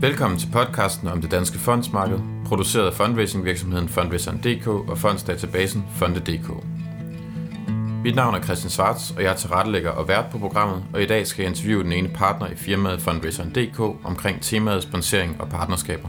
Velkommen 0.00 0.38
til 0.38 0.48
podcasten 0.52 1.08
om 1.08 1.20
det 1.20 1.30
danske 1.30 1.58
fondsmarked, 1.58 2.18
produceret 2.46 2.86
af 2.86 2.92
fundraisingvirksomheden 2.92 3.88
Fundraiseren.dk 3.88 4.66
og 4.66 4.98
fondsdatabasen 4.98 5.84
Fonde.dk. 5.94 6.50
Mit 8.04 8.14
navn 8.14 8.34
er 8.34 8.42
Christian 8.42 8.70
Svarts, 8.70 9.10
og 9.10 9.22
jeg 9.22 9.32
er 9.32 9.36
tilrettelægger 9.36 9.90
og 9.90 10.08
vært 10.08 10.24
på 10.32 10.38
programmet, 10.38 10.84
og 10.94 11.02
i 11.02 11.06
dag 11.06 11.26
skal 11.26 11.42
jeg 11.42 11.50
interviewe 11.50 11.82
den 11.82 11.92
ene 11.92 12.08
partner 12.08 12.46
i 12.46 12.54
firmaet 12.54 13.00
Fundraiseren.dk 13.00 13.80
omkring 14.04 14.40
temaet 14.40 14.82
sponsering 14.82 15.40
og 15.40 15.48
partnerskaber. 15.48 16.08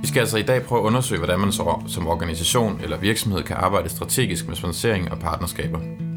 Vi 0.00 0.06
skal 0.06 0.20
altså 0.20 0.38
i 0.38 0.42
dag 0.42 0.62
prøve 0.62 0.80
at 0.80 0.84
undersøge, 0.84 1.18
hvordan 1.18 1.40
man 1.40 1.52
som 1.86 2.08
organisation 2.08 2.80
eller 2.82 2.96
virksomhed 2.96 3.42
kan 3.42 3.56
arbejde 3.56 3.88
strategisk 3.88 4.48
med 4.48 4.56
sponsering 4.56 5.10
og 5.10 5.18
partnerskaber. 5.18 6.09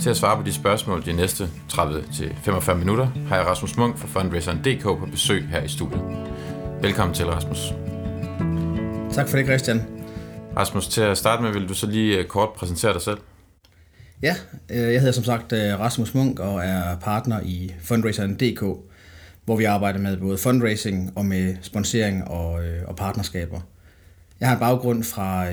Til 0.00 0.10
at 0.10 0.16
svare 0.16 0.36
på 0.36 0.42
de 0.42 0.52
spørgsmål 0.52 1.04
de 1.04 1.12
næste 1.12 1.44
30-45 1.72 2.74
minutter, 2.74 3.06
har 3.28 3.36
jeg 3.36 3.46
Rasmus 3.46 3.76
Munk 3.76 3.98
fra 3.98 4.20
Fundraiseren.dk 4.20 4.82
på 4.82 5.08
besøg 5.10 5.48
her 5.48 5.62
i 5.62 5.68
studiet. 5.68 6.02
Velkommen 6.82 7.14
til, 7.14 7.26
Rasmus. 7.26 7.58
Tak 9.12 9.28
for 9.28 9.36
det, 9.36 9.46
Christian. 9.46 9.82
Rasmus, 10.56 10.88
til 10.88 11.00
at 11.00 11.18
starte 11.18 11.42
med, 11.42 11.52
vil 11.52 11.68
du 11.68 11.74
så 11.74 11.86
lige 11.86 12.18
øh, 12.18 12.24
kort 12.24 12.48
præsentere 12.52 12.92
dig 12.92 13.02
selv? 13.02 13.18
Ja, 14.22 14.36
øh, 14.68 14.92
jeg 14.92 15.00
hedder 15.00 15.12
som 15.12 15.24
sagt 15.24 15.52
øh, 15.52 15.80
Rasmus 15.80 16.14
Munk 16.14 16.40
og 16.40 16.64
er 16.64 16.96
partner 16.96 17.40
i 17.44 17.72
Fundraiseren.dk, 17.82 18.60
hvor 19.44 19.56
vi 19.56 19.64
arbejder 19.64 19.98
med 19.98 20.16
både 20.16 20.38
fundraising 20.38 21.12
og 21.16 21.24
med 21.24 21.56
sponsering 21.62 22.28
og, 22.28 22.60
og 22.86 22.96
partnerskaber. 22.96 23.60
Jeg 24.40 24.48
har 24.48 24.54
en 24.54 24.60
baggrund 24.60 25.04
fra 25.04 25.44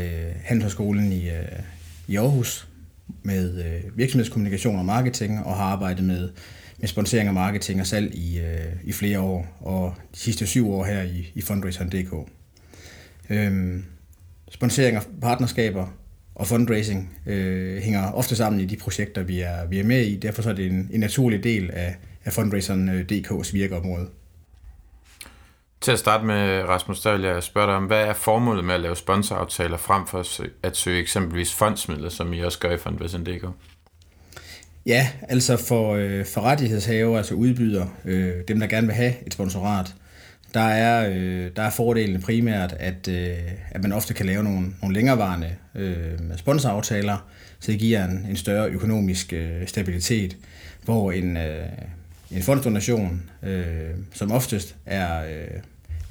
Handelshøjskolen 0.44 1.12
i, 1.12 1.30
i 2.08 2.16
Aarhus, 2.16 2.68
med 3.26 3.66
øh, 3.66 3.98
virksomhedskommunikation 3.98 4.80
og 4.80 4.86
marketing, 4.86 5.46
og 5.46 5.56
har 5.56 5.64
arbejdet 5.64 6.04
med, 6.04 6.30
med 6.78 6.88
sponsering 6.88 7.30
og 7.30 7.34
marketing 7.34 7.82
og 7.82 7.88
salg 7.88 8.16
i, 8.16 8.40
øh, 8.40 8.74
i 8.84 8.92
flere 8.92 9.20
år, 9.20 9.58
og 9.60 9.94
de 10.14 10.20
sidste 10.20 10.48
syv 10.48 10.72
år 10.72 10.86
her 10.86 11.04
i, 11.04 11.32
i 11.36 11.42
fundraiseren.dk. 11.42 12.30
Øhm, 13.30 13.86
sponsering 14.52 14.98
og 14.98 15.04
partnerskaber 15.22 15.88
og 16.36 16.48
fundraising 16.48 17.18
øh, 17.26 17.82
hænger 17.82 18.12
ofte 18.12 18.36
sammen 18.36 18.62
i 18.62 18.66
de 18.66 18.78
projekter, 18.78 19.24
vi 19.24 19.40
er, 19.40 19.68
vi 19.68 19.80
er 19.80 19.84
med 19.84 20.02
i. 20.06 20.16
Derfor 20.16 20.42
så 20.42 20.50
er 20.50 20.54
det 20.54 20.66
en, 20.66 20.90
en 20.94 21.00
naturlig 21.00 21.44
del 21.44 21.72
af, 21.72 21.96
af 22.26 22.34
fundraiseren.dk's 22.34 23.50
øh, 23.50 23.54
virkeområde. 23.54 24.08
Til 25.86 25.92
at 25.92 26.00
starte 26.00 26.26
med, 26.26 26.64
Rasmus, 26.64 27.02
der 27.02 27.12
vil 27.12 27.22
jeg 27.22 27.44
spørge 27.44 27.68
dig 27.68 27.76
om, 27.76 27.84
hvad 27.84 28.02
er 28.02 28.14
formålet 28.14 28.66
med 28.66 28.76
at 28.76 28.82
lave 28.82 28.96
sponsoraftaler 28.96 29.78
frem 29.78 30.08
for 30.08 30.26
at 30.64 30.78
søge 30.78 31.02
eksempelvis 31.02 31.54
fondsmidler, 31.54 32.10
som 32.10 32.34
I 32.34 32.40
også 32.40 32.60
gør 32.60 32.72
i 32.72 32.78
Fundraising.dk? 32.78 33.46
Ja, 34.86 35.08
altså 35.22 35.58
for, 35.58 35.96
øh, 35.96 36.26
for 36.26 36.42
rettighedshaver, 36.42 37.18
altså 37.18 37.34
udbyder, 37.34 37.86
øh, 38.06 38.34
dem 38.48 38.60
der 38.60 38.68
gerne 38.68 38.88
vil 38.88 38.96
have 38.96 39.14
et 39.26 39.34
sponsorat, 39.34 39.94
der 40.54 40.60
er, 40.60 41.10
øh, 41.10 41.52
der 41.56 41.62
er 41.62 41.70
fordelen 41.70 42.22
primært, 42.22 42.76
at, 42.80 43.08
øh, 43.08 43.38
at 43.72 43.82
man 43.82 43.94
ofte 43.94 44.14
kan 44.14 44.26
lave 44.26 44.44
nogle, 44.44 44.74
nogle 44.82 44.96
længerevarende 44.96 45.56
øh, 45.76 46.20
sponsoraftaler, 46.38 47.18
så 47.60 47.72
det 47.72 47.80
giver 47.80 48.06
en, 48.06 48.26
en 48.30 48.36
større 48.36 48.70
økonomisk 48.70 49.34
øh, 49.34 49.68
stabilitet, 49.68 50.38
hvor 50.84 51.12
en, 51.12 51.38
øh, 51.38 51.66
en 52.32 52.44
fondsdonation, 52.44 53.30
øh, 53.44 53.90
som 54.14 54.32
oftest 54.32 54.76
er, 54.86 55.26
øh, 55.26 55.62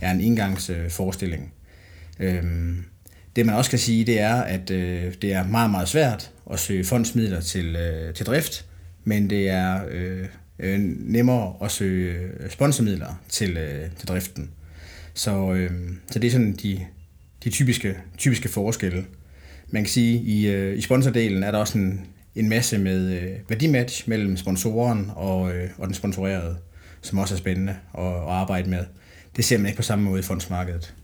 er 0.00 0.10
en 0.10 0.20
indgangsforestilling. 0.20 1.52
Øhm, 2.20 2.84
det 3.36 3.46
man 3.46 3.54
også 3.54 3.70
kan 3.70 3.78
sige, 3.78 4.04
det 4.04 4.20
er, 4.20 4.34
at 4.34 4.70
øh, 4.70 5.14
det 5.22 5.32
er 5.32 5.46
meget, 5.46 5.70
meget 5.70 5.88
svært 5.88 6.30
at 6.52 6.58
søge 6.60 6.84
fondsmidler 6.84 7.40
til, 7.40 7.76
øh, 7.76 8.14
til 8.14 8.26
drift, 8.26 8.64
men 9.04 9.30
det 9.30 9.48
er 9.48 9.80
øh, 9.90 10.26
øh, 10.58 10.78
nemmere 10.98 11.54
at 11.62 11.70
søge 11.70 12.30
sponsormidler 12.50 13.22
til, 13.28 13.56
øh, 13.56 13.90
til 13.98 14.08
driften. 14.08 14.50
Så, 15.14 15.52
øh, 15.52 15.70
så 16.10 16.18
det 16.18 16.28
er 16.28 16.32
sådan 16.32 16.52
de, 16.52 16.80
de 17.44 17.50
typiske, 17.50 17.96
typiske 18.18 18.48
forskelle. 18.48 19.04
Man 19.68 19.82
kan 19.82 19.90
sige, 19.90 20.18
at 20.18 20.24
i, 20.24 20.46
øh, 20.46 20.78
i 20.78 20.80
sponsordelen 20.80 21.42
er 21.42 21.50
der 21.50 21.58
også 21.58 21.78
en, 21.78 22.06
en 22.34 22.48
masse 22.48 22.78
med 22.78 23.22
øh, 23.22 23.30
værdimatch 23.48 24.08
mellem 24.08 24.36
sponsoren 24.36 25.10
og, 25.14 25.54
øh, 25.54 25.70
og 25.78 25.86
den 25.86 25.94
sponsorerede, 25.94 26.56
som 27.00 27.18
også 27.18 27.34
er 27.34 27.38
spændende 27.38 27.76
at, 27.98 28.04
at 28.04 28.28
arbejde 28.28 28.70
med. 28.70 28.84
Det 29.36 29.44
ser 29.44 29.58
man 29.58 29.66
ikke 29.66 29.76
på 29.76 29.82
samme 29.82 30.04
måde 30.04 30.20
i 30.20 30.22
fondsmarkedet. 30.22 30.94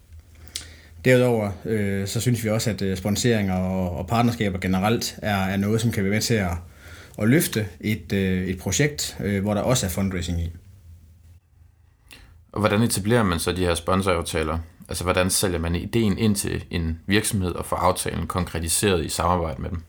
Derudover 1.05 1.51
øh, 1.65 2.07
så 2.07 2.21
synes 2.21 2.45
vi 2.45 2.49
også, 2.49 2.71
at 2.71 2.83
øh, 2.83 2.97
sponsering 2.97 3.53
og, 3.53 3.97
og 3.97 4.07
partnerskaber 4.07 4.59
generelt 4.59 5.19
er, 5.23 5.37
er 5.37 5.57
noget, 5.57 5.81
som 5.81 5.93
kan 5.93 6.05
være 6.05 6.13
med 6.13 6.21
til 6.21 6.35
at, 6.35 6.53
at 7.19 7.29
løfte 7.29 7.67
et, 7.81 8.13
øh, 8.13 8.47
et 8.47 8.59
projekt, 8.59 9.17
øh, 9.21 9.43
hvor 9.43 9.55
der 9.55 9.61
også 9.61 9.87
er 9.87 9.91
fundraising 9.91 10.41
i. 10.41 10.51
Og 12.53 12.61
hvordan 12.61 12.83
etablerer 12.83 13.23
man 13.23 13.39
så 13.39 13.53
de 13.53 13.65
her 13.65 13.75
sponsoraftaler? 13.75 14.59
Altså 14.89 15.05
hvordan 15.05 15.31
sælger 15.31 15.59
man 15.59 15.75
ideen 15.75 16.19
ind 16.19 16.37
til 16.37 16.65
en 16.71 16.99
virksomhed 17.07 17.53
og 17.53 17.67
får 17.67 17.77
aftalen 17.77 18.27
konkretiseret 18.27 19.05
i 19.05 19.09
samarbejde 19.09 19.63
med 19.63 19.71
dem? 19.71 19.83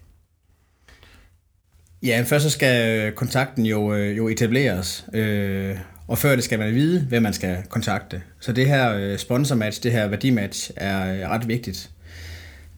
Ja, 2.03 2.23
først 2.27 2.43
så 2.43 2.49
skal 2.49 3.11
kontakten 3.11 3.65
jo, 3.65 3.93
øh, 3.93 4.17
jo 4.17 4.27
etableres, 4.27 5.05
øh, 5.13 5.77
og 6.11 6.17
før 6.17 6.35
det 6.35 6.43
skal 6.43 6.59
man 6.59 6.75
vide, 6.75 6.99
hvem 7.09 7.23
man 7.23 7.33
skal 7.33 7.57
kontakte. 7.69 8.21
Så 8.39 8.51
det 8.51 8.67
her 8.67 8.93
øh, 8.93 9.17
sponsormatch, 9.17 9.83
det 9.83 9.91
her 9.91 10.07
værdimatch, 10.07 10.71
er 10.75 11.13
øh, 11.13 11.29
ret 11.29 11.47
vigtigt. 11.47 11.89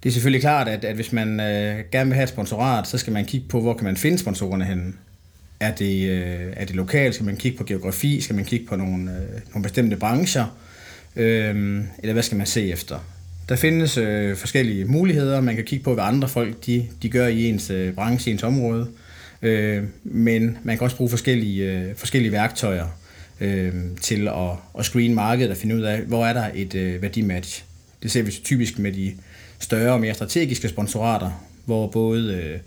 Det 0.03 0.09
er 0.09 0.13
selvfølgelig 0.13 0.41
klart, 0.41 0.67
at, 0.67 0.85
at 0.85 0.95
hvis 0.95 1.11
man 1.11 1.39
øh, 1.39 1.79
gerne 1.91 2.09
vil 2.09 2.13
have 2.13 2.23
et 2.23 2.29
sponsorat, 2.29 2.87
så 2.87 2.97
skal 2.97 3.13
man 3.13 3.25
kigge 3.25 3.47
på, 3.49 3.61
hvor 3.61 3.73
kan 3.73 3.83
man 3.83 3.97
finde 3.97 4.17
sponsorerne 4.17 4.65
henne. 4.65 4.93
Er 5.59 5.71
det, 5.71 6.09
øh, 6.09 6.53
er 6.55 6.65
det 6.65 6.75
lokalt? 6.75 7.15
Skal 7.15 7.25
man 7.25 7.37
kigge 7.37 7.57
på 7.57 7.63
geografi? 7.63 8.21
Skal 8.21 8.35
man 8.35 8.45
kigge 8.45 8.65
på 8.65 8.75
nogle, 8.75 9.11
øh, 9.11 9.41
nogle 9.53 9.63
bestemte 9.63 9.95
brancher? 9.95 10.57
Øh, 11.15 11.81
eller 11.99 12.13
hvad 12.13 12.23
skal 12.23 12.37
man 12.37 12.47
se 12.47 12.71
efter? 12.71 12.99
Der 13.49 13.55
findes 13.55 13.97
øh, 13.97 14.35
forskellige 14.35 14.85
muligheder. 14.85 15.41
Man 15.41 15.55
kan 15.55 15.65
kigge 15.65 15.83
på, 15.83 15.93
hvad 15.93 16.03
andre 16.03 16.29
folk 16.29 16.65
de, 16.65 16.87
de 17.01 17.09
gør 17.09 17.27
i 17.27 17.49
ens 17.49 17.69
øh, 17.69 17.93
branche, 17.93 18.31
i 18.31 18.33
ens 18.33 18.43
område. 18.43 18.87
Øh, 19.41 19.83
men 20.03 20.57
man 20.63 20.77
kan 20.77 20.85
også 20.85 20.97
bruge 20.97 21.09
forskellige, 21.09 21.71
øh, 21.71 21.95
forskellige 21.95 22.31
værktøjer 22.31 22.87
øh, 23.39 23.73
til 24.01 24.27
at, 24.27 24.51
at 24.79 24.85
screen 24.85 25.15
markedet 25.15 25.51
og 25.51 25.57
finde 25.57 25.75
ud 25.75 25.81
af, 25.81 26.01
hvor 26.01 26.25
er 26.25 26.33
der 26.33 26.49
et 26.53 26.75
øh, 26.75 27.01
værdimatch. 27.01 27.65
Det 28.03 28.11
ser 28.11 28.23
vi 28.23 28.31
typisk 28.31 28.79
med 28.79 28.91
de 28.91 29.15
større 29.59 29.93
og 29.93 30.01
mere 30.01 30.13
strategiske 30.13 30.69
sponsorater, 30.69 31.31
hvor 31.65 31.87
både 31.87 32.33
øh, 32.33 32.59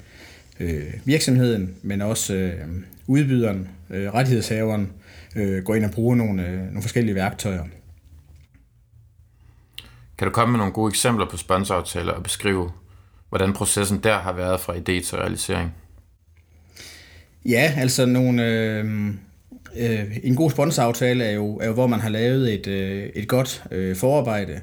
øh, 0.60 0.92
virksomheden, 1.04 1.74
men 1.82 2.02
også 2.02 2.34
øh, 2.34 2.54
udbyderen, 3.06 3.68
øh, 3.90 4.14
rettighedshaveren, 4.14 4.92
øh, 5.36 5.64
går 5.64 5.74
ind 5.74 5.84
og 5.84 5.90
bruger 5.90 6.14
nogle, 6.14 6.46
øh, 6.46 6.58
nogle 6.58 6.82
forskellige 6.82 7.14
værktøjer. 7.14 7.64
Kan 10.18 10.26
du 10.28 10.32
komme 10.32 10.52
med 10.52 10.58
nogle 10.58 10.72
gode 10.72 10.90
eksempler 10.90 11.26
på 11.30 11.36
sponsoraftaler 11.36 12.12
og 12.12 12.22
beskrive, 12.22 12.70
hvordan 13.28 13.52
processen 13.52 13.98
der 13.98 14.18
har 14.18 14.32
været 14.32 14.60
fra 14.60 14.74
idé 14.74 15.04
til 15.06 15.18
realisering? 15.18 15.74
Ja, 17.44 17.74
altså 17.76 18.06
nogle, 18.06 18.44
øh, 18.44 19.14
øh, 19.78 20.16
en 20.22 20.36
god 20.36 20.50
sponsoraftale 20.50 21.24
er 21.24 21.32
jo, 21.32 21.56
er 21.56 21.66
jo, 21.66 21.72
hvor 21.72 21.86
man 21.86 22.00
har 22.00 22.08
lavet 22.08 22.54
et, 22.54 22.66
øh, 22.66 23.08
et 23.14 23.28
godt 23.28 23.64
øh, 23.70 23.96
forarbejde. 23.96 24.60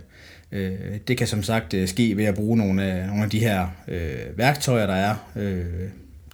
Øh, 0.51 0.72
det 1.07 1.18
kan 1.18 1.28
som 1.28 1.44
sagt 1.44 1.74
øh, 1.74 1.88
ske 1.88 2.18
ved 2.18 2.25
at 2.25 2.35
bruge 2.35 2.57
nogle 2.57 2.84
af, 2.84 3.07
nogle 3.07 3.23
af 3.23 3.29
de 3.29 3.40
her 3.40 3.68
øh, 3.88 4.38
værktøjer, 4.38 4.88
der 4.88 4.96
er. 4.96 5.16
Øh, 5.35 5.66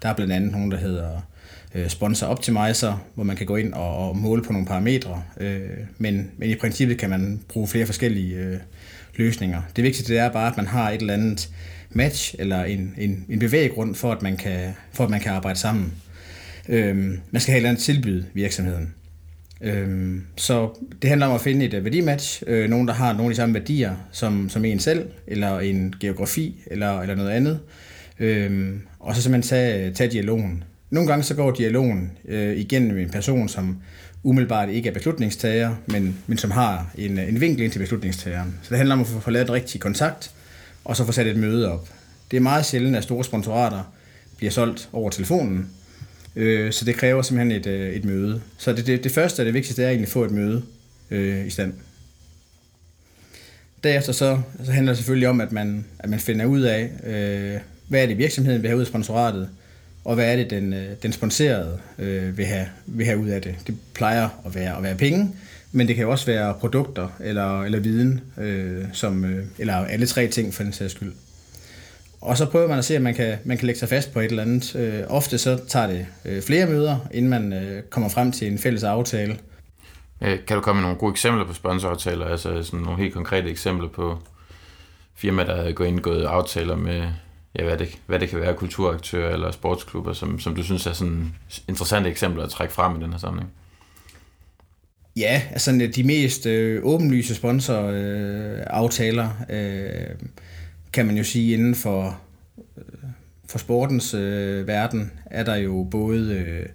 der 0.02 0.10
er 0.10 0.14
blandt 0.14 0.34
andet 0.34 0.52
nogle, 0.52 0.72
der 0.72 0.78
hedder 0.78 1.22
øh, 1.76 1.90
Sponsor 1.90 2.28
Optimizer, 2.28 3.06
hvor 3.16 3.24
man 3.24 3.36
kan 3.36 3.46
gå 3.46 3.56
ind 3.56 3.74
og, 3.74 4.10
og 4.10 4.18
måle 4.18 4.44
på 4.44 4.54
nogle 4.54 4.68
parametre. 4.68 5.24
Øh, 5.40 5.60
men, 5.98 6.32
men 6.38 6.50
i 6.50 6.56
princippet 6.56 6.98
kan 6.98 7.10
man 7.10 7.40
bruge 7.48 7.68
flere 7.68 7.86
forskellige 7.86 8.36
øh, 8.36 8.58
løsninger. 9.16 9.62
Det 9.76 9.84
vigtigste 9.84 10.14
det 10.14 10.20
er 10.20 10.32
bare, 10.32 10.52
at 10.52 10.58
man 10.58 10.68
har 10.68 10.90
et 10.90 11.02
eller 11.02 11.14
andet 11.14 11.50
match 11.90 12.36
eller 12.40 12.64
en, 12.64 12.94
en, 12.98 13.26
en 13.30 13.40
bevæggrund 13.40 13.96
for, 13.96 14.12
at 14.12 14.22
man 14.22 14.38
kan, 14.38 14.74
for 14.94 15.04
at 15.04 15.10
man 15.10 15.20
kan 15.20 15.32
arbejde 15.32 15.60
sammen. 15.60 15.94
Øhm, 16.70 17.20
man 17.32 17.42
skal 17.42 17.52
have 17.52 17.58
et 17.58 17.60
eller 17.60 17.70
andet 17.70 17.84
tilbyde 17.84 18.26
virksomheden. 18.34 18.94
Øhm, 19.62 20.24
så 20.36 20.70
det 21.02 21.10
handler 21.10 21.28
om 21.28 21.36
at 21.36 21.42
finde 21.42 21.66
et 21.66 21.74
uh, 21.74 21.86
værdimatch, 21.86 22.44
øh, 22.48 22.70
nogen 22.70 22.88
der 22.88 22.94
har 22.94 23.14
nogle 23.14 23.26
af 23.26 23.30
de 23.30 23.36
samme 23.36 23.56
værdier 23.56 23.96
som, 24.12 24.50
som 24.50 24.66
en 24.66 24.80
selv, 24.80 25.10
eller 25.28 25.60
en 25.60 25.96
geografi, 26.00 26.64
eller, 26.68 27.02
eller 27.02 27.16
noget 27.16 27.30
andet. 27.30 27.60
Øhm, 28.20 28.82
og 29.00 29.16
så 29.16 29.22
simpelthen 29.22 29.50
tage, 29.50 29.92
tage 29.94 30.12
dialogen. 30.12 30.64
Nogle 30.90 31.10
gange 31.10 31.24
så 31.24 31.36
går 31.36 31.52
dialogen 31.52 32.12
øh, 32.28 32.58
igennem 32.58 32.98
en 32.98 33.10
person, 33.10 33.50
som 33.50 33.82
umiddelbart 34.24 34.70
ikke 34.70 34.90
er 34.90 34.94
beslutningstager, 34.94 35.76
men, 35.88 36.18
men 36.28 36.38
som 36.38 36.52
har 36.52 36.92
en, 36.98 37.20
øh, 37.20 37.30
en 37.30 37.42
vinkel 37.42 37.64
ind 37.64 37.72
til 37.72 37.80
beslutningstageren. 37.80 38.60
Så 38.62 38.70
det 38.70 38.78
handler 38.78 38.96
om 38.96 39.02
at 39.02 39.08
få, 39.08 39.20
få 39.20 39.30
lavet 39.30 39.48
en 39.48 39.54
rigtig 39.54 39.82
kontakt, 39.82 40.32
og 40.86 40.96
så 40.96 41.06
få 41.06 41.12
sat 41.12 41.28
et 41.28 41.38
møde 41.38 41.72
op. 41.72 41.90
Det 42.32 42.38
er 42.38 42.42
meget 42.42 42.66
sjældent, 42.66 42.96
at 42.96 43.04
store 43.04 43.24
sponsorater 43.24 43.94
bliver 44.38 44.52
solgt 44.52 44.90
over 44.94 45.10
telefonen, 45.10 45.70
Øh, 46.36 46.72
så 46.72 46.86
det 46.86 46.96
kræver 46.96 47.22
simpelthen 47.22 47.62
et, 47.62 47.68
øh, 47.68 47.90
et 47.90 48.06
møde. 48.06 48.42
Så 48.58 48.74
det, 48.74 48.88
det, 48.88 49.04
det 49.04 49.12
første 49.12 49.40
og 49.40 49.46
det 49.46 49.54
vigtigste 49.54 49.84
er 49.84 49.88
egentlig 49.88 50.08
at 50.08 50.12
få 50.12 50.24
et 50.24 50.32
møde 50.32 50.64
øh, 51.12 51.48
i 51.48 51.50
stand. 51.50 51.74
Derefter 53.84 54.14
så, 54.14 54.42
så 54.66 54.72
handler 54.72 54.92
det 54.92 54.98
selvfølgelig 54.98 55.30
om, 55.30 55.42
at 55.42 55.52
man, 55.52 55.86
at 56.00 56.10
man 56.10 56.20
finder 56.20 56.46
ud 56.46 56.62
af, 56.62 56.90
øh, 57.04 57.60
hvad 57.88 58.04
er 58.04 58.08
det 58.08 58.18
virksomheden 58.18 58.62
vil 58.62 58.70
have 58.70 58.78
ud 58.78 58.82
af 58.82 58.88
sponsoratet, 58.88 59.50
og 60.06 60.16
hvad 60.16 60.32
er 60.32 60.36
det 60.36 60.50
den, 60.50 60.74
øh, 60.74 60.90
den 61.04 61.12
sponserede 61.12 61.80
øh, 62.00 62.38
vil, 62.38 62.46
have, 62.46 62.68
vil 62.86 63.06
have 63.06 63.18
ud 63.18 63.30
af 63.30 63.42
det. 63.42 63.56
Det 63.68 63.78
plejer 63.94 64.30
at 64.46 64.56
være, 64.56 64.78
at 64.78 64.84
være 64.84 64.96
penge, 64.96 65.32
men 65.72 65.88
det 65.88 65.96
kan 65.96 66.04
jo 66.04 66.12
også 66.12 66.26
være 66.26 66.54
produkter 66.54 67.08
eller, 67.20 67.64
eller 67.64 67.80
viden, 67.80 68.22
øh, 68.38 68.86
som, 68.94 69.26
øh, 69.26 69.46
eller 69.58 69.74
alle 69.74 70.06
tre 70.06 70.28
ting 70.28 70.54
for 70.54 70.64
den 70.64 70.74
sags 70.74 70.94
skyld. 70.94 71.12
Og 72.22 72.38
så 72.38 72.46
prøver 72.46 72.68
man 72.68 72.78
at 72.78 72.86
se, 72.86 72.96
at 72.96 73.02
man 73.02 73.16
kan, 73.16 73.38
man 73.44 73.58
kan 73.58 73.66
lægge 73.66 73.80
sig 73.80 73.90
fast 73.90 74.14
på 74.14 74.20
et 74.20 74.26
eller 74.26 74.44
andet. 74.44 74.76
Øh, 74.76 75.04
ofte 75.08 75.38
så 75.38 75.60
tager 75.68 75.88
det 75.88 76.06
øh, 76.26 76.42
flere 76.42 76.66
møder, 76.66 76.98
inden 77.12 77.30
man 77.30 77.54
øh, 77.54 77.84
kommer 77.84 78.10
frem 78.10 78.32
til 78.32 78.48
en 78.52 78.58
fælles 78.58 78.84
aftale. 78.84 79.38
Øh, 80.22 80.40
kan 80.48 80.56
du 80.56 80.62
komme 80.62 80.82
med 80.82 80.88
nogle 80.88 81.00
gode 81.00 81.12
eksempler 81.12 81.46
på 81.46 81.54
sponsoraftaler, 81.54 82.26
altså 82.26 82.64
sådan 82.64 82.80
nogle 82.80 82.98
helt 82.98 83.14
konkrete 83.14 83.50
eksempler 83.50 83.88
på 83.90 84.18
firmaer, 85.16 85.46
der 85.46 85.54
er 85.56 85.72
gået 85.72 85.88
indgået 85.88 86.26
aftaler 86.26 86.76
med, 86.76 87.08
ja, 87.60 87.64
hvad, 87.64 87.78
det, 87.78 87.88
hvad 88.06 88.20
det 88.20 88.30
kan 88.30 88.40
være, 88.40 88.54
kulturaktører 88.54 89.34
eller 89.34 89.52
sportsklubber, 89.52 90.14
som, 90.14 90.40
som 90.40 90.56
du 90.56 90.64
synes 90.64 90.88
er 90.88 90.94
sådan 90.94 91.36
interessante 91.68 92.10
eksempler 92.10 92.44
at 92.44 92.50
trække 92.50 92.74
frem 92.74 93.00
i 93.00 93.04
den 93.04 93.12
her 93.12 93.20
sammenhæng? 93.20 93.52
Ja, 95.16 95.42
altså 95.52 95.90
de 95.96 96.04
mest 96.04 96.46
øh, 96.46 96.82
åbenlyse 96.84 97.36
sponsoraftaler 97.36 99.30
øh, 99.50 100.02
øh, 100.02 100.16
kan 100.94 101.06
man 101.06 101.18
jo 101.18 101.24
sige 101.24 101.54
inden 101.54 101.76
for, 101.76 102.22
øh, 102.78 102.84
for 103.50 103.60
sportens 103.60 104.14
øh, 104.14 104.68
verden, 104.68 105.12
er 105.26 105.44
der 105.44 105.56
jo 105.56 105.88
både 105.92 106.34
øh, 106.34 106.66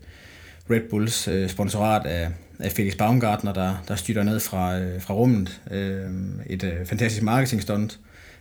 Red 0.70 0.80
Bulls 0.90 1.28
øh, 1.28 1.48
sponsorat 1.48 2.06
af, 2.06 2.28
af 2.58 2.72
Felix 2.72 2.96
Baumgartner, 2.96 3.52
der, 3.52 3.84
der 3.88 3.94
styrer 3.94 4.22
ned 4.22 4.40
fra, 4.40 4.78
øh, 4.78 5.02
fra 5.02 5.14
rummet. 5.14 5.60
Øh, 5.70 6.10
et 6.46 6.64
øh, 6.64 6.86
fantastisk 6.86 7.22
marketingstunt. 7.22 8.00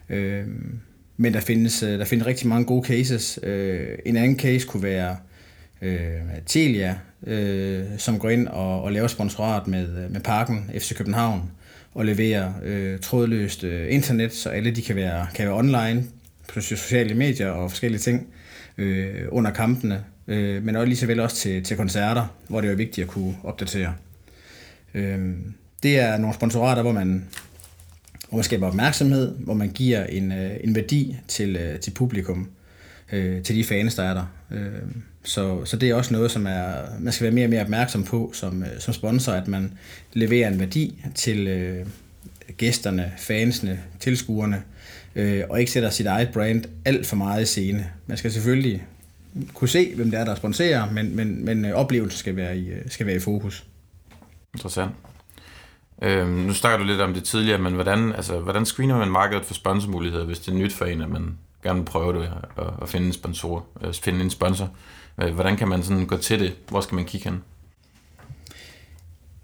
Øh, 0.10 0.48
men 1.18 1.34
der 1.34 1.40
findes, 1.40 1.84
øh, 1.84 2.00
der 2.00 2.06
findes 2.06 2.28
rigtig 2.28 2.48
mange 2.48 2.66
gode 2.66 2.88
cases. 2.88 3.40
Øh, 3.44 3.98
en 4.06 4.18
anden 4.18 4.40
case 4.40 4.68
kunne 4.68 4.84
være 4.84 5.18
øh, 5.82 6.22
Telia, 6.46 6.98
øh, 7.28 7.84
som 7.98 8.20
går 8.20 8.30
ind 8.30 8.48
og, 8.48 8.84
og 8.84 8.92
laver 8.92 9.08
sponsorat 9.08 9.68
med, 9.68 10.04
øh, 10.04 10.12
med 10.12 10.22
Parken, 10.22 10.72
FC 10.80 10.96
København, 10.96 11.52
og 11.94 12.06
levere 12.06 12.54
øh, 12.64 13.00
trådløst 13.00 13.64
øh, 13.64 13.94
internet, 13.94 14.34
så 14.34 14.50
alle 14.50 14.72
de 14.72 14.82
kan 14.82 14.96
være, 14.96 15.28
kan 15.36 15.46
være 15.46 15.56
online 15.56 16.04
på 16.54 16.62
sociale 16.62 17.14
medier 17.14 17.50
og 17.50 17.72
forskellige 17.72 18.00
ting 18.00 18.28
øh, 18.78 19.26
under 19.32 19.52
kampene, 19.52 20.04
øh, 20.28 20.64
men 20.64 20.76
også 20.76 20.86
lige 20.86 20.98
så 20.98 21.06
vel 21.06 21.20
også 21.20 21.36
til, 21.36 21.64
til 21.64 21.78
koncerter, 21.78 22.36
hvor 22.48 22.62
det 22.62 22.72
er 22.72 22.76
vigtigt 22.76 23.06
at 23.06 23.12
kunne 23.12 23.36
opdatere. 23.44 23.94
Øh, 24.94 25.32
det 25.84 26.00
er 26.00 26.18
nogle 26.18 26.36
sponsorater, 26.36 26.82
hvor 26.82 26.92
man, 26.92 27.28
hvor 28.30 28.38
man 28.38 28.44
skaber 28.44 28.68
opmærksomhed, 28.68 29.36
hvor 29.38 29.54
man 29.54 29.70
giver 29.70 30.06
en, 30.06 30.32
øh, 30.32 30.52
en 30.64 30.76
værdi 30.76 31.18
til, 31.28 31.56
øh, 31.56 31.80
til 31.80 31.92
publikum, 31.92 32.50
øh, 33.12 33.44
til 33.44 33.56
de 33.56 33.64
fans, 33.64 33.96
der 33.96 34.04
er 34.04 34.14
der. 34.14 34.26
Øh, 34.52 34.82
så, 35.24 35.66
så 35.66 35.78
det 35.78 35.90
er 35.90 35.96
også 35.96 36.14
noget, 36.14 36.32
som 36.32 36.48
er, 36.48 36.74
man 37.00 37.14
skal 37.14 37.24
være 37.24 37.34
mere 37.34 37.46
og 37.46 37.50
mere 37.50 37.62
opmærksom 37.62 38.04
på 38.04 38.32
som, 38.34 38.64
øh, 38.64 38.80
som 38.80 38.94
sponsor, 38.94 39.32
at 39.32 39.48
man 39.48 39.74
leverer 40.14 40.48
en 40.48 40.60
værdi 40.60 41.04
til 41.16 41.48
øh, 41.48 41.86
gæsterne, 42.58 43.14
fansene, 43.18 43.80
tilskuerne, 44.00 44.64
øh, 45.16 45.44
og 45.50 45.60
ikke 45.60 45.72
sætter 45.72 45.90
sit 45.90 46.06
eget 46.06 46.30
brand 46.34 46.64
alt 46.86 47.06
for 47.06 47.16
meget 47.16 47.42
i 47.42 47.46
scene. 47.46 47.90
Man 48.08 48.18
skal 48.18 48.32
selvfølgelig 48.32 48.84
kunne 49.54 49.70
se, 49.70 49.96
hvem 49.96 50.12
det 50.12 50.20
er, 50.20 50.26
der 50.26 50.36
sponsorer, 50.36 50.92
men, 50.92 51.16
men, 51.16 51.46
men 51.46 51.66
øh, 51.66 51.74
oplevelsen 51.74 52.18
skal 52.18 52.36
være 52.36 52.58
i, 52.58 52.70
øh, 52.70 52.82
skal 52.88 53.06
være 53.06 53.16
i 53.16 53.20
fokus. 53.20 53.66
Interessant. 54.54 54.92
Øhm, 56.02 56.30
nu 56.30 56.54
snakker 56.54 56.78
du 56.78 56.84
lidt 56.84 57.02
om 57.02 57.14
det 57.14 57.24
tidligere, 57.24 57.58
men 57.58 57.74
hvordan, 57.74 58.14
altså, 58.14 58.40
hvordan 58.40 58.66
screener 58.66 58.98
man 58.98 59.12
markedet 59.12 59.46
for 59.46 59.54
sponsormuligheder, 59.54 60.26
hvis 60.26 60.40
det 60.40 60.52
er 60.54 60.58
nyt 60.58 60.74
for 60.74 60.86
en, 60.86 61.02
at 61.02 61.10
man 61.10 61.38
gerne 61.64 61.80
vil 61.80 61.86
prøve 61.86 62.22
det 62.22 62.30
og, 62.56 62.74
og 62.78 62.90
finde 62.90 63.08
en 63.08 63.14
sponsor, 63.14 63.66
øh, 63.84 63.94
finde 63.94 64.22
en 64.22 64.30
sponsor? 64.30 64.70
Øh, 65.22 65.34
hvordan 65.34 65.58
kan 65.58 65.68
man 65.68 65.84
sådan 65.84 66.06
gå 66.06 66.18
til 66.18 66.40
det? 66.40 66.54
Hvor 66.70 66.82
skal 66.82 66.96
man 66.96 67.06
kigge 67.06 67.30
hen? 67.30 67.42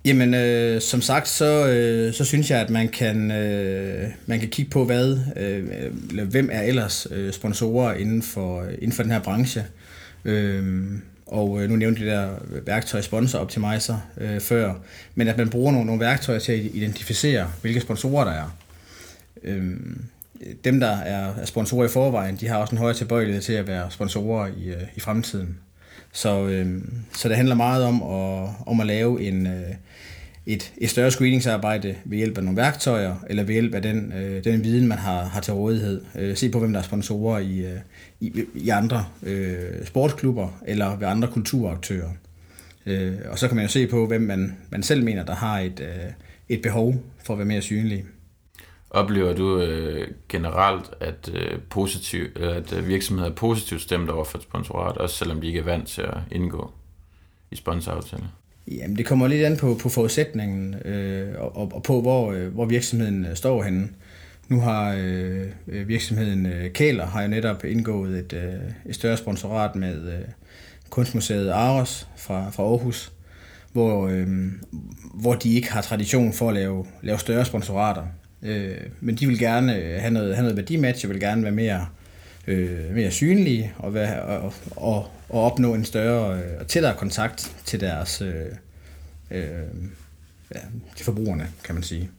Jamen, 0.05 0.33
øh, 0.33 0.81
som 0.81 1.01
sagt, 1.01 1.27
så, 1.27 1.67
øh, 1.67 2.13
så 2.13 2.25
synes 2.25 2.51
jeg, 2.51 2.59
at 2.59 2.69
man 2.69 2.87
kan, 2.87 3.31
øh, 3.31 4.09
man 4.25 4.39
kan 4.39 4.49
kigge 4.49 4.71
på, 4.71 4.85
hvad, 4.85 5.19
øh, 5.37 5.69
eller 6.09 6.23
hvem 6.23 6.49
er 6.51 6.61
ellers 6.61 7.07
øh, 7.11 7.33
sponsorer 7.33 7.93
inden 7.93 8.21
for, 8.21 8.61
øh, 8.61 8.73
inden 8.73 8.91
for 8.91 9.03
den 9.03 9.11
her 9.11 9.19
branche. 9.19 9.65
Øh, 10.25 10.85
og 11.25 11.63
øh, 11.63 11.69
nu 11.69 11.75
nævnte 11.75 12.01
det 12.01 12.07
der 12.07 12.29
værktøj 12.65 13.01
Sponsor 13.01 13.39
Optimizer 13.39 13.97
øh, 14.17 14.39
før, 14.39 14.73
men 15.15 15.27
at 15.27 15.37
man 15.37 15.49
bruger 15.49 15.71
nogle, 15.71 15.85
nogle 15.85 16.01
værktøjer 16.01 16.39
til 16.39 16.51
at 16.51 16.59
identificere, 16.59 17.51
hvilke 17.61 17.81
sponsorer 17.81 18.23
der 18.23 18.31
er. 18.31 18.57
Øh, 19.43 19.75
dem, 20.63 20.79
der 20.79 20.91
er 20.97 21.45
sponsorer 21.45 21.85
i 21.85 21.89
forvejen, 21.89 22.35
de 22.35 22.47
har 22.47 22.57
også 22.57 22.71
en 22.71 22.77
højere 22.77 22.97
tilbøjelighed 22.97 23.41
til 23.41 23.53
at 23.53 23.67
være 23.67 23.91
sponsorer 23.91 24.47
i, 24.57 24.67
øh, 24.69 24.83
i 24.95 24.99
fremtiden. 24.99 25.57
Så, 26.11 26.47
øh, 26.47 26.81
så 27.13 27.29
det 27.29 27.37
handler 27.37 27.55
meget 27.55 27.83
om 27.83 28.03
at, 28.03 28.49
om 28.65 28.79
at 28.79 28.87
lave 28.87 29.21
en, 29.21 29.47
øh, 29.47 29.73
et, 30.45 30.73
et 30.77 30.89
større 30.89 31.11
screeningsarbejde 31.11 31.95
ved 32.05 32.17
hjælp 32.17 32.37
af 32.37 32.43
nogle 32.43 32.57
værktøjer, 32.57 33.15
eller 33.29 33.43
ved 33.43 33.53
hjælp 33.53 33.75
af 33.75 33.81
den, 33.81 34.13
øh, 34.13 34.43
den 34.43 34.63
viden, 34.63 34.87
man 34.87 34.97
har, 34.97 35.23
har 35.23 35.41
til 35.41 35.53
rådighed. 35.53 36.01
Øh, 36.15 36.37
se 36.37 36.49
på, 36.49 36.59
hvem 36.59 36.73
der 36.73 36.79
er 36.79 36.83
sponsorer 36.83 37.39
i, 37.39 37.59
øh, 37.59 37.77
i, 38.19 38.43
i 38.55 38.69
andre 38.69 39.05
øh, 39.23 39.85
sportsklubber, 39.85 40.61
eller 40.65 40.95
ved 40.95 41.07
andre 41.07 41.27
kulturaktører. 41.27 42.09
Øh, 42.85 43.13
og 43.29 43.39
så 43.39 43.47
kan 43.47 43.55
man 43.55 43.65
jo 43.65 43.71
se 43.71 43.87
på, 43.87 44.07
hvem 44.07 44.21
man, 44.21 44.57
man 44.69 44.83
selv 44.83 45.03
mener, 45.03 45.25
der 45.25 45.35
har 45.35 45.59
et, 45.59 45.79
øh, 45.79 46.11
et 46.49 46.61
behov 46.61 46.95
for 47.23 47.33
at 47.33 47.37
være 47.37 47.47
mere 47.47 47.61
synlig. 47.61 48.05
Oplever 48.91 49.33
du 49.33 49.61
øh, 49.61 50.07
generelt, 50.29 50.91
at, 50.99 51.29
øh, 51.33 51.59
positiv, 51.69 52.25
at 52.35 52.73
øh, 52.73 52.87
virksomheder 52.87 53.29
er 53.29 53.35
positivt 53.35 53.81
stemt 53.81 54.09
over 54.09 54.23
for 54.23 54.37
et 54.37 54.43
sponsorat, 54.43 54.97
også 54.97 55.15
selvom 55.15 55.41
de 55.41 55.47
ikke 55.47 55.59
er 55.59 55.63
vant 55.63 55.87
til 55.87 56.01
at 56.01 56.17
indgå 56.31 56.71
i 57.51 57.55
sponsoraftaler? 57.55 58.27
Jamen, 58.67 58.97
det 58.97 59.05
kommer 59.05 59.27
lidt 59.27 59.45
an 59.45 59.57
på, 59.57 59.77
på 59.81 59.89
forudsætningen 59.89 60.75
øh, 60.85 61.35
og, 61.37 61.71
og 61.73 61.83
på, 61.83 62.01
hvor, 62.01 62.31
øh, 62.31 62.53
hvor 62.53 62.65
virksomheden 62.65 63.25
øh, 63.25 63.35
står 63.35 63.63
henne. 63.63 63.89
Nu 64.47 64.59
har 64.59 64.95
øh, 64.99 65.87
virksomheden 65.87 66.45
øh, 66.45 66.71
Kæler 66.71 67.05
har 67.05 67.21
jo 67.21 67.27
netop 67.27 67.65
indgået 67.65 68.19
et, 68.19 68.33
øh, 68.33 68.71
et 68.85 68.95
større 68.95 69.17
sponsorat 69.17 69.75
med 69.75 70.13
øh, 70.13 70.25
Kunstmuseet 70.89 71.49
Aros 71.49 72.07
fra, 72.17 72.49
fra 72.49 72.63
Aarhus, 72.63 73.11
hvor, 73.73 74.07
øh, 74.07 74.27
hvor 75.13 75.33
de 75.33 75.53
ikke 75.53 75.71
har 75.71 75.81
tradition 75.81 76.33
for 76.33 76.49
at 76.49 76.53
lave, 76.53 76.85
lave 77.01 77.19
større 77.19 77.45
sponsorater. 77.45 78.03
Øh, 78.43 78.77
men 78.99 79.15
de 79.15 79.27
vil 79.27 79.39
gerne 79.39 79.75
øh, 79.75 80.01
have 80.01 80.11
noget, 80.11 80.35
have 80.35 80.43
noget 80.43 80.57
værdimatch, 80.57 81.05
og 81.05 81.09
vil 81.09 81.19
gerne 81.19 81.43
være 81.43 81.51
mere, 81.51 81.87
øh, 82.47 82.95
mere 82.95 83.11
synlige 83.11 83.73
og, 83.77 83.93
være, 83.93 84.21
og, 84.21 84.53
og, 84.71 85.07
og 85.29 85.43
opnå 85.43 85.73
en 85.73 85.85
større 85.85 86.37
øh, 86.37 86.59
og 86.59 86.67
tættere 86.67 86.95
kontakt 86.95 87.55
til 87.65 87.79
deres 87.79 88.21
øh, 88.21 88.45
øh, 89.31 89.43
ja, 90.55 90.59
til 90.95 91.05
forbrugerne, 91.05 91.47
kan 91.63 91.75
man 91.75 91.83
sige. 91.83 92.09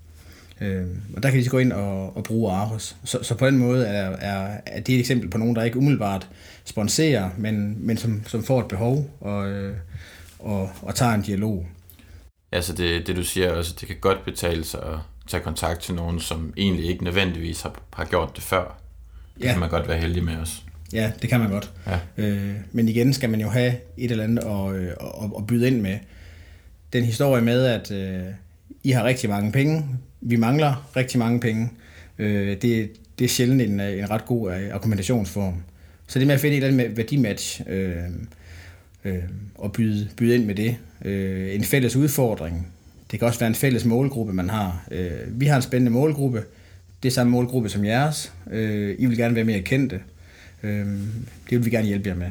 Øh, 0.61 0.87
og 1.17 1.23
der 1.23 1.31
kan 1.31 1.39
de 1.39 1.45
så 1.45 1.51
gå 1.51 1.59
ind 1.59 1.73
og, 1.73 2.17
og 2.17 2.25
bruge 2.25 2.53
Aarhus. 2.53 2.97
Så, 3.05 3.23
så 3.23 3.35
på 3.35 3.47
den 3.47 3.59
måde 3.59 3.87
er, 3.87 4.11
er, 4.11 4.61
er 4.67 4.81
det 4.81 4.95
et 4.95 4.99
eksempel 5.01 5.31
på 5.31 5.39
nogen, 5.39 5.57
der 5.57 5.63
ikke 5.63 5.79
umiddelbart 5.79 6.29
sponserer, 6.65 7.31
men, 7.39 7.87
men 7.87 7.97
som, 7.97 8.23
som 8.27 8.45
får 8.45 8.61
et 8.61 8.69
behov 8.69 9.11
og, 9.21 9.51
øh, 9.51 9.77
og, 10.39 10.71
og 10.83 10.95
tager 10.95 11.13
en 11.13 11.23
dialog. 11.23 11.67
Altså 12.53 12.73
det, 12.73 13.07
det 13.07 13.17
du 13.17 13.25
siger, 13.25 13.53
også, 13.53 13.77
det 13.81 13.89
kan 13.89 13.97
godt 14.01 14.25
betale 14.25 14.65
sig 14.65 14.81
at 14.83 14.99
tage 15.31 15.43
kontakt 15.43 15.81
til 15.81 15.95
nogen, 15.95 16.21
som 16.21 16.55
egentlig 16.57 16.87
ikke 16.87 17.05
nødvendigvis 17.05 17.63
har, 17.63 17.83
har 17.93 18.05
gjort 18.05 18.37
det 18.37 18.45
før. 18.45 18.81
Det 19.39 19.45
ja. 19.45 19.51
kan 19.51 19.61
man 19.61 19.71
godt 19.71 19.89
være 19.89 19.99
heldig 19.99 20.25
med 20.25 20.37
os. 20.37 20.65
Ja, 20.93 21.13
det 21.23 21.31
kan 21.31 21.41
man 21.41 21.51
godt. 21.51 21.73
Ja. 21.87 21.99
Øh, 22.17 22.55
men 22.73 22.89
igen 22.89 23.13
skal 23.13 23.31
man 23.31 23.41
jo 23.41 23.49
have 23.49 23.75
et 23.97 24.11
eller 24.11 24.25
andet 24.25 24.43
at, 24.43 24.75
at, 24.75 25.25
at, 25.25 25.31
at 25.39 25.47
byde 25.47 25.67
ind 25.67 25.81
med. 25.81 25.99
Den 26.93 27.05
historie 27.05 27.43
med, 27.43 27.65
at 27.65 27.91
øh, 27.91 28.33
I 28.83 28.91
har 28.91 29.05
rigtig 29.05 29.31
mange 29.31 29.53
penge, 29.53 29.85
vi 30.21 30.37
mangler 30.37 30.91
rigtig 30.97 31.19
mange 31.19 31.41
penge, 31.41 31.71
øh, 32.19 32.57
det, 32.63 32.91
det 33.19 33.25
er 33.25 33.29
sjældent 33.29 33.63
en, 33.63 33.81
en 33.81 34.11
ret 34.11 34.27
god 34.27 34.53
øh, 34.53 34.75
argumentationsform. 34.75 35.63
Så 36.07 36.19
det 36.19 36.27
med 36.27 36.35
at 36.35 36.41
finde 36.41 36.57
et 36.57 36.65
eller 36.65 36.85
andet 36.85 36.97
værdimatch 36.97 37.61
øh, 37.67 37.95
øh, 39.05 39.23
og 39.55 39.73
byde, 39.73 40.09
byde 40.17 40.35
ind 40.35 40.45
med 40.45 40.55
det. 40.55 40.77
Øh, 41.05 41.55
en 41.55 41.65
fælles 41.65 41.97
udfordring, 41.97 42.73
det 43.11 43.19
kan 43.19 43.29
også 43.29 43.39
være 43.39 43.49
en 43.49 43.55
fælles 43.55 43.85
målgruppe, 43.85 44.33
man 44.33 44.51
har. 44.51 44.83
Øh, 44.91 45.11
vi 45.27 45.47
har 45.47 45.57
en 45.57 45.63
spændende 45.63 45.93
målgruppe. 45.93 46.45
Det 47.03 47.09
er 47.09 47.13
samme 47.13 47.31
målgruppe 47.31 47.69
som 47.69 47.85
jeres. 47.85 48.33
Øh, 48.51 48.97
I 48.99 49.07
vil 49.07 49.17
gerne 49.17 49.35
være 49.35 49.45
mere 49.45 49.61
kendte. 49.63 50.01
Øh, 50.63 50.87
det 51.51 51.59
vil 51.59 51.65
vi 51.65 51.71
gerne 51.71 51.87
hjælpe 51.87 52.09
jer 52.09 52.15
med. 52.15 52.31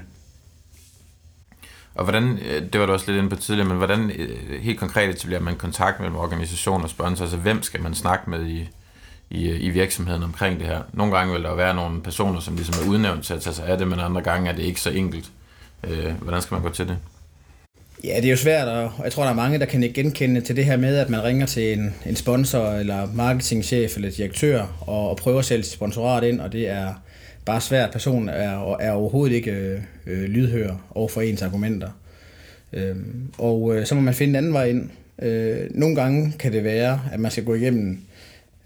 Og 1.95 2.03
hvordan, 2.03 2.23
øh, 2.23 2.73
det 2.73 2.79
var 2.79 2.85
du 2.85 2.93
også 2.93 3.11
lidt 3.11 3.17
inde 3.17 3.29
på 3.29 3.35
tidligere, 3.35 3.69
men 3.69 3.77
hvordan 3.77 4.11
øh, 4.11 4.61
helt 4.61 4.79
konkret 4.79 5.09
etablerer 5.09 5.41
man 5.41 5.55
kontakt 5.55 5.99
mellem 5.99 6.15
organisation 6.15 6.83
og 6.83 6.89
sponsor? 6.89 7.25
Altså 7.25 7.37
hvem 7.37 7.63
skal 7.63 7.81
man 7.81 7.93
snakke 7.93 8.29
med 8.29 8.45
i, 8.45 8.69
i, 9.29 9.49
øh, 9.49 9.63
i 9.63 9.69
virksomheden 9.69 10.23
omkring 10.23 10.59
det 10.59 10.67
her? 10.67 10.81
Nogle 10.93 11.17
gange 11.17 11.33
vil 11.33 11.43
der 11.43 11.55
være 11.55 11.75
nogle 11.75 12.01
personer, 12.01 12.39
som 12.39 12.55
ligesom 12.55 12.75
er 12.85 12.89
udnævnt 12.89 13.25
til 13.25 13.33
at 13.33 13.41
tage 13.41 13.53
sig 13.53 13.65
af 13.65 13.77
det, 13.77 13.87
men 13.87 13.99
andre 13.99 14.21
gange 14.21 14.49
er 14.49 14.55
det 14.55 14.63
ikke 14.63 14.81
så 14.81 14.89
enkelt. 14.89 15.31
Hvordan 16.21 16.41
skal 16.41 16.55
man 16.55 16.63
gå 16.63 16.69
til 16.69 16.87
det? 16.87 16.97
Ja, 18.03 18.15
det 18.15 18.25
er 18.25 18.29
jo 18.29 18.37
svært, 18.37 18.67
og 18.67 18.91
jeg 19.03 19.11
tror, 19.11 19.23
der 19.23 19.29
er 19.29 19.35
mange, 19.35 19.59
der 19.59 19.65
kan 19.65 19.91
genkende 19.93 20.41
til 20.41 20.55
det 20.55 20.65
her 20.65 20.77
med, 20.77 20.97
at 20.97 21.09
man 21.09 21.23
ringer 21.23 21.45
til 21.45 21.79
en, 21.79 21.93
en 22.05 22.15
sponsor, 22.15 22.71
eller 22.71 23.13
marketingchef, 23.13 23.95
eller 23.95 24.11
direktør, 24.11 24.83
og, 24.87 25.09
og 25.09 25.17
prøver 25.17 25.39
at 25.39 25.45
sælge 25.45 25.63
sit 25.63 25.73
sponsorat 25.73 26.23
ind, 26.23 26.41
og 26.41 26.51
det 26.51 26.69
er 26.69 26.93
bare 27.45 27.61
svært. 27.61 27.91
Personen 27.91 28.29
er, 28.29 28.77
er 28.79 28.91
overhovedet 28.91 29.35
ikke 29.35 29.81
øh, 30.05 30.23
lydhør 30.23 30.89
over 30.95 31.07
for 31.07 31.21
ens 31.21 31.41
argumenter. 31.41 31.89
Øhm, 32.73 33.31
og 33.37 33.75
øh, 33.75 33.85
så 33.85 33.95
må 33.95 34.01
man 34.01 34.13
finde 34.13 34.31
en 34.31 34.35
anden 34.35 34.53
vej 34.53 34.65
ind. 34.65 34.89
Øh, 35.21 35.67
nogle 35.71 35.95
gange 35.95 36.33
kan 36.39 36.53
det 36.53 36.63
være, 36.63 37.01
at 37.11 37.19
man 37.19 37.31
skal 37.31 37.43
gå 37.43 37.53
igennem 37.53 37.99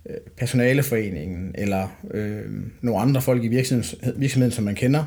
øh, 0.09 0.15
personaleforeningen 0.37 1.51
eller 1.55 1.97
øh, 2.11 2.41
nogle 2.81 3.01
andre 3.01 3.21
folk 3.21 3.43
i 3.43 3.47
virksomheden, 3.47 4.13
virksomheden, 4.15 4.51
som 4.51 4.63
man 4.63 4.75
kender, 4.75 5.03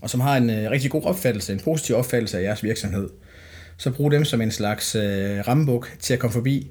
og 0.00 0.10
som 0.10 0.20
har 0.20 0.36
en 0.36 0.50
øh, 0.50 0.70
rigtig 0.70 0.90
god 0.90 1.02
opfattelse, 1.02 1.52
en 1.52 1.60
positiv 1.60 1.96
opfattelse 1.96 2.38
af 2.38 2.42
jeres 2.42 2.62
virksomhed. 2.62 3.08
Så 3.76 3.90
brug 3.90 4.10
dem 4.10 4.24
som 4.24 4.40
en 4.40 4.50
slags 4.50 4.94
øh, 4.94 5.48
rambuk 5.48 5.92
til 6.00 6.14
at 6.14 6.20
komme 6.20 6.32
forbi 6.32 6.70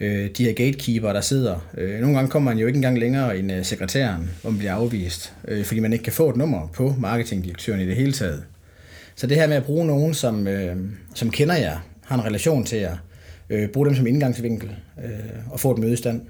øh, 0.00 0.30
de 0.30 0.44
her 0.44 0.52
gatekeeper, 0.52 1.12
der 1.12 1.20
sidder. 1.20 1.68
Øh, 1.78 2.00
nogle 2.00 2.16
gange 2.16 2.30
kommer 2.30 2.50
man 2.50 2.58
jo 2.58 2.66
ikke 2.66 2.76
engang 2.76 2.98
længere 2.98 3.38
end 3.38 3.52
øh, 3.52 3.64
sekretæren, 3.64 4.30
hvor 4.42 4.50
man 4.50 4.58
bliver 4.58 4.74
afvist, 4.74 5.32
øh, 5.48 5.64
fordi 5.64 5.80
man 5.80 5.92
ikke 5.92 6.02
kan 6.02 6.12
få 6.12 6.30
et 6.30 6.36
nummer 6.36 6.68
på 6.74 6.94
marketingdirektøren 6.98 7.80
i 7.80 7.86
det 7.86 7.96
hele 7.96 8.12
taget. 8.12 8.44
Så 9.16 9.26
det 9.26 9.36
her 9.36 9.46
med 9.46 9.56
at 9.56 9.64
bruge 9.64 9.86
nogen, 9.86 10.14
som, 10.14 10.48
øh, 10.48 10.76
som 11.14 11.30
kender 11.30 11.54
jer, 11.54 11.78
har 12.04 12.14
en 12.14 12.24
relation 12.24 12.64
til 12.64 12.78
jer, 12.78 12.96
øh, 13.50 13.68
brug 13.68 13.86
dem 13.86 13.94
som 13.94 14.06
indgangsvinkel 14.06 14.70
øh, 15.04 15.10
og 15.50 15.60
få 15.60 15.70
et 15.72 15.78
møde 15.78 15.92
i 15.92 15.96
stand. 15.96 16.20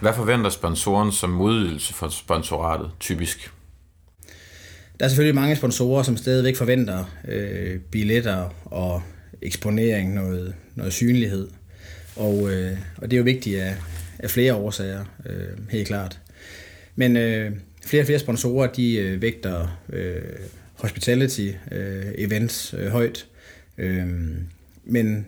Hvad 0.00 0.12
forventer 0.12 0.50
sponsoren 0.50 1.12
som 1.12 1.30
modydelse 1.30 1.94
for 1.94 2.08
sponsoratet 2.08 2.90
typisk? 3.00 3.50
Der 4.98 5.04
er 5.04 5.08
selvfølgelig 5.08 5.34
mange 5.34 5.56
sponsorer, 5.56 6.02
som 6.02 6.16
stadigvæk 6.16 6.56
forventer 6.56 7.18
øh, 7.28 7.80
billetter 7.80 8.54
og 8.64 9.02
eksponering, 9.42 10.14
noget, 10.14 10.54
noget 10.74 10.92
synlighed. 10.92 11.48
Og, 12.16 12.52
øh, 12.52 12.78
og 12.96 13.10
det 13.10 13.16
er 13.16 13.18
jo 13.18 13.24
vigtigt 13.24 13.60
af, 13.60 13.74
af 14.18 14.30
flere 14.30 14.54
årsager, 14.54 15.04
øh, 15.26 15.70
helt 15.70 15.86
klart. 15.86 16.20
Men 16.96 17.16
øh, 17.16 17.52
flere 17.86 18.02
og 18.02 18.06
flere 18.06 18.18
sponsorer, 18.18 18.66
de 18.66 18.94
øh, 18.94 19.22
vægter 19.22 19.80
øh, 19.92 20.22
hospitality 20.74 21.50
øh, 21.72 22.04
events 22.18 22.74
øh, 22.78 22.86
højt. 22.86 23.26
Øh, 23.78 24.06
men 24.84 25.26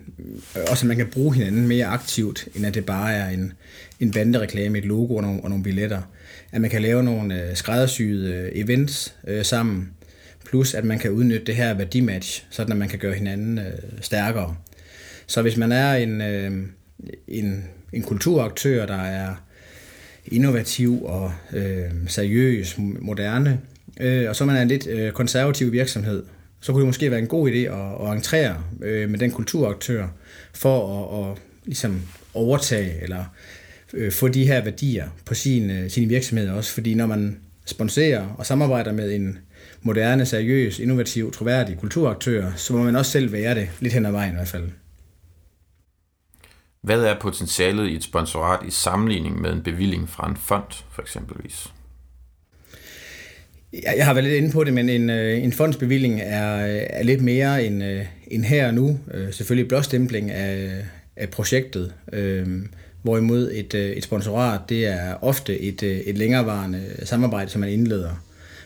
også 0.71 0.85
at 0.85 0.89
man 0.89 0.97
kan 0.97 1.07
bruge 1.07 1.35
hinanden 1.35 1.69
mere 1.69 1.87
aktivt, 1.87 2.49
end 2.55 2.67
at 2.67 2.75
det 2.75 2.87
bare 2.87 3.13
er 3.13 3.29
en, 3.29 3.53
en 4.01 4.11
bandereklame, 4.11 4.79
et 4.79 4.85
logo 4.85 5.17
og 5.17 5.23
nogle, 5.23 5.41
og 5.43 5.49
nogle 5.49 5.65
billetter. 5.65 6.03
At 6.53 6.61
man 6.61 6.71
kan 6.71 6.83
lave 6.83 7.03
nogle 7.03 7.43
øh, 7.43 7.57
skræddersyede 7.57 8.35
øh, 8.35 8.51
events 8.55 9.15
øh, 9.29 9.45
sammen, 9.45 9.91
plus 10.45 10.75
at 10.75 10.85
man 10.85 10.99
kan 10.99 11.11
udnytte 11.11 11.47
det 11.47 11.57
her 11.57 11.75
værdimatch, 11.75 12.45
sådan 12.51 12.73
at 12.73 12.79
man 12.79 12.89
kan 12.89 12.99
gøre 12.99 13.15
hinanden 13.15 13.61
stærkere. 14.01 14.57
Så 15.27 15.43
hvis 15.43 15.57
man 15.57 15.73
er 15.73 15.95
en, 15.95 16.23
en, 17.29 17.65
en 17.93 18.03
kulturaktør, 18.03 18.87
der 18.87 19.03
er 19.03 19.35
innovativ 20.27 21.05
og 21.05 21.33
øh, 21.53 21.91
seriøs, 22.07 22.77
moderne, 22.79 23.61
øh, 24.01 24.29
og 24.29 24.37
så 24.37 24.45
man 24.45 24.57
er 24.57 24.63
en 24.63 24.69
lidt 24.69 24.87
øh, 24.87 25.13
konservativ 25.13 25.73
virksomhed, 25.73 26.23
så 26.61 26.73
kunne 26.73 26.81
det 26.81 26.89
måske 26.89 27.11
være 27.11 27.21
en 27.21 27.27
god 27.27 27.51
idé 27.51 27.57
at, 27.57 28.09
at 28.09 28.17
entrere 28.17 28.63
øh, 28.83 29.11
med 29.11 29.19
den 29.19 29.31
kulturaktør 29.31 30.09
for 30.53 30.99
at, 30.99 31.31
at 31.31 31.39
ligesom 31.65 32.03
overtage 32.35 33.03
eller 33.03 33.25
øh, 33.95 34.13
få 34.13 34.29
de 34.29 34.47
her 34.47 34.65
værdier 34.65 35.09
på 35.25 35.35
sin, 35.35 35.71
øh, 35.71 35.91
sin 35.91 36.09
virksomhed 36.09 36.49
også. 36.49 36.73
Fordi 36.73 36.95
når 36.95 37.07
man 37.07 37.39
sponsorer 37.67 38.27
og 38.39 38.47
samarbejder 38.47 38.93
med 38.93 39.15
en 39.15 39.39
moderne, 39.83 40.27
seriøs, 40.27 40.79
innovativ, 40.79 41.33
troværdig 41.33 41.79
kulturaktør, 41.79 42.53
så 42.57 42.73
må 42.73 42.83
man 42.83 42.97
også 42.97 43.11
selv 43.11 43.33
være 43.33 43.55
det, 43.55 43.69
lidt 43.81 43.95
hen 43.95 44.07
ad 44.07 44.11
vejen 44.11 44.33
i 44.33 44.35
hvert 44.35 44.49
fald. 44.49 44.69
Hvad 46.83 47.05
er 47.05 47.21
potentialet 47.21 47.89
i 47.89 47.95
et 47.95 48.03
sponsorat 48.03 48.67
i 48.67 48.71
sammenligning 48.71 49.41
med 49.41 49.53
en 49.53 49.63
bevilling 49.63 50.09
fra 50.09 50.29
en 50.31 50.37
fond, 50.37 50.85
for 50.91 51.03
eksempelvis? 51.03 51.67
Jeg 53.73 54.07
har 54.07 54.15
været 54.15 54.25
lidt 54.25 54.37
inde 54.37 54.53
på 54.53 54.65
det, 54.65 54.75
men 54.75 54.89
en, 54.89 55.11
øh, 55.11 55.45
en 55.45 55.53
fondsbevilling 55.53 56.21
er, 56.21 56.53
er 56.91 57.03
lidt 57.03 57.23
mere 57.23 57.65
end, 57.65 57.85
øh, 57.85 58.07
end 58.27 58.45
her 58.45 58.67
og 58.67 58.75
nu. 58.75 58.99
Øh, 59.15 59.33
selvfølgelig 59.33 59.69
blåstempling 59.69 60.31
af, 60.31 60.85
af 61.17 61.29
projektet, 61.29 61.95
hvorimod 63.03 63.51
et, 63.55 63.75
øh, 63.75 63.91
et 63.91 64.05
sponsorat, 64.05 64.61
det 64.69 64.87
er 64.87 65.25
ofte 65.25 65.61
et, 65.61 65.83
øh, 65.83 65.97
et 65.97 66.19
længerevarende 66.19 66.83
samarbejde, 67.05 67.51
som 67.51 67.61
man 67.61 67.71
indleder, 67.71 68.25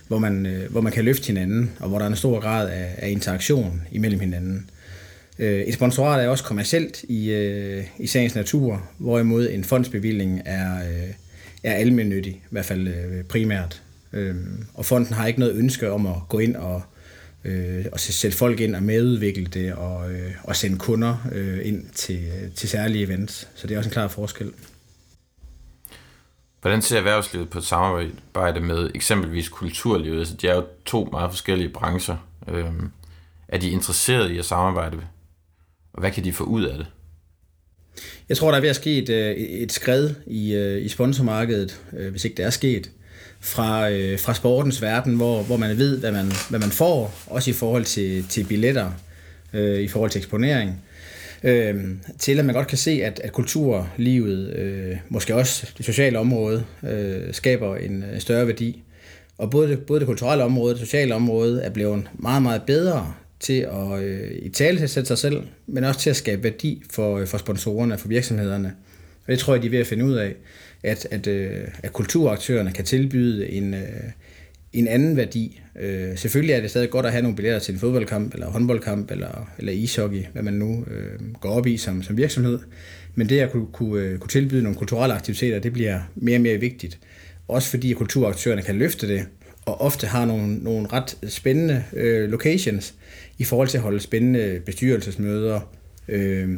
hvor 0.09 0.19
man, 0.19 0.47
øh, 0.47 0.71
hvor 0.71 0.81
man 0.81 0.93
kan 0.93 1.05
løfte 1.05 1.27
hinanden, 1.27 1.71
og 1.81 1.89
hvor 1.89 1.99
der 1.99 2.05
er 2.05 2.11
en 2.11 2.17
stor 2.17 2.41
grad 2.41 2.71
af, 2.71 2.95
af 2.99 3.11
interaktion 3.11 3.83
imellem 3.93 4.21
hinanden. 4.21 4.71
Et 5.39 5.75
sponsorat 5.75 6.25
er 6.25 6.29
også 6.29 6.45
kommercielt 6.45 7.05
i, 7.09 7.33
i 7.99 8.07
sagens 8.07 8.35
natur, 8.35 8.83
hvorimod 8.99 9.51
en 9.51 9.65
fondsbevilling 9.65 10.43
er, 10.45 10.79
er 11.63 11.73
almennyttig, 11.73 12.33
i 12.33 12.47
hvert 12.51 12.65
fald 12.65 13.25
primært. 13.25 13.83
Øhm, 14.13 14.65
og 14.75 14.85
fonden 14.85 15.15
har 15.15 15.27
ikke 15.27 15.41
noget 15.41 15.55
ønske 15.55 15.91
om 15.91 16.07
at 16.07 16.15
gå 16.29 16.39
ind 16.39 16.57
og, 16.57 16.83
øh, 17.45 17.85
og 17.93 18.01
sætte 18.01 18.37
folk 18.37 18.61
ind 18.61 18.77
og 18.77 18.83
medudvikle 18.83 19.45
det 19.47 19.75
og, 19.75 20.13
øh, 20.13 20.33
og 20.43 20.57
sende 20.57 20.79
kunder 20.79 21.17
øh, 21.33 21.67
ind 21.67 21.87
til, 21.95 22.31
til 22.57 22.69
særlige 22.69 23.05
events. 23.05 23.49
Så 23.55 23.67
det 23.67 23.75
er 23.75 23.79
også 23.79 23.89
en 23.89 23.93
klar 23.93 24.09
forskel. 24.09 24.53
Hvordan 26.61 26.83
ser 26.83 26.99
erhvervslivet 26.99 27.51
på 27.51 27.59
et 27.59 27.65
samarbejde 27.65 28.61
med 28.61 28.91
eksempelvis 28.95 29.49
kulturlivet? 29.49 30.19
Altså, 30.19 30.35
de 30.35 30.49
er 30.49 30.55
jo 30.55 30.65
to 30.85 31.09
meget 31.13 31.31
forskellige 31.31 31.69
brancher. 31.69 32.17
Øhm, 32.49 32.91
er 33.49 33.59
de 33.59 33.71
interesserede 33.71 34.35
i 34.35 34.39
at 34.39 34.45
samarbejde? 34.45 34.97
Og 35.93 36.01
hvad 36.01 36.11
kan 36.11 36.25
de 36.25 36.33
få 36.33 36.45
ud 36.45 36.65
af 36.65 36.79
det? 36.79 36.87
Jeg 38.29 38.37
tror, 38.37 38.51
der 38.51 38.57
er 38.57 38.61
ved 38.61 38.69
at 38.69 38.77
ske 38.77 38.99
et, 38.99 39.09
øh, 39.09 39.35
et 39.37 39.73
skred 39.73 40.11
i, 40.27 40.55
øh, 40.55 40.85
i 40.85 40.89
sponsormarkedet, 40.89 41.81
øh, 41.93 42.11
hvis 42.11 42.25
ikke 42.25 42.37
det 42.37 42.45
er 42.45 42.51
sket 42.51 42.91
fra, 43.45 43.91
øh, 43.91 44.19
fra 44.19 44.35
sportens 44.35 44.83
verden, 44.83 45.15
hvor, 45.15 45.43
hvor 45.43 45.57
man 45.57 45.79
ved, 45.79 45.99
hvad 45.99 46.13
man, 46.13 46.33
hvad 46.51 46.61
man 46.61 46.71
får, 46.71 47.15
også 47.27 47.51
i 47.51 47.53
forhold 47.53 47.85
til, 47.85 48.25
til 48.29 48.45
billetter, 48.45 48.91
øh, 49.53 49.81
i 49.81 49.89
forhold 49.89 50.11
til 50.11 50.19
eksponering, 50.19 50.83
øh, 51.43 51.75
til 52.19 52.39
at 52.39 52.45
man 52.45 52.55
godt 52.55 52.67
kan 52.67 52.79
se, 52.79 52.91
at, 52.91 53.21
at 53.25 53.33
kulturlivet, 53.33 54.57
øh, 54.57 54.97
måske 55.09 55.35
også 55.35 55.67
det 55.79 55.87
sociale 55.87 56.19
område, 56.19 56.65
øh, 56.89 57.35
skaber 57.35 57.77
en 57.77 58.05
større 58.19 58.47
værdi. 58.47 58.83
Og 59.39 59.51
både 59.51 59.69
det, 59.69 59.81
både 59.81 60.01
det 60.01 60.07
kulturelle 60.07 60.45
område 60.45 60.75
og 60.75 60.79
det 60.79 60.87
sociale 60.87 61.15
område 61.15 61.63
er 61.63 61.71
blevet 61.71 62.09
meget, 62.15 62.43
meget 62.43 62.63
bedre 62.67 63.15
til 63.41 63.61
at 63.73 64.03
øh, 64.03 64.31
i 64.43 64.49
tale 64.49 64.77
til 64.77 64.85
at 64.85 64.91
sætte 64.91 65.07
sig 65.07 65.19
selv, 65.19 65.43
men 65.67 65.85
også 65.85 66.01
til 66.01 66.11
at 66.11 66.17
skabe 66.17 66.45
værdi 66.45 66.83
for, 66.91 67.19
øh, 67.19 67.27
for 67.27 67.39
sponsorerne, 67.39 67.99
for 67.99 68.09
virksomhederne. 68.09 68.75
Og 69.27 69.33
det 69.33 69.39
tror 69.39 69.55
jeg, 69.55 69.63
de 69.63 69.67
er 69.67 69.71
ved 69.71 69.79
at 69.79 69.87
finde 69.87 70.05
ud 70.05 70.15
af 70.15 70.35
at, 70.85 71.09
at, 71.11 71.27
øh, 71.27 71.69
at 71.83 71.93
kulturaktørerne 71.93 72.73
kan 72.73 72.85
tilbyde 72.85 73.51
en, 73.51 73.75
øh, 73.75 73.81
en 74.73 74.89
anden 74.89 75.17
værdi. 75.17 75.61
Øh, 75.81 76.19
selvfølgelig 76.19 76.53
er 76.53 76.61
det 76.61 76.71
stadig 76.71 76.91
godt 76.91 77.07
at 77.07 77.13
have 77.13 77.23
nogle 77.23 77.37
billetter 77.37 77.61
til 77.61 77.75
en 77.75 77.81
fodboldkamp, 77.81 78.35
eller 78.35 78.51
håndboldkamp, 78.51 79.11
eller, 79.11 79.51
eller 79.59 79.73
ishockey, 79.73 80.23
hvad 80.33 80.43
man 80.43 80.55
nu 80.55 80.85
øh, 80.91 81.33
går 81.41 81.51
op 81.51 81.67
i 81.67 81.77
som, 81.77 82.03
som 82.03 82.17
virksomhed. 82.17 82.59
Men 83.15 83.29
det 83.29 83.41
at 83.41 83.51
kunne, 83.51 83.67
kunne, 83.73 84.03
øh, 84.03 84.19
kunne 84.19 84.29
tilbyde 84.29 84.63
nogle 84.63 84.79
kulturelle 84.79 85.15
aktiviteter, 85.15 85.59
det 85.59 85.73
bliver 85.73 86.01
mere 86.15 86.37
og 86.37 86.43
mere 86.43 86.59
vigtigt. 86.59 86.99
Også 87.49 87.71
fordi 87.71 87.91
at 87.91 87.97
kulturaktørerne 87.97 88.63
kan 88.63 88.77
løfte 88.77 89.09
det, 89.09 89.27
og 89.67 89.81
ofte 89.81 90.07
har 90.07 90.25
nogle, 90.25 90.57
nogle 90.57 90.89
ret 90.93 91.17
spændende 91.29 91.85
øh, 91.93 92.31
locations 92.31 92.95
i 93.39 93.45
forhold 93.45 93.69
til 93.69 93.79
at 93.79 93.83
holde 93.83 94.01
spændende 94.01 94.61
bestyrelsesmøder, 94.67 95.61
øh, 96.09 96.49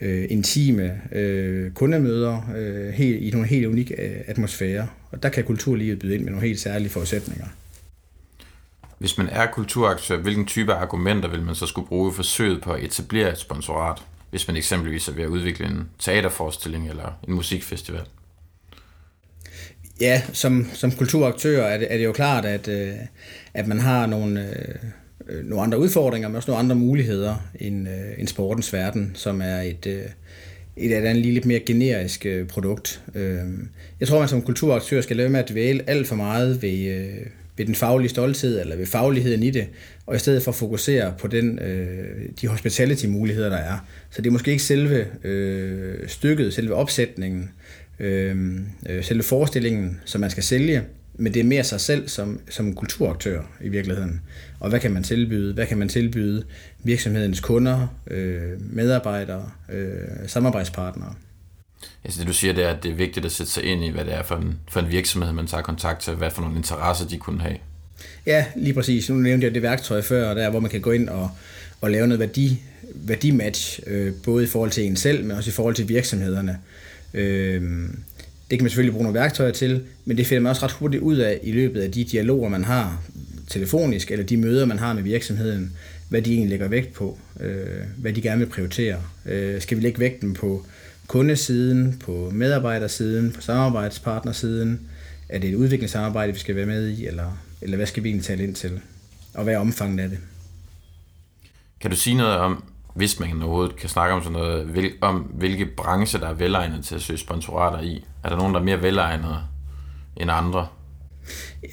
øh, 0.00 0.26
intime 0.30 1.00
øh, 1.12 1.70
kundemøder 1.70 2.52
øh, 2.56 2.88
helt, 2.88 3.22
i 3.22 3.30
nogle 3.30 3.46
helt 3.46 3.66
unikke 3.66 4.02
øh, 4.02 4.20
atmosfære. 4.26 4.86
Og 5.10 5.22
der 5.22 5.28
kan 5.28 5.44
kulturlivet 5.44 5.98
byde 5.98 6.14
ind 6.14 6.22
med 6.22 6.30
nogle 6.30 6.46
helt 6.46 6.60
særlige 6.60 6.90
forudsætninger. 6.90 7.46
Hvis 8.98 9.18
man 9.18 9.28
er 9.28 9.46
kulturaktør, 9.46 10.16
hvilken 10.16 10.46
type 10.46 10.72
argumenter 10.72 11.28
vil 11.28 11.42
man 11.42 11.54
så 11.54 11.66
skulle 11.66 11.88
bruge 11.88 12.10
i 12.12 12.14
forsøget 12.14 12.62
på 12.62 12.72
at 12.72 12.84
etablere 12.84 13.32
et 13.32 13.38
sponsorat, 13.38 14.02
hvis 14.30 14.48
man 14.48 14.56
eksempelvis 14.56 15.08
er 15.08 15.12
ved 15.12 15.22
at 15.22 15.28
udvikle 15.28 15.66
en 15.66 15.88
teaterforestilling 15.98 16.88
eller 16.88 17.18
en 17.28 17.34
musikfestival? 17.34 18.02
Ja, 20.00 20.22
som, 20.32 20.66
som 20.74 20.92
kulturaktør 20.92 21.64
er 21.64 21.78
det, 21.78 21.92
er 21.92 21.96
det 21.96 22.04
jo 22.04 22.12
klart, 22.12 22.44
at, 22.44 22.68
øh, 22.68 22.94
at 23.54 23.66
man 23.66 23.80
har 23.80 24.06
nogle, 24.06 24.48
øh, 24.50 24.74
Øh, 25.28 25.44
nogle 25.44 25.62
andre 25.62 25.78
udfordringer, 25.78 26.28
men 26.28 26.36
også 26.36 26.50
nogle 26.50 26.58
andre 26.58 26.76
muligheder 26.76 27.48
end, 27.60 27.88
øh, 27.88 28.18
end 28.18 28.28
sportens 28.28 28.72
verden, 28.72 29.10
som 29.14 29.40
er 29.40 29.60
et, 29.60 29.86
øh, 29.86 30.02
et 30.76 30.96
eller 30.96 31.10
andet 31.10 31.22
lige 31.22 31.34
lidt 31.34 31.46
mere 31.46 31.60
generisk 31.60 32.26
øh, 32.26 32.46
produkt. 32.46 33.02
Øh, 33.14 33.38
jeg 34.00 34.08
tror, 34.08 34.18
man 34.18 34.28
som 34.28 34.42
kulturaktør 34.42 35.00
skal 35.00 35.16
lade 35.16 35.28
med 35.28 35.40
at 35.40 35.48
dvæle 35.48 35.90
alt 35.90 36.06
for 36.06 36.16
meget 36.16 36.62
ved, 36.62 36.86
øh, 36.88 37.26
ved 37.56 37.66
den 37.66 37.74
faglige 37.74 38.08
stolthed 38.08 38.60
eller 38.60 38.76
ved 38.76 38.86
fagligheden 38.86 39.42
i 39.42 39.50
det, 39.50 39.66
og 40.06 40.16
i 40.16 40.18
stedet 40.18 40.42
for 40.42 40.50
at 40.50 40.54
fokusere 40.54 41.14
på 41.18 41.26
den, 41.26 41.58
øh, 41.58 42.28
de 42.40 42.46
hospitality-muligheder, 42.48 43.48
der 43.48 43.56
er. 43.56 43.86
Så 44.10 44.22
det 44.22 44.26
er 44.28 44.32
måske 44.32 44.50
ikke 44.50 44.62
selve 44.62 45.06
øh, 45.24 46.08
stykket, 46.08 46.54
selve 46.54 46.74
opsætningen, 46.74 47.50
øh, 48.00 48.36
øh 48.88 49.04
selve 49.04 49.22
forestillingen, 49.22 50.00
som 50.04 50.20
man 50.20 50.30
skal 50.30 50.42
sælge, 50.42 50.82
men 51.18 51.34
det 51.34 51.40
er 51.40 51.44
mere 51.44 51.64
sig 51.64 51.80
selv 51.80 52.08
som, 52.08 52.40
som 52.50 52.74
kulturaktør 52.74 53.42
i 53.60 53.68
virkeligheden. 53.68 54.20
Og 54.60 54.68
hvad 54.68 54.80
kan 54.80 54.92
man 54.92 55.02
tilbyde? 55.02 55.54
Hvad 55.54 55.66
kan 55.66 55.78
man 55.78 55.88
tilbyde 55.88 56.44
virksomhedens 56.84 57.40
kunder, 57.40 57.86
øh, 58.10 58.52
medarbejdere, 58.74 59.50
øh, 59.72 60.08
samarbejdspartnere? 60.26 61.14
Altså 62.04 62.20
det 62.20 62.28
du 62.28 62.32
siger, 62.32 62.52
det 62.52 62.64
er, 62.64 62.68
at 62.68 62.82
det 62.82 62.90
er 62.90 62.94
vigtigt 62.94 63.26
at 63.26 63.32
sætte 63.32 63.52
sig 63.52 63.64
ind 63.64 63.84
i, 63.84 63.90
hvad 63.90 64.04
det 64.04 64.14
er 64.14 64.22
for 64.22 64.36
en, 64.36 64.58
for 64.70 64.80
en 64.80 64.90
virksomhed, 64.90 65.32
man 65.32 65.46
tager 65.46 65.62
kontakt 65.62 66.00
til, 66.00 66.12
hvad 66.12 66.30
for 66.30 66.42
nogle 66.42 66.56
interesser 66.56 67.06
de 67.06 67.18
kunne 67.18 67.40
have. 67.40 67.56
Ja, 68.26 68.44
lige 68.56 68.74
præcis. 68.74 69.10
Nu 69.10 69.16
nævnte 69.16 69.46
jeg 69.46 69.54
det 69.54 69.62
værktøj 69.62 70.02
før, 70.02 70.34
der 70.34 70.50
hvor 70.50 70.60
man 70.60 70.70
kan 70.70 70.80
gå 70.80 70.90
ind 70.90 71.08
og, 71.08 71.30
og 71.80 71.90
lave 71.90 72.06
noget 72.06 72.20
værdi, 72.20 72.62
værdimatch, 72.94 73.80
øh, 73.86 74.12
både 74.24 74.44
i 74.44 74.46
forhold 74.46 74.70
til 74.70 74.84
en 74.84 74.96
selv, 74.96 75.24
men 75.24 75.36
også 75.36 75.50
i 75.50 75.52
forhold 75.52 75.74
til 75.74 75.88
virksomhederne. 75.88 76.58
Øh, 77.14 77.62
det 78.50 78.58
kan 78.58 78.62
man 78.64 78.70
selvfølgelig 78.70 78.92
bruge 78.92 79.04
nogle 79.04 79.18
værktøjer 79.18 79.52
til, 79.52 79.82
men 80.04 80.16
det 80.16 80.26
finder 80.26 80.42
man 80.42 80.50
også 80.50 80.64
ret 80.64 80.72
hurtigt 80.72 81.02
ud 81.02 81.16
af 81.16 81.40
i 81.42 81.52
løbet 81.52 81.80
af 81.80 81.92
de 81.92 82.04
dialoger, 82.04 82.48
man 82.48 82.64
har 82.64 83.02
telefonisk, 83.50 84.10
eller 84.10 84.24
de 84.24 84.36
møder, 84.36 84.66
man 84.66 84.78
har 84.78 84.92
med 84.92 85.02
virksomheden, 85.02 85.76
hvad 86.08 86.22
de 86.22 86.32
egentlig 86.32 86.50
lægger 86.50 86.68
vægt 86.68 86.92
på, 86.92 87.18
øh, 87.40 87.82
hvad 87.96 88.12
de 88.12 88.22
gerne 88.22 88.38
vil 88.38 88.46
prioritere. 88.46 89.02
Øh, 89.26 89.60
skal 89.60 89.76
vi 89.76 89.82
lægge 89.82 90.00
vægten 90.00 90.34
på 90.34 90.66
kundesiden, 91.06 92.02
på 92.04 92.30
medarbejdersiden, 92.32 93.32
på 93.32 93.40
samarbejdspartnersiden? 93.40 94.80
Er 95.28 95.38
det 95.38 95.50
et 95.50 95.54
udviklingssamarbejde, 95.54 96.32
vi 96.32 96.38
skal 96.38 96.56
være 96.56 96.66
med 96.66 96.88
i, 96.88 97.06
eller, 97.06 97.38
eller 97.60 97.76
hvad 97.76 97.86
skal 97.86 98.02
vi 98.02 98.08
egentlig 98.08 98.26
tale 98.26 98.44
ind 98.44 98.54
til? 98.54 98.80
Og 99.34 99.44
hvad 99.44 99.54
er 99.54 99.58
omfanget 99.58 100.00
af 100.00 100.08
det? 100.08 100.18
Kan 101.80 101.90
du 101.90 101.96
sige 101.96 102.16
noget 102.16 102.36
om, 102.36 102.64
hvis 102.94 103.20
man 103.20 103.42
overhovedet 103.42 103.76
kan 103.76 103.88
snakke 103.88 104.14
om 104.14 104.22
sådan 104.22 104.32
noget, 104.32 104.66
hvil, 104.66 104.92
om 105.00 105.16
hvilke 105.16 105.66
brancher, 105.66 106.20
der 106.20 106.28
er 106.28 106.34
velegnet 106.34 106.84
til 106.84 106.94
at 106.94 107.02
søge 107.02 107.18
sponsorater 107.18 107.80
i? 107.80 108.04
Er 108.24 108.28
der 108.28 108.36
nogen, 108.36 108.54
der 108.54 108.60
er 108.60 108.64
mere 108.64 108.82
velegnede 108.82 109.38
end 110.16 110.30
andre? 110.30 110.66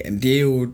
Jamen, 0.05 0.21
det 0.21 0.35
er 0.35 0.39
jo... 0.39 0.73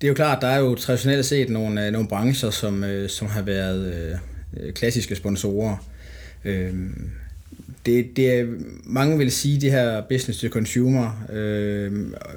Det, 0.00 0.06
er 0.06 0.08
jo 0.08 0.14
klart, 0.14 0.42
der 0.42 0.48
er 0.48 0.58
jo 0.58 0.74
traditionelt 0.74 1.26
set 1.26 1.48
nogle, 1.50 1.86
øh, 1.86 1.92
nogle 1.92 2.08
brancher, 2.08 2.50
som, 2.50 2.84
øh, 2.84 3.08
som 3.08 3.28
har 3.28 3.42
været 3.42 3.94
øh, 3.94 4.18
øh 4.66 4.72
klassiske 4.72 5.16
sponsorer. 5.16 5.76
Øh, 6.44 6.74
det, 7.86 8.16
det 8.16 8.32
er, 8.32 8.46
mange 8.84 9.18
vil 9.18 9.32
sige, 9.32 9.60
det 9.60 9.70
her 9.70 10.00
business 10.00 10.40
to 10.40 10.48
consumer 10.48 11.26
øh, 11.32 11.92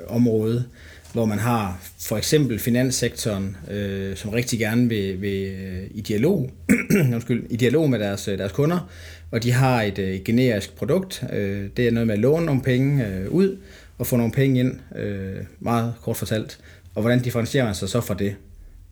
område, 0.07 0.65
hvor 1.13 1.25
man 1.25 1.39
har 1.39 1.79
for 1.99 2.17
eksempel 2.17 2.59
finanssektoren, 2.59 3.57
øh, 3.71 4.15
som 4.15 4.29
rigtig 4.29 4.59
gerne 4.59 4.89
vil, 4.89 5.21
vil 5.21 5.55
i 5.91 6.01
dialog, 6.01 6.51
undskyld, 7.13 7.45
i 7.49 7.55
dialog 7.55 7.89
med 7.89 7.99
deres, 7.99 8.25
deres 8.25 8.51
kunder, 8.51 8.89
og 9.31 9.43
de 9.43 9.51
har 9.51 9.81
et, 9.81 9.99
et 9.99 10.23
generisk 10.23 10.75
produkt. 10.75 11.23
Øh, 11.33 11.67
det 11.77 11.87
er 11.87 11.91
noget 11.91 12.07
med 12.07 12.15
at 12.15 12.21
låne 12.21 12.45
nogle 12.45 12.61
penge 12.61 13.07
øh, 13.07 13.31
ud 13.31 13.57
og 13.97 14.07
få 14.07 14.17
nogle 14.17 14.31
penge 14.31 14.59
ind, 14.59 14.79
øh, 14.95 15.37
meget 15.59 15.93
kort 16.01 16.17
fortalt. 16.17 16.59
Og 16.95 17.01
hvordan 17.01 17.21
differentierer 17.21 17.65
man 17.65 17.75
sig 17.75 17.89
så 17.89 18.01
fra 18.01 18.13
det? 18.13 18.35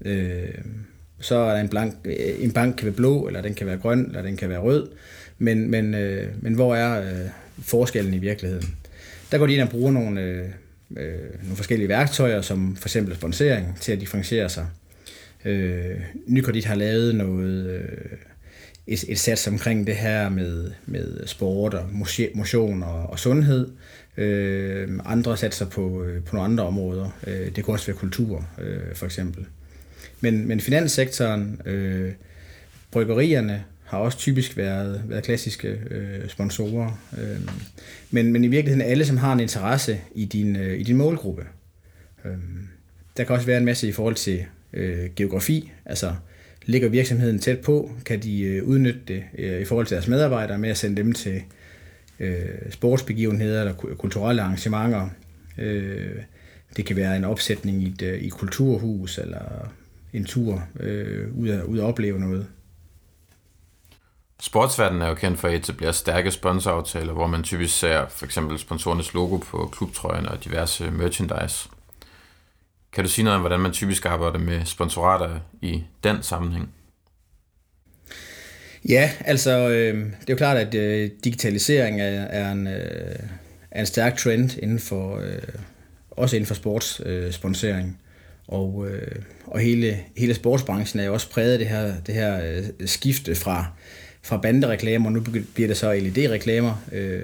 Øh, 0.06 0.50
så 1.20 1.36
er 1.36 1.62
en, 1.62 1.70
blank, 1.70 1.96
øh, 2.06 2.16
en 2.40 2.52
bank 2.52 2.76
kan 2.76 2.86
være 2.86 2.96
blå, 2.96 3.28
eller 3.28 3.42
den 3.42 3.54
kan 3.54 3.68
være 3.68 3.78
grøn, 3.78 4.06
eller 4.06 4.22
den 4.22 4.38
kan 4.38 4.50
være 4.50 4.60
rød. 4.60 4.90
Men, 5.38 5.72
men, 5.72 5.94
øh, 5.94 6.28
men 6.42 6.54
hvor 6.54 6.76
er 6.76 7.02
øh, 7.02 7.30
forskellen 7.62 8.14
i 8.14 8.18
virkeligheden? 8.18 8.76
Der 9.32 9.38
går 9.38 9.48
de 9.48 9.54
ind 9.54 9.62
og 9.62 9.70
bruger 9.70 9.92
nogle, 9.92 10.22
øh, 10.22 10.46
øh, 10.98 11.44
nogle 11.44 11.56
forskellige 11.56 11.88
værktøjer, 11.90 12.42
som 12.42 12.76
for 12.76 12.88
eksempel 12.88 13.16
sponsering, 13.16 13.78
til 13.82 13.92
at 13.92 14.00
differentiere 14.00 14.50
sig. 14.50 14.68
Øh, 15.46 16.02
Nykredit 16.28 16.66
har 16.66 16.76
lavet 16.76 17.16
noget, 17.16 17.70
øh, 17.70 18.18
et, 18.88 19.06
et 19.08 19.20
sats 19.20 19.48
omkring 19.48 19.88
det 19.88 19.96
her 19.96 20.30
med, 20.30 20.72
med 20.86 21.28
sport 21.28 21.74
og 21.74 21.90
motion 22.34 22.84
og, 22.84 23.10
og 23.10 23.20
sundhed. 23.20 23.70
Øh, 24.18 25.00
andre 25.06 25.38
satser 25.38 25.66
på, 25.66 26.04
øh, 26.04 26.24
på 26.24 26.36
nogle 26.36 26.52
andre 26.52 26.64
områder. 26.64 27.10
Øh, 27.28 27.56
det 27.56 27.64
kunne 27.64 27.76
også 27.76 27.86
være 27.86 27.98
kultur, 27.98 28.48
øh, 28.60 28.96
for 28.96 29.06
eksempel. 29.06 29.46
Men, 30.22 30.48
men 30.48 30.60
finanssektoren, 30.60 31.62
øh, 31.66 32.12
bryggerierne, 32.92 33.64
har 33.84 33.98
også 33.98 34.18
typisk 34.18 34.58
været, 34.58 35.02
været 35.08 35.24
klassiske 35.24 35.68
øh, 35.68 36.30
sponsorer. 36.30 37.00
Øh, 37.18 37.40
men, 38.12 38.34
men 38.34 38.44
i 38.44 38.48
virkeligheden 38.48 38.92
alle, 38.92 39.06
som 39.06 39.18
har 39.18 39.34
en 39.34 39.40
interesse 39.40 40.02
i 40.16 40.26
din, 40.26 40.56
øh, 40.56 40.80
i 40.80 40.84
din 40.84 40.98
målgruppe. 40.98 41.44
Øh, 42.26 42.32
der 43.18 43.24
kan 43.24 43.36
også 43.36 43.48
være 43.48 43.58
en 43.58 43.66
masse 43.66 43.88
i 43.88 43.92
forhold 43.92 44.16
til 44.16 44.46
øh, 44.74 45.10
geografi, 45.16 45.72
altså 45.86 46.16
ligger 46.66 46.90
virksomheden 46.90 47.40
tæt 47.40 47.60
på, 47.60 47.92
kan 48.06 48.20
de 48.20 48.42
øh, 48.42 48.64
udnytte 48.64 49.00
det 49.08 49.24
øh, 49.38 49.62
i 49.62 49.66
forhold 49.66 49.86
til 49.88 49.96
deres 49.96 50.08
medarbejdere 50.08 50.58
med 50.58 50.70
at 50.70 50.78
sende 50.78 50.98
dem 50.98 51.14
til 51.14 51.42
øh, 52.20 52.72
sportsbegivenheder 52.72 53.60
eller 53.60 53.74
kulturelle 53.74 54.42
arrangementer. 54.42 55.10
Øh, 55.58 56.16
det 56.78 56.86
kan 56.86 56.96
være 56.96 57.18
en 57.18 57.24
opsætning 57.24 57.84
i 57.84 57.88
et, 57.88 58.02
øh, 58.02 58.20
i 58.20 58.28
et 58.28 58.34
kulturhus 58.34 59.18
eller 59.18 59.72
en 60.14 60.26
tur 60.26 60.64
øh, 60.80 61.38
ud, 61.38 61.50
at, 61.50 61.64
ud 61.64 61.80
at 61.80 61.84
opleve 61.84 62.20
noget. 62.20 62.48
Sportsverdenen 64.40 65.02
er 65.02 65.08
jo 65.08 65.16
kendt 65.16 65.40
for 65.40 65.48
at 65.48 65.54
etablere 65.54 65.94
stærke 65.94 66.32
sponsoraftaler, 66.32 67.14
hvor 67.14 67.28
man 67.28 67.44
typisk 67.44 67.80
ser 67.80 68.08
for 68.10 68.26
eksempel 68.26 68.60
sponsorernes 68.60 69.14
logo 69.14 69.38
på 69.38 69.70
klubtrøjen 69.72 70.26
og 70.26 70.44
diverse 70.44 70.92
merchandise. 70.92 71.70
Kan 72.92 73.04
du 73.04 73.10
sige 73.10 73.26
noget 73.26 73.36
om, 73.36 73.42
hvordan 73.42 73.60
man 73.60 73.72
typisk 73.72 74.06
arbejder 74.06 74.40
med 74.40 74.66
sponsorater 74.66 75.40
i 75.62 75.84
den 76.04 76.24
sammenhæng? 76.24 76.70
Ja, 78.90 79.12
altså 79.26 79.70
øh, 79.70 79.96
det 79.98 80.30
er 80.30 80.34
jo 80.34 80.36
klart, 80.36 80.58
at 80.58 80.76
øh, 80.76 81.10
digitalisering 81.24 82.02
er, 82.02 82.06
er, 82.22 82.52
en, 82.52 82.68
øh, 82.68 83.16
er 83.72 83.80
en 83.80 83.86
stærk 83.86 84.18
trend 84.18 84.58
inden 84.64 84.80
for, 84.80 85.18
øh, 85.18 85.42
også 86.12 86.36
inden 86.36 86.48
for 86.48 86.56
sportssponsorering. 86.56 87.88
Øh, 87.88 88.08
og, 88.48 88.88
øh, 88.90 89.16
og 89.46 89.60
hele, 89.60 90.00
hele 90.18 90.34
sportsbranchen 90.34 91.00
er 91.00 91.06
jo 91.06 91.14
også 91.14 91.30
præget 91.30 91.54
af 91.54 91.60
det 91.60 91.68
her, 91.68 91.94
det 92.08 92.16
her 92.16 92.42
øh, 92.46 92.88
skifte 92.88 93.36
fra, 93.36 93.66
fra 94.22 94.38
bandereklamer, 94.38 95.10
nu 95.10 95.20
bliver 95.54 95.68
det 95.68 95.78
så 95.78 95.94
LED-reklamer, 95.94 96.84
øh, 96.92 97.22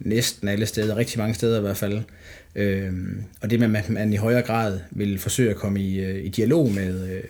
næsten 0.00 0.48
alle 0.48 0.66
steder, 0.66 0.96
rigtig 0.96 1.18
mange 1.18 1.34
steder 1.34 1.58
i 1.58 1.60
hvert 1.60 1.76
fald. 1.76 2.02
Øh, 2.54 2.92
og 3.40 3.50
det 3.50 3.60
med, 3.60 3.78
at 3.78 3.90
man 3.90 4.12
i 4.12 4.16
højere 4.16 4.42
grad 4.42 4.80
vil 4.90 5.18
forsøge 5.18 5.50
at 5.50 5.56
komme 5.56 5.80
i, 5.80 6.00
øh, 6.00 6.24
i 6.24 6.28
dialog 6.28 6.72
med, 6.72 7.10
øh, 7.10 7.24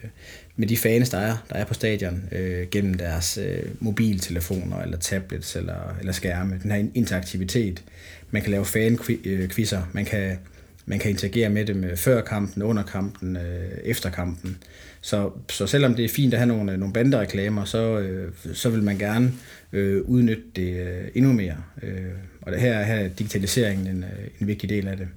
med 0.57 0.67
de 0.67 0.77
fans, 0.77 1.11
der 1.11 1.19
er, 1.19 1.37
der 1.49 1.55
er 1.55 1.65
på 1.65 1.75
stadion, 1.75 2.23
øh, 2.33 2.67
gennem 2.71 2.95
deres 2.95 3.39
øh, 3.39 3.63
mobiltelefoner, 3.81 4.83
eller 4.83 4.97
tablets, 4.99 5.57
eller, 5.57 5.97
eller 6.01 6.13
skærme. 6.13 6.61
Den 6.63 6.71
her 6.71 6.85
interaktivitet. 6.95 7.83
Man 8.31 8.43
kan 8.43 8.51
lave 8.51 8.65
fan-quizzer, 8.65 9.81
øh, 9.81 9.95
man 9.95 10.05
kan, 10.05 10.39
man 10.87 10.99
kan 10.99 11.11
interagere 11.11 11.49
med 11.49 11.67
dem 11.67 11.85
øh, 11.85 11.97
før 11.97 12.21
kampen, 12.21 12.63
under 12.63 12.83
kampen, 12.83 13.37
øh, 13.37 13.79
efter 13.85 14.11
kampen. 14.11 14.59
Så, 15.01 15.31
så 15.51 15.67
selvom 15.67 15.95
det 15.95 16.05
er 16.05 16.09
fint 16.09 16.35
at 16.35 16.41
have 16.41 16.49
nogle, 16.49 16.73
øh, 16.73 16.79
nogle 16.79 16.93
bandereklamer, 16.93 17.65
så, 17.65 17.99
øh, 17.99 18.33
så 18.55 18.71
vil 18.71 18.83
man 18.83 18.99
gerne 18.99 19.33
øh, 19.73 20.03
udnytte 20.03 20.43
det 20.57 20.81
øh, 20.81 21.09
endnu 21.15 21.33
mere. 21.33 21.57
Øh, 21.83 22.05
og 22.43 22.53
det 22.53 22.61
her, 22.61 22.83
her 22.83 22.95
er 22.95 23.09
digitaliseringen 23.09 23.87
en, 23.87 24.05
en 24.41 24.47
vigtig 24.47 24.69
del 24.69 24.89
af 24.89 24.97
det. 24.97 25.09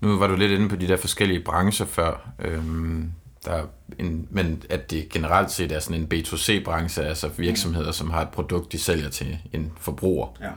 Nu 0.00 0.18
var 0.18 0.26
du 0.26 0.36
lidt 0.36 0.52
inde 0.52 0.68
på 0.68 0.76
de 0.76 0.88
der 0.88 0.96
forskellige 0.96 1.40
brancher 1.40 1.86
før, 1.86 2.32
øhm, 2.38 3.12
der 3.44 3.66
en, 3.98 4.28
men 4.30 4.62
at 4.70 4.90
det 4.90 5.08
generelt 5.08 5.50
set 5.50 5.72
er 5.72 5.78
sådan 5.80 6.00
en 6.00 6.08
B2C-branche, 6.14 7.02
altså 7.02 7.28
virksomheder, 7.28 7.92
som 7.92 8.10
har 8.10 8.22
et 8.22 8.28
produkt, 8.28 8.72
de 8.72 8.78
sælger 8.78 9.08
til 9.08 9.38
en 9.52 9.72
forbruger. 9.76 10.28
Ja. 10.40 10.50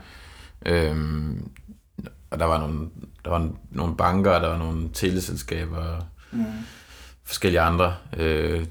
Øhm, 0.65 1.49
og 2.29 2.39
der 2.39 2.45
var 2.45 2.59
nogle, 2.59 2.89
der 3.25 3.29
var 3.29 3.49
nogle 3.71 3.97
banker, 3.97 4.39
der 4.39 4.47
var 4.47 4.57
nogle 4.57 4.89
teleselskaber, 4.93 5.97
mm. 6.31 6.45
forskellige 7.23 7.61
andre 7.61 7.95
øh, 8.17 8.65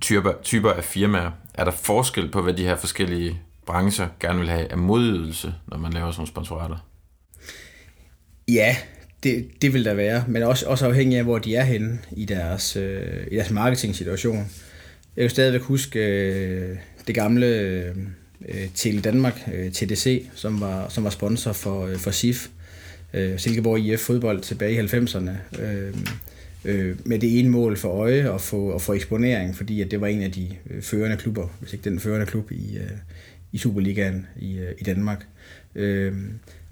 typer, 0.00 0.32
typer 0.42 0.72
af 0.72 0.84
firmaer. 0.84 1.30
Er 1.54 1.64
der 1.64 1.70
forskel 1.70 2.30
på, 2.30 2.42
hvad 2.42 2.54
de 2.54 2.62
her 2.62 2.76
forskellige 2.76 3.40
brancher 3.66 4.08
gerne 4.20 4.38
vil 4.38 4.48
have 4.48 4.72
af 4.72 4.78
modydelse, 4.78 5.54
når 5.66 5.78
man 5.78 5.92
laver 5.92 6.10
sådan 6.10 6.26
sponsorater? 6.26 6.76
Ja, 8.48 8.76
det, 9.26 9.62
det 9.62 9.72
vil 9.72 9.84
der 9.84 9.94
være, 9.94 10.24
men 10.28 10.42
også, 10.42 10.66
også 10.66 10.86
afhængig 10.86 11.18
af, 11.18 11.24
hvor 11.24 11.38
de 11.38 11.54
er 11.54 11.64
henne 11.64 11.98
i 12.16 12.24
deres, 12.24 12.76
øh, 12.76 13.26
i 13.30 13.36
deres 13.36 13.50
marketing-situation. 13.50 14.50
Jeg 15.16 15.22
kan 15.22 15.30
stadigvæk 15.30 15.60
huske 15.60 15.98
øh, 15.98 16.76
det 17.06 17.14
gamle 17.14 17.46
øh, 17.46 17.96
øh 18.48 18.68
til 18.74 19.04
Danmark, 19.04 19.48
øh, 19.54 19.72
TDC, 19.72 20.26
som 20.34 20.60
var, 20.60 20.88
som 20.88 21.04
var 21.04 21.10
sponsor 21.10 21.52
for, 21.52 21.86
øh, 21.86 21.96
for 21.96 22.10
SIF, 22.10 22.48
øh, 23.14 23.38
Silkeborg 23.38 23.78
IF 23.78 24.00
fodbold 24.00 24.40
tilbage 24.40 24.72
i 24.72 24.86
90'erne. 24.86 25.60
Øh, 25.62 25.94
øh, 26.64 26.96
med 27.04 27.18
det 27.18 27.38
ene 27.38 27.48
mål 27.48 27.76
for 27.76 27.88
øje 27.88 28.34
at 28.34 28.40
få, 28.40 28.70
at 28.70 28.82
få 28.82 28.92
eksponering, 28.92 29.56
fordi 29.56 29.80
at 29.80 29.90
det 29.90 30.00
var 30.00 30.06
en 30.06 30.22
af 30.22 30.32
de 30.32 30.48
øh, 30.70 30.82
førende 30.82 31.16
klubber, 31.16 31.48
hvis 31.60 31.72
ikke 31.72 31.90
den 31.90 32.00
førende 32.00 32.26
klub 32.26 32.52
i, 32.52 32.76
øh, 32.76 32.90
i 33.52 33.58
Superligaen 33.58 34.26
i, 34.36 34.58
øh, 34.58 34.72
i 34.78 34.84
Danmark. 34.84 35.26
Øh, 35.74 36.12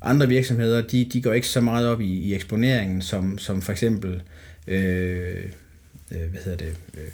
andre 0.05 0.29
virksomheder, 0.29 0.83
de, 0.83 1.05
de 1.05 1.23
går 1.23 1.33
ikke 1.33 1.47
så 1.47 1.61
meget 1.61 1.88
op 1.88 2.01
i, 2.01 2.19
i 2.19 2.35
eksponeringen, 2.35 3.03
som, 3.03 3.38
som 3.38 3.62
for 3.62 3.73
eksempel 3.73 4.23
øh, 4.67 5.45
øh, 6.12 6.31
hvad 6.31 6.40
hedder 6.45 6.59
det, 6.59 6.77
øh, 6.95 7.09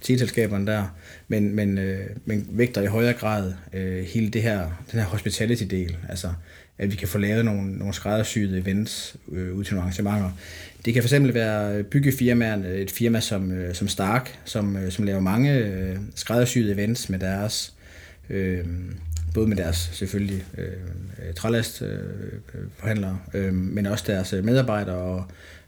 teleselskaberne 0.00 0.66
der, 0.66 0.96
men, 1.28 1.54
men, 1.54 1.78
øh, 1.78 2.06
men 2.24 2.46
vægter 2.50 2.82
i 2.82 2.86
højere 2.86 3.12
grad 3.12 3.52
øh, 3.72 4.04
hele 4.04 4.28
det 4.28 4.42
her, 4.42 4.84
den 4.92 5.00
her 5.00 5.06
hospitality-del, 5.06 5.96
altså 6.08 6.28
at 6.78 6.90
vi 6.90 6.96
kan 6.96 7.08
få 7.08 7.18
lavet 7.18 7.44
nogle, 7.44 7.78
nogle 7.78 7.94
skræddersyede 7.94 8.58
events 8.58 9.16
øh, 9.32 9.54
ud 9.54 9.64
til 9.64 9.74
nogle 9.74 9.82
arrangementer. 9.82 10.30
Det 10.84 10.94
kan 10.94 11.02
fx 11.02 11.12
være 11.12 11.82
byggefirmaer, 11.82 12.56
et 12.56 12.90
firma 12.90 13.20
som, 13.20 13.52
øh, 13.52 13.74
som 13.74 13.88
Stark, 13.88 14.38
som, 14.44 14.76
øh, 14.76 14.92
som 14.92 15.04
laver 15.04 15.20
mange 15.20 15.54
øh, 15.54 15.96
skræddersyede 16.14 16.72
events 16.72 17.08
med 17.08 17.18
deres 17.18 17.74
øh, 18.30 18.64
både 19.36 19.48
med 19.48 19.56
deres 19.56 19.90
selvfølgelig 19.92 20.44
øh, 20.58 21.34
trælastforhandlere, 21.36 22.38
øh, 22.54 22.68
forhandlere, 22.78 23.18
øh, 23.34 23.54
men 23.54 23.86
også 23.86 24.04
deres 24.06 24.32
øh, 24.32 24.44
medarbejdere 24.44 24.96
og, 24.96 25.24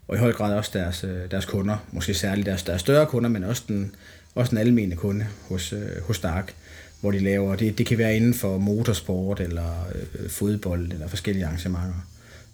og 0.08 0.16
i 0.16 0.18
høj 0.18 0.32
grad 0.32 0.54
også 0.54 0.70
deres, 0.74 1.04
øh, 1.04 1.30
deres 1.30 1.44
kunder, 1.44 1.76
måske 1.92 2.14
særligt 2.14 2.46
deres, 2.46 2.62
deres 2.62 2.80
større 2.80 3.06
kunder, 3.06 3.30
men 3.30 3.44
også 3.44 3.62
den, 3.68 3.94
også 4.34 4.50
den 4.50 4.58
almene 4.58 4.96
kunde 4.96 5.26
hos, 5.48 5.72
øh, 5.72 6.02
hos 6.06 6.20
Dark, 6.20 6.54
hvor 7.00 7.10
de 7.10 7.18
laver, 7.18 7.56
det, 7.56 7.78
det 7.78 7.86
kan 7.86 7.98
være 7.98 8.16
inden 8.16 8.34
for 8.34 8.58
motorsport 8.58 9.40
eller 9.40 9.88
øh, 9.94 10.30
fodbold 10.30 10.92
eller 10.92 11.08
forskellige 11.08 11.46
arrangementer. 11.46 12.06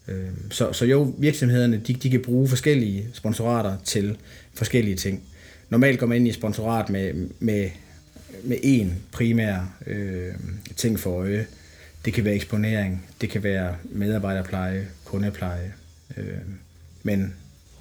Øh, 0.08 0.28
så, 0.50 0.72
så 0.72 0.84
jo, 0.84 1.14
virksomhederne 1.18 1.76
de, 1.76 1.94
de 1.94 2.10
kan 2.10 2.22
bruge 2.22 2.48
forskellige 2.48 3.08
sponsorater 3.12 3.76
til 3.84 4.16
forskellige 4.54 4.96
ting. 4.96 5.22
Normalt 5.70 5.98
går 5.98 6.06
man 6.06 6.16
ind 6.16 6.28
i 6.28 6.32
sponsorat 6.32 6.90
med, 6.90 7.28
med, 7.38 7.70
med 8.42 8.56
én 8.56 8.92
primær 9.12 9.60
øh, 9.86 10.34
ting 10.76 11.00
for 11.00 11.20
øje. 11.20 11.46
Det 12.04 12.12
kan 12.12 12.24
være 12.24 12.34
eksponering, 12.34 13.06
det 13.20 13.30
kan 13.30 13.42
være 13.42 13.76
medarbejderpleje, 13.84 14.88
kundepleje, 15.04 15.72
øh, 16.16 16.26
men 17.02 17.34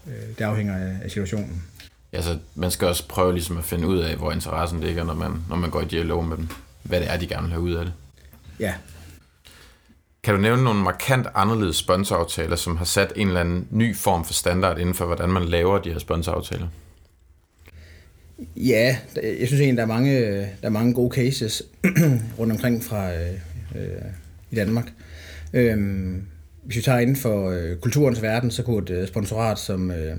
øh, 0.08 0.38
det 0.38 0.44
afhænger 0.44 0.78
af, 0.78 0.98
af 1.04 1.12
situationen. 1.12 1.64
Altså, 2.12 2.38
man 2.56 2.72
skal 2.72 2.88
også 2.88 3.08
prøve 3.08 3.34
ligesom 3.34 3.58
at 3.58 3.64
finde 3.64 3.88
ud 3.88 4.00
af, 4.00 4.16
hvor 4.16 4.32
interessen 4.32 4.80
ligger, 4.80 5.04
når 5.04 5.14
man, 5.14 5.32
når 5.50 5.56
man 5.56 5.70
går 5.70 5.82
i 5.82 5.86
dialog 5.86 6.26
med 6.26 6.38
dem. 6.38 6.48
Hvad 6.84 7.00
det 7.00 7.12
er, 7.12 7.18
de 7.18 7.28
gerne 7.28 7.44
vil 7.44 7.52
have 7.52 7.62
ud 7.62 7.74
af 7.74 7.86
det. 7.86 7.94
Ja, 8.60 8.74
kan 10.24 10.36
du 10.36 10.42
nævne 10.42 10.64
nogle 10.64 10.84
markant 10.84 11.28
anderledes 11.36 11.76
sponsoraftaler, 11.76 12.56
som 12.56 12.78
har 12.78 12.86
sat 12.86 13.14
en 13.16 13.28
eller 13.28 13.40
anden 13.40 13.68
ny 13.72 13.96
form 13.96 14.26
for 14.26 14.34
standard 14.34 14.78
inden 14.78 14.96
for, 14.96 15.06
hvordan 15.06 15.30
man 15.30 15.46
laver 15.46 15.80
de 15.80 15.92
her 15.92 16.00
sponsoraftaler? 16.00 16.68
Ja, 18.56 18.98
jeg 19.16 19.48
synes 19.48 19.62
egentlig, 19.62 19.78
der 19.78 19.84
er 19.84 19.88
mange, 19.88 20.22
der 20.40 20.46
er 20.62 20.70
mange 20.70 20.94
gode 20.94 21.16
cases 21.16 21.64
rundt 22.40 22.54
omkring 22.54 22.84
fra 22.84 23.14
øh, 23.14 23.32
øh, 23.76 24.02
i 24.52 24.56
Danmark. 24.56 24.92
Øhm, 25.54 26.22
hvis 26.64 26.78
vi 26.78 26.82
tager 26.82 27.00
inden 27.00 27.16
for 27.16 27.50
øh, 27.50 27.78
kulturens 27.78 28.22
verden, 28.22 28.52
så 28.52 28.64
kunne 28.64 28.84
et 28.84 28.90
øh, 28.90 29.08
sponsorat 29.08 29.60
som 29.60 29.92
øh, 29.92 30.18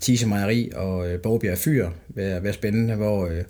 Tise 0.00 0.26
Mejeri 0.26 0.70
og 0.74 1.10
øh, 1.10 1.20
Borgbjerg 1.20 1.58
Fyr 1.58 1.88
være, 2.08 2.42
være 2.42 2.52
spændende, 2.52 2.94
hvor 2.94 3.26
øh, 3.26 3.44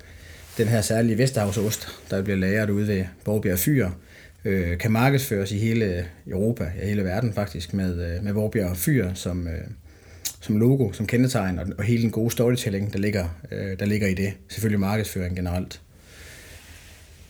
den 0.58 0.68
her 0.68 0.80
særlige 0.80 1.18
Vesterhavsost, 1.18 1.88
der 2.10 2.22
bliver 2.22 2.36
lagret 2.36 2.70
ude 2.70 2.88
ved 2.88 3.04
Borgbjerg 3.24 3.58
Fyr, 3.58 3.90
øh, 4.44 4.78
kan 4.78 4.92
markedsføres 4.92 5.52
i 5.52 5.58
hele 5.58 6.06
Europa, 6.26 6.72
ja 6.80 6.86
hele 6.86 7.04
verden 7.04 7.32
faktisk, 7.32 7.74
med, 7.74 8.16
øh, 8.16 8.24
med 8.24 8.34
Borgbjerg 8.34 8.76
Fyr 8.76 9.14
som, 9.14 9.48
øh, 9.48 9.64
som 10.40 10.56
logo, 10.56 10.92
som 10.92 11.06
kendetegn, 11.06 11.58
og, 11.58 11.66
og 11.78 11.84
hele 11.84 12.02
den 12.02 12.10
gode 12.10 12.30
storytelling, 12.30 12.92
der 12.92 12.98
ligger, 12.98 13.28
øh, 13.52 13.78
der 13.78 13.86
ligger 13.86 14.08
i 14.08 14.14
det. 14.14 14.32
Selvfølgelig 14.48 14.80
markedsføring 14.80 15.36
generelt. 15.36 15.80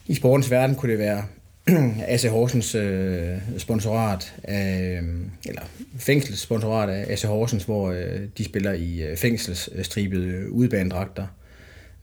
I 0.07 0.15
sportens 0.15 0.51
verden 0.51 0.77
kunne 0.77 0.93
det 0.93 0.99
være 0.99 1.25
AC 2.15 2.25
Horsens 2.25 2.75
øh, 2.75 3.37
sponsorat 3.59 4.35
af, 4.43 5.01
øh, 5.03 5.09
eller 5.47 5.63
fængselssponsorat 5.99 6.89
af 6.89 7.13
AC 7.13 7.23
Horsens, 7.23 7.65
hvor 7.65 7.91
øh, 7.91 8.21
de 8.39 8.45
spiller 8.45 8.73
i 8.73 9.03
øh, 9.03 9.17
fængselsstribede 9.17 10.51
udbanedragter, 10.53 11.27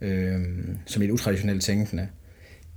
øh, 0.01 0.41
som 0.85 1.03
et 1.03 1.11
utraditionelt 1.11 1.63
tænkende. 1.63 2.07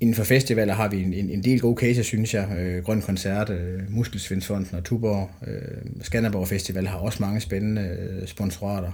Inden 0.00 0.14
for 0.14 0.24
festivaler 0.24 0.74
har 0.74 0.88
vi 0.88 1.02
en, 1.02 1.14
en, 1.14 1.30
en 1.30 1.44
del 1.44 1.61
gode 1.61 1.80
cases, 1.80 2.06
synes 2.06 2.34
jeg. 2.34 2.48
Øh, 2.58 2.84
Grøn 2.84 3.02
Koncert, 3.02 3.50
øh, 3.50 3.80
Muskelsvindsfonden 3.88 4.74
og 4.74 4.84
Tuborg. 4.84 5.30
Øh, 5.46 6.02
Skanderborg 6.02 6.48
Festival 6.48 6.87
har 6.87 6.98
også 6.98 7.18
mange 7.20 7.40
spændende 7.40 7.82
øh, 7.82 8.28
sponsorater. 8.28 8.92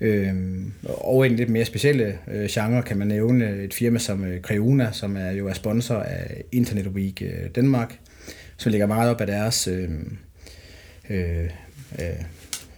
Øh, 0.00 0.34
og 0.84 1.26
en 1.26 1.36
lidt 1.36 1.48
mere 1.48 1.64
specielle 1.64 2.18
øh, 2.28 2.48
genre 2.48 2.82
kan 2.82 2.98
man 2.98 3.08
nævne 3.08 3.56
et 3.56 3.74
firma 3.74 3.98
som 3.98 4.24
øh, 4.24 4.40
Creuna, 4.40 4.92
som 4.92 5.16
er 5.16 5.30
jo 5.30 5.46
er 5.48 5.52
sponsor 5.52 5.96
af 5.96 6.44
Internet 6.52 6.86
Week 6.86 7.22
øh, 7.22 7.50
Danmark, 7.54 7.98
som 8.56 8.70
ligger 8.70 8.86
meget 8.86 9.10
op 9.10 9.20
af 9.20 9.26
deres 9.26 9.68
øh, 9.68 9.90
øh, 11.10 11.50
øh, 11.98 12.24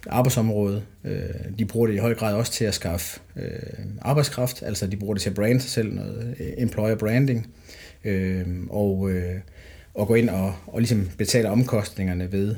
arbejdsområde. 0.07 0.83
Øh, 1.05 1.21
de 1.59 1.65
bruger 1.65 1.87
det 1.87 1.95
i 1.95 1.99
høj 1.99 2.15
grad 2.15 2.35
også 2.35 2.53
til 2.53 2.65
at 2.65 2.75
skaffe 2.75 3.21
øh, 3.37 3.51
arbejdskraft, 4.03 4.63
altså 4.63 4.87
de 4.87 4.97
bruger 4.97 5.15
det 5.15 5.23
til 5.23 5.31
at 5.31 5.37
brande 5.37 5.61
sig 5.61 5.71
selv, 5.71 5.95
noget 5.95 6.37
øh, 6.41 6.53
employer 6.57 6.95
branding, 6.95 7.47
og, 8.71 9.11
og 9.95 10.07
gå 10.07 10.15
ind 10.15 10.29
og, 10.29 10.55
og 10.67 10.81
ligesom 10.81 11.09
betale 11.19 11.51
omkostningerne 11.51 12.33
ved 12.33 12.57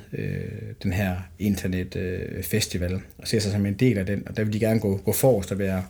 den 0.82 0.92
her 0.92 1.16
internetfestival, 1.38 3.00
og 3.18 3.28
se 3.28 3.40
sig 3.40 3.52
som 3.52 3.66
en 3.66 3.74
del 3.74 3.98
af 3.98 4.06
den, 4.06 4.22
og 4.28 4.36
der 4.36 4.44
vil 4.44 4.52
de 4.52 4.60
gerne 4.60 4.80
gå, 4.80 4.96
gå 4.96 5.12
forrest 5.12 5.52
og 5.52 5.58
være, 5.58 5.84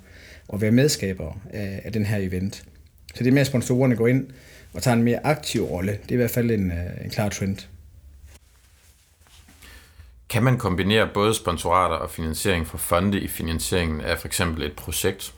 og 0.49 0.61
være 0.61 0.71
medskabere 0.71 1.33
af, 1.51 1.81
af 1.85 1.93
den 1.93 2.07
her 2.07 2.19
event. 2.19 2.65
Så 3.15 3.25
det 3.25 3.27
er 3.27 3.33
med, 3.33 3.41
at 3.41 3.47
sponsorerne 3.47 3.97
går 3.97 4.07
ind 4.07 4.27
og 4.73 4.83
tager 4.83 4.97
en 4.97 5.03
mere 5.03 5.27
aktiv 5.27 5.65
rolle. 5.65 5.93
Det 5.93 6.09
er 6.09 6.13
i 6.13 6.17
hvert 6.17 6.31
fald 6.31 6.51
en, 6.51 6.73
en 7.05 7.11
klar 7.11 7.29
trend. 7.29 7.57
Kan 10.29 10.43
man 10.43 10.59
kombinere 10.59 11.09
både 11.15 11.35
sponsorater 11.35 11.97
og 11.97 12.11
finansiering 12.11 12.67
fra 12.67 12.79
fonde 12.79 13.21
i 13.21 13.29
finansieringen 13.29 14.01
af 14.01 14.19
for 14.19 14.27
eksempel 14.27 14.63
et 14.63 14.73
projekt? 14.73 15.35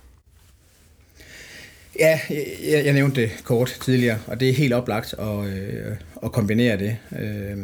Ja, 1.98 2.20
jeg, 2.70 2.84
jeg 2.84 2.92
nævnte 2.92 3.20
det 3.20 3.30
kort 3.44 3.78
tidligere, 3.84 4.18
og 4.26 4.40
det 4.40 4.48
er 4.48 4.52
helt 4.52 4.72
oplagt 4.72 5.14
at, 5.18 5.46
øh, 5.46 5.96
at 6.22 6.32
kombinere 6.32 6.78
det. 6.78 6.96
Øh, 7.18 7.56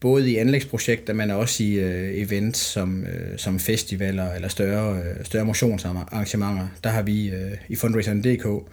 både 0.00 0.30
i 0.30 0.36
anlægsprojekter, 0.36 1.12
men 1.12 1.30
også 1.30 1.62
i 1.62 1.72
øh, 1.74 2.14
events 2.14 2.60
som, 2.60 3.04
øh, 3.04 3.38
som 3.38 3.58
festivaler 3.58 4.32
eller 4.32 4.48
større, 4.48 4.98
øh, 4.98 5.24
større 5.24 5.44
motionsarrangementer. 5.44 6.68
Der 6.84 6.90
har 6.90 7.02
vi 7.02 7.30
øh, 7.30 7.52
i 7.68 7.76
fundraiseren.dk 7.76 8.70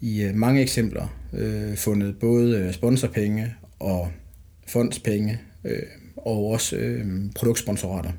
i 0.00 0.22
øh, 0.22 0.34
mange 0.34 0.62
eksempler 0.62 1.06
øh, 1.32 1.76
fundet 1.76 2.18
både 2.18 2.72
sponsorpenge 2.72 3.54
og 3.80 4.12
fondspenge 4.68 5.40
øh, 5.64 5.82
og 6.26 6.46
også 6.46 6.76
øh, 6.76 7.06
produktsponsorater. 7.36 8.10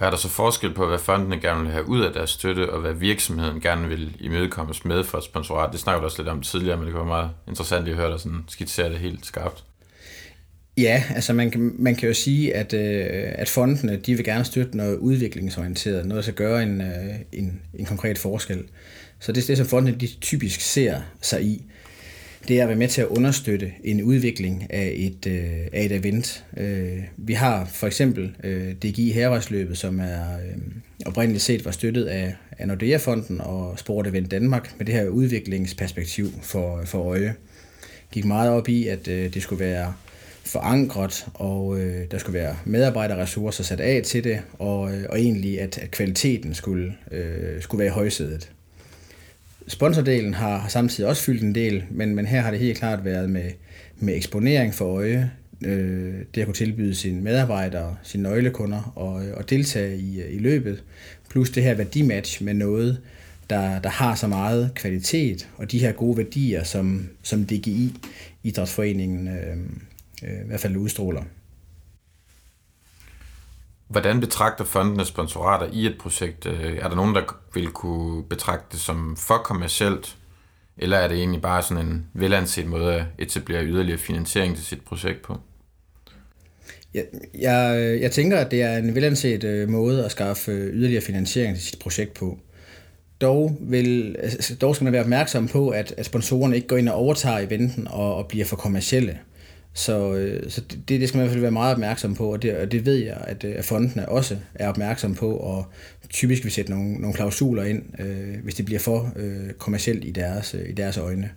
Er 0.00 0.10
der 0.10 0.16
så 0.16 0.28
forskel 0.28 0.74
på, 0.74 0.86
hvad 0.86 0.98
fondene 0.98 1.40
gerne 1.40 1.62
vil 1.62 1.72
have 1.72 1.88
ud 1.88 2.00
af 2.00 2.12
deres 2.12 2.30
støtte, 2.30 2.72
og 2.72 2.80
hvad 2.80 2.92
virksomheden 2.92 3.60
gerne 3.60 3.88
vil 3.88 4.16
imødekommes 4.20 4.84
med 4.84 5.04
for 5.04 5.18
et 5.18 5.24
sponsorat? 5.24 5.72
Det 5.72 5.80
snakker 5.80 6.00
du 6.00 6.04
også 6.04 6.22
lidt 6.22 6.28
om 6.28 6.42
tidligere, 6.42 6.76
men 6.76 6.86
det 6.86 6.94
være 6.94 7.04
meget 7.04 7.30
interessant 7.48 7.88
at 7.88 7.94
høre 7.94 8.10
dig 8.10 8.20
sådan 8.20 8.44
skitsere 8.48 8.90
det 8.90 8.98
helt 8.98 9.26
skarpt. 9.26 9.64
Ja, 10.78 11.04
altså 11.14 11.32
man 11.32 11.50
kan, 11.50 11.74
man 11.78 11.94
kan 11.94 12.08
jo 12.08 12.14
sige, 12.14 12.54
at, 12.54 12.72
øh, 12.74 13.06
at 13.34 13.48
fondene 13.48 13.96
de 13.96 14.14
vil 14.14 14.24
gerne 14.24 14.44
støtte 14.44 14.76
noget 14.76 14.96
udviklingsorienteret, 14.96 16.06
noget 16.06 16.16
der 16.16 16.22
skal 16.22 16.34
gøre 16.34 16.62
en, 16.62 16.80
øh, 16.80 17.14
en, 17.32 17.60
en 17.74 17.86
konkret 17.86 18.18
forskel. 18.18 18.64
Så 19.20 19.32
det 19.32 19.42
er 19.42 19.46
det, 19.46 19.56
som 19.56 19.66
fondene 19.66 19.98
de 19.98 20.06
typisk 20.06 20.60
ser 20.60 21.00
sig 21.20 21.42
i 21.42 21.64
det 22.48 22.58
er 22.58 22.62
at 22.62 22.68
være 22.68 22.78
med 22.78 22.88
til 22.88 23.00
at 23.00 23.06
understøtte 23.06 23.72
en 23.84 24.02
udvikling 24.02 24.66
af 24.70 24.92
et, 24.96 25.26
øh, 25.26 25.66
af 25.72 25.84
et 25.84 25.92
event. 25.92 26.44
Øh, 26.56 26.98
vi 27.16 27.32
har 27.32 27.64
for 27.64 27.86
eksempel 27.86 28.36
øh, 28.44 28.72
DGI 28.72 29.12
Hervejsløbet, 29.12 29.78
som 29.78 30.00
er 30.00 30.36
øh, 30.36 30.56
oprindeligt 31.06 31.44
set 31.44 31.64
var 31.64 31.70
støttet 31.70 32.04
af, 32.04 32.34
af 32.58 32.68
Nordea-fonden 32.68 33.40
og 33.40 33.78
Sport 33.78 34.06
Event 34.06 34.30
Danmark 34.30 34.74
med 34.78 34.86
det 34.86 34.94
her 34.94 35.08
udviklingsperspektiv 35.08 36.30
for, 36.42 36.82
for 36.84 36.98
øje. 37.02 37.34
Gik 38.12 38.24
meget 38.24 38.50
op 38.50 38.68
i, 38.68 38.86
at 38.86 39.08
øh, 39.08 39.34
det 39.34 39.42
skulle 39.42 39.64
være 39.64 39.94
forankret, 40.44 41.26
og 41.34 41.80
øh, 41.80 42.10
der 42.10 42.18
skulle 42.18 42.38
være 42.38 42.56
medarbejderressourcer 42.64 43.64
sat 43.64 43.80
af 43.80 44.02
til 44.02 44.24
det, 44.24 44.40
og, 44.52 44.94
øh, 44.94 45.04
og 45.10 45.20
egentlig, 45.20 45.60
at, 45.60 45.78
at 45.78 45.90
kvaliteten 45.90 46.54
skulle, 46.54 46.94
øh, 47.10 47.62
skulle 47.62 47.78
være 47.78 47.88
i 47.88 47.94
højsædet. 47.94 48.50
Sponsordelen 49.68 50.34
har, 50.34 50.58
har 50.58 50.68
samtidig 50.68 51.10
også 51.10 51.22
fyldt 51.22 51.42
en 51.42 51.54
del, 51.54 51.84
men, 51.90 52.14
men 52.14 52.26
her 52.26 52.40
har 52.40 52.50
det 52.50 52.60
helt 52.60 52.78
klart 52.78 53.04
været 53.04 53.30
med, 53.30 53.50
med 53.98 54.16
eksponering 54.16 54.74
for 54.74 54.84
øje, 54.84 55.30
øh, 55.64 56.14
det 56.34 56.40
at 56.40 56.46
kunne 56.46 56.54
tilbyde 56.54 56.94
sine 56.94 57.20
medarbejdere, 57.20 57.96
sine 58.02 58.22
nøglekunder 58.22 58.92
og, 58.96 59.12
og 59.34 59.50
deltage 59.50 59.96
i, 59.96 60.22
i 60.30 60.38
løbet, 60.38 60.82
plus 61.30 61.50
det 61.50 61.62
her 61.62 61.74
værdimatch 61.74 62.42
med 62.42 62.54
noget, 62.54 63.00
der, 63.50 63.80
der 63.80 63.88
har 63.88 64.14
så 64.14 64.26
meget 64.26 64.70
kvalitet, 64.74 65.48
og 65.56 65.72
de 65.72 65.78
her 65.78 65.92
gode 65.92 66.16
værdier, 66.16 66.64
som, 66.64 67.08
som 67.22 67.44
DGI, 67.44 67.92
Idrætsforeningen, 68.42 69.28
øh, 69.28 69.56
øh, 70.22 70.44
i 70.44 70.46
hvert 70.46 70.60
fald 70.60 70.76
udstråler. 70.76 71.22
Hvordan 73.88 74.20
betragter 74.20 74.64
fondene 74.64 75.04
sponsorater 75.04 75.68
i 75.72 75.86
et 75.86 75.98
projekt? 75.98 76.46
Øh, 76.46 76.76
er 76.76 76.88
der 76.88 76.96
nogen, 76.96 77.14
der 77.14 77.22
vil 77.54 77.66
kunne 77.66 78.24
betragte 78.24 78.66
det 78.72 78.80
som 78.80 79.16
for 79.16 79.36
kommercielt, 79.36 80.16
eller 80.78 80.96
er 80.96 81.08
det 81.08 81.18
egentlig 81.18 81.42
bare 81.42 81.62
sådan 81.62 81.86
en 81.86 82.06
velanset 82.14 82.66
måde 82.66 82.94
at 82.94 83.04
etablere 83.18 83.64
yderligere 83.64 83.98
finansiering 83.98 84.56
til 84.56 84.64
sit 84.64 84.80
projekt 84.80 85.22
på? 85.22 85.40
Jeg, 86.94 87.04
jeg, 87.38 87.98
jeg 88.00 88.10
tænker, 88.12 88.38
at 88.38 88.50
det 88.50 88.62
er 88.62 88.76
en 88.76 88.94
velanset 88.94 89.44
øh, 89.44 89.68
måde 89.68 90.04
at 90.04 90.10
skaffe 90.10 90.52
øh, 90.52 90.74
yderligere 90.74 91.02
finansiering 91.02 91.56
til 91.56 91.64
sit 91.64 91.78
projekt 91.78 92.14
på. 92.14 92.38
Dog, 93.20 93.56
vil, 93.60 94.16
altså, 94.18 94.54
dog 94.54 94.74
skal 94.74 94.84
man 94.84 94.92
være 94.92 95.02
opmærksom 95.02 95.48
på, 95.48 95.68
at, 95.68 95.94
at 95.96 96.06
sponsorerne 96.06 96.56
ikke 96.56 96.68
går 96.68 96.76
ind 96.76 96.88
og 96.88 96.94
overtager 96.94 97.38
eventen 97.38 97.88
og, 97.88 98.14
og 98.14 98.28
bliver 98.28 98.44
for 98.44 98.56
kommercielle. 98.56 99.18
Så, 99.76 100.14
øh, 100.14 100.50
så 100.50 100.60
det, 100.60 100.88
det 100.88 101.08
skal 101.08 101.18
man 101.18 101.24
i 101.24 101.26
hvert 101.26 101.34
fald 101.34 101.40
være 101.40 101.50
meget 101.50 101.72
opmærksom 101.74 102.14
på, 102.14 102.32
og 102.32 102.42
det, 102.42 102.56
og 102.56 102.72
det 102.72 102.86
ved 102.86 102.94
jeg, 102.94 103.16
at, 103.20 103.44
øh, 103.44 103.54
at 103.56 103.64
fondene 103.64 104.08
også 104.08 104.36
er 104.54 104.68
opmærksom 104.68 105.14
på, 105.14 105.36
og 105.36 105.66
typisk 106.08 106.44
vil 106.44 106.52
sætte 106.52 106.70
nogle, 106.70 106.94
nogle 106.94 107.14
klausuler 107.14 107.64
ind, 107.64 108.00
øh, 108.00 108.42
hvis 108.42 108.54
det 108.54 108.64
bliver 108.64 108.78
for 108.78 109.12
øh, 109.16 109.50
kommercielt 109.52 110.04
i 110.04 110.10
deres, 110.10 110.54
øh, 110.54 110.68
i 110.68 110.72
deres 110.72 110.96
øjne. 110.96 111.30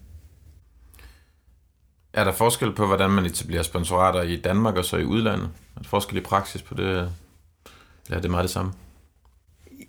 Er 2.14 2.24
der 2.24 2.32
forskel 2.32 2.76
på, 2.76 2.86
hvordan 2.86 3.10
man 3.10 3.26
etablerer 3.26 3.64
sponsorater 3.64 4.22
i 4.22 4.36
Danmark 4.36 4.76
og 4.76 4.86
så 4.86 4.98
i 4.98 5.04
udlandet? 5.04 5.50
Er 5.76 5.82
der 5.82 5.90
forskel 5.90 6.18
i 6.18 6.22
praksis 6.22 6.62
på 6.62 6.74
det? 6.74 6.90
Eller 6.90 7.10
er 8.18 8.22
det 8.22 8.32
meget 8.32 8.44
det 8.44 8.52
samme? 8.52 8.72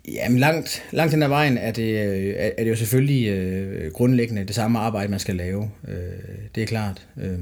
Jamen 0.07 0.39
langt, 0.39 0.83
langt 0.91 1.13
hen 1.13 1.23
ad 1.23 1.27
vejen 1.27 1.57
er 1.57 1.71
det, 1.71 2.07
øh, 2.07 2.33
er 2.57 2.63
det 2.63 2.69
jo 2.69 2.75
selvfølgelig 2.75 3.27
øh, 3.27 3.91
grundlæggende 3.91 4.43
det 4.43 4.55
samme 4.55 4.79
arbejde, 4.79 5.11
man 5.11 5.19
skal 5.19 5.35
lave. 5.35 5.71
Øh, 5.87 5.95
det 6.55 6.63
er 6.63 6.67
klart. 6.67 7.07
Øh, 7.17 7.39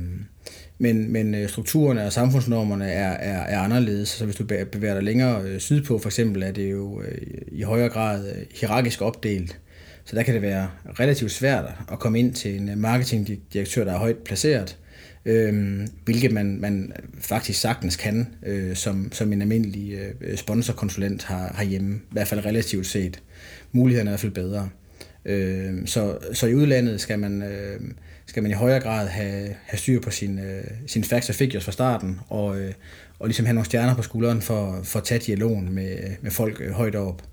men, 0.79 1.13
men 1.13 1.35
øh, 1.35 1.49
strukturerne 1.49 2.05
og 2.05 2.13
samfundsnormerne 2.13 2.85
er, 2.85 3.11
er, 3.11 3.39
er 3.39 3.59
anderledes. 3.59 4.09
Så 4.09 4.25
hvis 4.25 4.35
du 4.35 4.43
bevæger 4.43 4.93
dig 4.93 5.03
længere 5.03 5.41
øh, 5.41 5.59
sydpå, 5.59 5.97
for 5.97 6.09
eksempel, 6.09 6.43
er 6.43 6.51
det 6.51 6.71
jo 6.71 7.01
øh, 7.01 7.17
i 7.51 7.61
højere 7.61 7.89
grad 7.89 8.35
hierarkisk 8.59 9.01
opdelt. 9.01 9.59
Så 10.05 10.15
der 10.15 10.23
kan 10.23 10.33
det 10.33 10.41
være 10.41 10.69
relativt 10.99 11.31
svært 11.31 11.65
at 11.91 11.99
komme 11.99 12.19
ind 12.19 12.33
til 12.33 12.55
en 12.55 12.79
marketingdirektør, 12.79 13.83
der 13.83 13.93
er 13.93 13.97
højt 13.97 14.17
placeret, 14.17 14.77
øh, 15.25 15.79
hvilket 16.05 16.31
man, 16.31 16.57
man 16.61 16.93
faktisk 17.19 17.59
sagtens 17.59 17.95
kan, 17.95 18.27
øh, 18.45 18.75
som, 18.75 19.11
som 19.11 19.33
en 19.33 19.41
almindelig 19.41 19.99
øh, 20.21 20.37
sponsorkonsulent 20.37 21.23
har, 21.23 21.53
har 21.55 21.63
hjemme, 21.63 21.95
i 21.95 22.11
hvert 22.11 22.27
fald 22.27 22.45
relativt 22.45 22.87
set. 22.87 23.21
Mulighederne 23.71 24.09
er 24.09 24.11
i 24.11 24.13
hvert 24.13 24.19
fald 24.19 24.31
bedre. 24.31 24.69
Øh, 25.25 25.87
så, 25.87 26.17
så 26.33 26.47
i 26.47 26.55
udlandet 26.55 27.01
skal 27.01 27.19
man, 27.19 27.43
øh, 27.43 27.81
skal 28.25 28.43
man 28.43 28.51
i 28.51 28.55
højere 28.55 28.79
grad 28.79 29.07
have, 29.07 29.55
have 29.65 29.77
styr 29.77 30.01
på 30.01 30.11
sin, 30.11 30.39
øh, 30.39 30.63
sin 30.87 31.03
facts 31.03 31.29
og 31.29 31.35
figures 31.35 31.65
fra 31.65 31.71
starten, 31.71 32.19
og, 32.27 32.59
øh, 32.59 32.73
og 33.19 33.27
ligesom 33.27 33.45
have 33.45 33.53
nogle 33.53 33.65
stjerner 33.65 33.95
på 33.95 34.01
skulderen 34.01 34.41
for, 34.41 34.79
for 34.83 34.99
at 34.99 35.05
tage 35.05 35.19
dialogen 35.19 35.73
med, 35.73 35.97
med 36.21 36.31
folk 36.31 36.61
øh, 36.61 36.71
højt 36.71 36.95
op. 36.95 37.23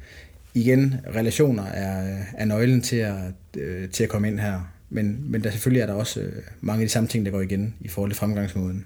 Igen, 0.55 0.95
relationer 1.15 1.67
er, 1.67 2.19
øh, 2.19 2.25
er 2.37 2.45
nøglen 2.45 2.83
til 2.83 2.97
at, 2.97 3.17
øh, 3.57 3.89
til 3.89 4.05
at 4.05 4.11
komme 4.11 4.29
ind 4.29 4.39
her. 4.39 4.73
Men, 4.91 5.31
men 5.31 5.45
der 5.45 5.51
selvfølgelig 5.51 5.81
er 5.81 5.87
der 5.87 5.95
også 5.95 6.21
øh, 6.21 6.33
mange 6.61 6.83
af 6.83 6.87
de 6.87 6.93
samme 6.93 7.09
ting, 7.09 7.27
der 7.27 7.33
går 7.33 7.41
igen 7.41 7.75
i 7.81 7.89
forhold 7.89 8.11
til 8.11 8.19
fremgangsmåden. 8.19 8.85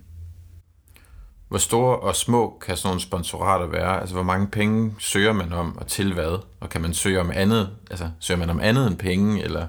Hvor 1.51 1.59
store 1.59 1.99
og 1.99 2.17
små 2.17 2.59
kan 2.67 2.77
sådan 2.77 2.89
nogle 2.89 3.01
sponsorater 3.01 3.67
være? 3.67 4.01
Altså, 4.01 4.15
hvor 4.15 4.23
mange 4.23 4.47
penge 4.47 4.95
søger 4.99 5.33
man 5.33 5.53
om, 5.53 5.79
og 5.79 5.87
til 5.87 6.13
hvad? 6.15 6.43
Og 6.61 6.71
kan 6.71 6.81
man 6.81 6.95
søge 6.95 7.21
om 7.21 7.31
andet? 7.35 7.69
Altså, 7.91 8.09
søger 8.21 8.39
man 8.39 8.51
om 8.51 8.61
andet 8.61 8.87
end 8.87 8.97
penge, 8.97 9.43
eller 9.43 9.67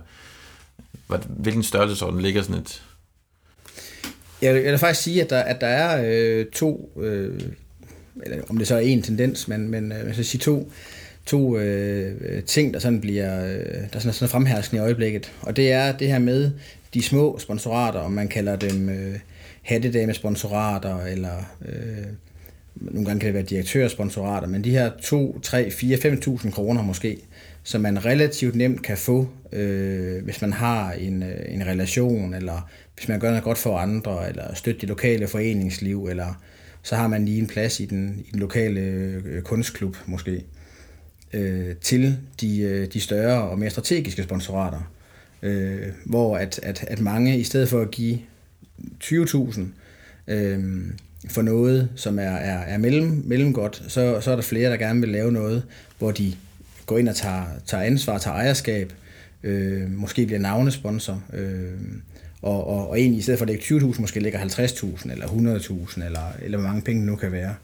hvilken 1.28 1.64
størrelsesorden 1.64 2.22
ligger 2.22 2.42
sådan 2.42 2.62
et? 2.62 2.84
Jeg 4.42 4.54
vil, 4.54 4.62
jeg 4.62 4.72
vil 4.72 4.80
faktisk 4.80 5.04
sige, 5.04 5.22
at 5.24 5.30
der, 5.30 5.40
at 5.40 5.62
der 5.62 5.68
er 5.68 6.04
øh, 6.06 6.46
to, 6.46 6.92
øh, 7.02 7.42
eller 8.24 8.44
om 8.50 8.58
det 8.58 8.68
så 8.68 8.76
er 8.76 8.80
en 8.80 9.02
tendens, 9.02 9.48
men, 9.48 9.68
men 9.68 9.92
øh, 9.92 9.98
jeg 9.98 10.06
vil 10.06 10.26
sige 10.26 10.40
to, 10.40 10.72
to 11.26 11.58
øh, 11.58 12.44
ting, 12.44 12.74
der 12.74 12.80
sådan 12.80 13.02
bliver 13.02 13.46
øh, 13.46 13.66
der 13.94 14.00
sådan, 14.00 14.14
sådan 14.14 14.30
fremherskende 14.30 14.82
i 14.82 14.84
øjeblikket. 14.84 15.32
Og 15.42 15.56
det 15.56 15.72
er 15.72 15.98
det 15.98 16.08
her 16.08 16.20
med 16.20 16.52
de 16.94 17.04
små 17.04 17.40
sponsorater, 17.40 18.00
om 18.00 18.12
man 18.12 18.28
kalder 18.28 18.56
dem 18.56 18.90
øh, 18.90 19.20
hattedame-sponsorater, 19.62 21.06
eller 21.06 21.38
øh, 21.66 22.06
nogle 22.76 23.06
gange 23.06 23.20
kan 23.20 23.28
det 23.28 23.34
være 23.34 23.44
direktørsponsorater, 23.44 24.48
men 24.48 24.64
de 24.64 24.72
her 24.72 24.92
2, 25.02 25.40
3, 25.40 25.72
4, 25.72 25.98
5.000 25.98 26.52
kroner 26.52 26.84
måske, 26.84 27.18
som 27.64 27.82
man 27.82 28.06
relativt 28.06 28.56
nemt 28.56 28.82
kan 28.82 28.98
få, 28.98 29.30
øh, 29.52 30.24
hvis 30.24 30.42
man 30.42 30.54
har 30.54 30.92
en, 30.92 31.24
øh, 31.24 31.54
en 31.54 31.66
relation, 31.66 32.34
eller 32.34 32.70
hvis 32.96 33.08
man 33.08 33.20
gør 33.20 33.30
noget 33.30 33.44
godt 33.44 33.58
for 33.58 33.78
andre, 33.78 34.30
eller 34.30 34.54
støtter 34.54 34.80
det 34.80 34.90
lokale 34.90 35.28
foreningsliv, 35.28 36.06
eller 36.06 36.42
så 36.84 36.96
har 36.96 37.08
man 37.08 37.26
lige 37.26 37.40
en 37.40 37.48
plads 37.48 37.80
i 37.80 37.86
den, 37.86 38.24
i 38.28 38.32
den 38.32 38.40
lokale 38.40 38.80
øh, 38.80 39.42
kunstklub 39.42 39.98
måske, 40.06 40.44
øh, 41.34 41.76
til 41.76 42.18
de, 42.42 42.60
øh, 42.62 42.88
de 42.94 43.02
større 43.02 43.42
og 43.42 43.60
mere 43.60 43.70
strategiske 43.70 44.24
sponsorater, 44.24 44.92
øh, 45.42 45.88
hvor 46.06 46.38
at, 46.38 46.60
at, 46.64 46.86
at 46.88 47.00
mange, 47.00 47.38
i 47.38 47.44
stedet 47.44 47.70
for 47.70 47.82
at 47.82 47.92
give 47.92 48.20
20.000 49.04 49.62
øh, 50.28 50.60
for 51.30 51.42
noget, 51.42 51.90
som 51.96 52.20
er, 52.20 52.24
er, 52.24 52.60
er 52.60 52.78
mellem, 52.78 53.24
mellem 53.26 53.54
godt, 53.54 53.84
så, 53.88 54.22
så 54.22 54.32
er 54.32 54.36
der 54.36 54.44
flere, 54.44 54.70
der 54.70 54.78
gerne 54.78 55.00
vil 55.00 55.10
lave 55.10 55.32
noget, 55.32 55.64
hvor 55.98 56.12
de 56.12 56.34
går 56.86 56.98
ind 56.98 57.10
og 57.10 57.16
tager, 57.16 57.44
tager 57.66 57.84
ansvar, 57.84 58.18
tager 58.18 58.36
ejerskab, 58.36 58.94
øh, 59.44 59.92
måske 59.92 60.26
bliver 60.26 60.40
navnesponsor, 60.40 61.24
øh, 61.34 61.72
og, 62.42 62.68
og, 62.68 62.90
og 62.90 63.00
egentlig 63.00 63.20
i 63.20 63.22
stedet 63.22 63.38
for 63.38 63.46
at 63.46 63.50
lægge 63.50 63.64
20.000, 63.64 64.02
måske 64.02 64.20
lægger 64.20 64.40
50.000 64.40 65.12
eller 65.12 65.26
100.000, 65.26 66.06
eller, 66.06 66.34
eller 66.42 66.58
hvor 66.58 66.68
mange 66.68 66.82
penge 66.82 67.02
det 67.02 67.08
nu 67.08 67.16
kan 67.16 67.32
være, 67.32 67.56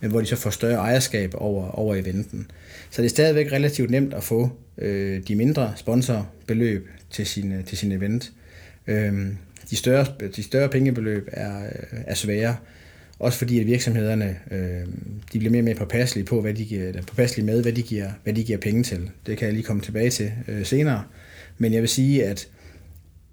men 0.00 0.10
hvor 0.10 0.20
de 0.20 0.26
så 0.26 0.36
får 0.36 0.50
større 0.50 0.74
ejerskab 0.74 1.34
over, 1.34 1.70
over 1.70 1.94
eventen. 1.94 2.50
Så 2.90 3.02
det 3.02 3.06
er 3.06 3.10
stadigvæk 3.10 3.52
relativt 3.52 3.90
nemt 3.90 4.14
at 4.14 4.24
få 4.24 4.50
øh, 4.78 5.22
de 5.28 5.34
mindre 5.34 5.72
sponsorbeløb 5.76 6.88
til 7.10 7.26
sin, 7.26 7.62
til 7.66 7.78
sin 7.78 7.92
event. 7.92 8.32
Øh, 8.86 9.26
de, 9.70 9.76
større, 9.76 10.06
de 10.36 10.42
større 10.42 10.68
pengebeløb 10.68 11.28
er, 11.32 11.64
øh, 11.64 12.00
er 12.06 12.14
svære, 12.14 12.56
også 13.18 13.38
fordi 13.38 13.60
at 13.60 13.66
virksomhederne 13.66 14.36
øh, 14.50 14.86
de 15.32 15.38
bliver 15.38 15.50
mere 15.50 15.60
og 15.60 15.64
mere 15.64 15.74
påpasselige 15.74 16.26
på, 16.26 16.40
hvad 16.40 16.54
de 16.54 16.64
giver, 16.64 17.02
påpasselige 17.02 17.46
med, 17.46 17.62
hvad 17.62 17.72
de, 17.72 17.82
giver, 17.82 18.10
hvad 18.24 18.34
de 18.34 18.44
giver 18.44 18.58
penge 18.58 18.82
til. 18.82 19.10
Det 19.26 19.38
kan 19.38 19.46
jeg 19.46 19.54
lige 19.54 19.64
komme 19.64 19.82
tilbage 19.82 20.10
til 20.10 20.32
øh, 20.48 20.66
senere. 20.66 21.04
Men 21.58 21.72
jeg 21.72 21.80
vil 21.80 21.88
sige, 21.88 22.24
at 22.24 22.48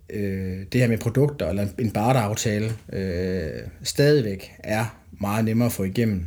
øh, 0.10 0.60
det 0.72 0.82
her 0.82 0.88
med 0.88 0.98
produkter 0.98 1.50
eller 1.50 1.68
en 1.80 1.92
barteraftale 1.92 2.72
øh, 2.94 3.62
stadigvæk 3.84 4.52
er 4.60 5.00
meget 5.22 5.46
nemmere 5.46 5.66
at 5.66 5.72
få 5.72 5.84
igennem 5.84 6.26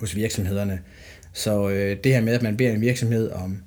hos 0.00 0.16
virksomhederne. 0.16 0.80
Så 1.32 1.70
øh, 1.70 1.96
det 2.04 2.14
her 2.14 2.20
med, 2.20 2.32
at 2.32 2.42
man 2.42 2.56
beder 2.56 2.72
en 2.72 2.80
virksomhed 2.80 3.30
om 3.30 3.62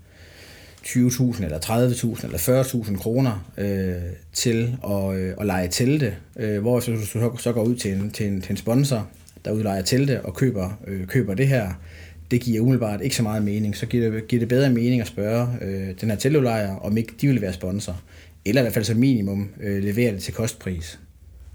20.000 0.88 1.44
eller 1.44 1.60
30.000 1.60 2.26
eller 2.26 2.38
40.000 2.64 2.98
kroner 2.98 3.52
øh, 3.58 3.94
til 4.34 4.78
at, 4.88 5.16
øh, 5.16 5.34
at 5.40 5.46
lege 5.46 5.68
telte, 5.68 6.16
øh, 6.36 6.62
hvor 6.62 6.80
så, 6.80 6.98
så, 7.06 7.32
så 7.40 7.54
går 7.54 7.64
ud 7.64 7.76
til 7.76 7.94
en, 7.94 8.12
til, 8.12 8.28
en, 8.28 8.42
til 8.42 8.52
en 8.52 8.58
sponsor, 8.58 9.08
der 9.46 9.52
udlejer 9.52 9.82
telte 9.82 10.22
og 10.22 10.34
køber, 10.34 10.80
øh, 10.88 11.08
køber 11.08 11.34
det 11.34 11.48
her, 11.48 11.74
det 12.32 12.42
giver 12.42 12.62
umiddelbart 12.62 13.02
ikke 13.02 13.16
så 13.16 13.24
meget 13.24 13.44
mening. 13.44 13.78
Så 13.78 13.86
giver 13.86 14.12
det, 14.12 14.28
giver 14.28 14.40
det 14.40 14.50
bedre 14.50 14.70
mening 14.70 15.02
at 15.02 15.08
spørge 15.08 15.48
øh, 15.62 15.90
den 16.02 16.10
her 16.10 16.18
teltudlejer, 16.18 16.76
om 16.76 16.98
ikke 16.98 17.14
de 17.22 17.28
vil 17.28 17.42
være 17.42 17.54
sponsor. 17.54 18.02
Eller 18.46 18.62
i 18.62 18.64
hvert 18.64 18.74
fald 18.74 18.86
som 18.86 18.98
minimum 18.98 19.50
øh, 19.62 19.84
levere 19.84 20.14
det 20.14 20.24
til 20.24 20.34
kostpris. 20.34 21.00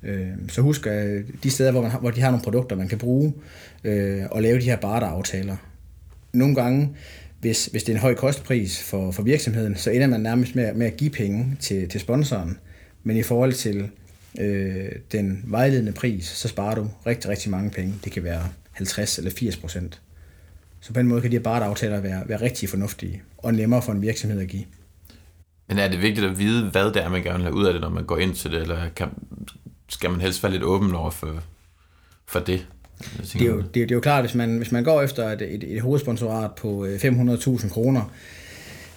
Øh, 0.03 0.29
så 0.49 0.63
husk, 0.63 0.87
øh, 0.87 1.25
de 1.43 1.51
steder, 1.51 1.71
hvor, 1.71 1.83
man 1.83 1.91
hvor 2.01 2.11
de 2.11 2.21
har 2.21 2.31
nogle 2.31 2.45
produkter, 2.45 2.77
man 2.77 2.89
kan 2.89 2.99
bruge, 2.99 3.35
øh, 3.85 4.23
og 4.31 4.43
lave 4.43 4.61
de 4.61 4.65
her 4.65 4.77
barter-aftaler. 4.77 5.57
Nogle 6.33 6.55
gange 6.55 6.91
hvis, 7.41 7.67
hvis 7.67 7.83
det 7.83 7.93
er 7.93 7.97
en 7.97 8.03
høj 8.03 8.15
kostpris 8.15 8.83
for, 8.83 9.11
for 9.11 9.23
virksomheden, 9.23 9.77
så 9.77 9.91
ender 9.91 10.07
man 10.07 10.21
nærmest 10.21 10.55
med, 10.55 10.75
med 10.75 10.87
at 10.87 10.97
give 10.97 11.11
penge 11.11 11.57
til, 11.61 11.89
til 11.89 12.01
sponsoren. 12.01 12.59
Men 13.03 13.17
i 13.17 13.23
forhold 13.23 13.53
til 13.53 13.91
øh, 14.41 14.89
den 15.13 15.45
vejledende 15.47 15.93
pris, 15.93 16.25
så 16.25 16.49
sparer 16.49 16.75
du 16.75 16.91
rigtig, 17.07 17.31
rigtig 17.31 17.51
mange 17.51 17.71
penge. 17.71 17.95
Det 18.05 18.13
kan 18.13 18.25
være 18.25 18.49
50 18.73 19.19
eller 19.19 19.31
80 19.31 19.57
procent. 19.57 20.01
Så 20.81 20.93
på 20.93 21.01
den 21.01 21.09
måde 21.09 21.21
kan 21.21 21.31
de 21.31 21.37
her 21.37 21.51
aftaler 21.51 22.01
være, 22.01 22.23
være 22.27 22.41
rigtig 22.41 22.69
fornuftige 22.69 23.23
og 23.39 23.55
nemmere 23.55 23.83
for 23.83 23.93
en 23.93 24.03
virksomhed 24.03 24.41
at 24.41 24.49
give. 24.49 24.65
Men 25.69 25.79
er 25.79 25.89
det 25.89 26.03
vigtigt 26.03 26.27
at 26.27 26.39
vide, 26.39 26.71
hvad 26.71 26.85
det 26.85 26.97
er, 26.97 27.09
man 27.09 27.23
gerne 27.23 27.39
vil 27.39 27.45
have 27.45 27.55
ud 27.55 27.67
af 27.67 27.73
det, 27.73 27.83
når 27.83 27.89
man 27.89 28.05
går 28.05 28.19
ind 28.19 28.35
til 28.35 28.51
det, 28.51 28.63
eller 28.63 28.89
kan, 28.97 29.09
skal 29.89 30.11
man 30.11 30.21
helst 30.21 30.43
være 30.43 30.53
lidt 30.53 30.63
åben 30.63 30.95
over 30.95 31.11
for, 31.11 31.43
for 32.27 32.41
det? 32.41 32.67
Det 33.33 33.43
er, 33.43 33.47
jo, 33.47 33.57
det, 33.57 33.65
er, 33.65 33.87
det 33.87 33.91
er 33.91 33.95
jo 33.95 34.01
klart, 34.01 34.23
hvis 34.23 34.35
man, 34.35 34.57
hvis 34.57 34.73
man 34.73 34.85
går 34.85 35.03
efter 35.03 35.29
et, 35.29 35.43
et, 35.43 35.65
et 35.77 35.81
hovedsponsorat 35.81 36.51
på 36.53 36.87
500.000 36.87 37.65
øh, 37.65 37.71
kroner, 37.71 38.13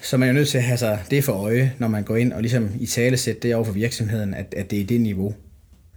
så 0.01 0.17
man 0.17 0.29
er 0.29 0.33
jo 0.33 0.37
nødt 0.37 0.49
til 0.49 0.57
at 0.57 0.63
have 0.63 0.77
sig 0.77 1.03
det 1.11 1.23
for 1.23 1.33
øje, 1.33 1.73
når 1.79 1.87
man 1.87 2.03
går 2.03 2.15
ind 2.15 2.33
og 2.33 2.41
ligesom 2.41 2.69
i 2.79 2.85
tale 2.85 3.17
sætte 3.17 3.41
det 3.41 3.55
over 3.55 3.65
for 3.65 3.73
virksomheden, 3.73 4.33
at, 4.33 4.53
at 4.57 4.71
det 4.71 4.81
er 4.81 4.85
det 4.85 5.01
niveau. 5.01 5.33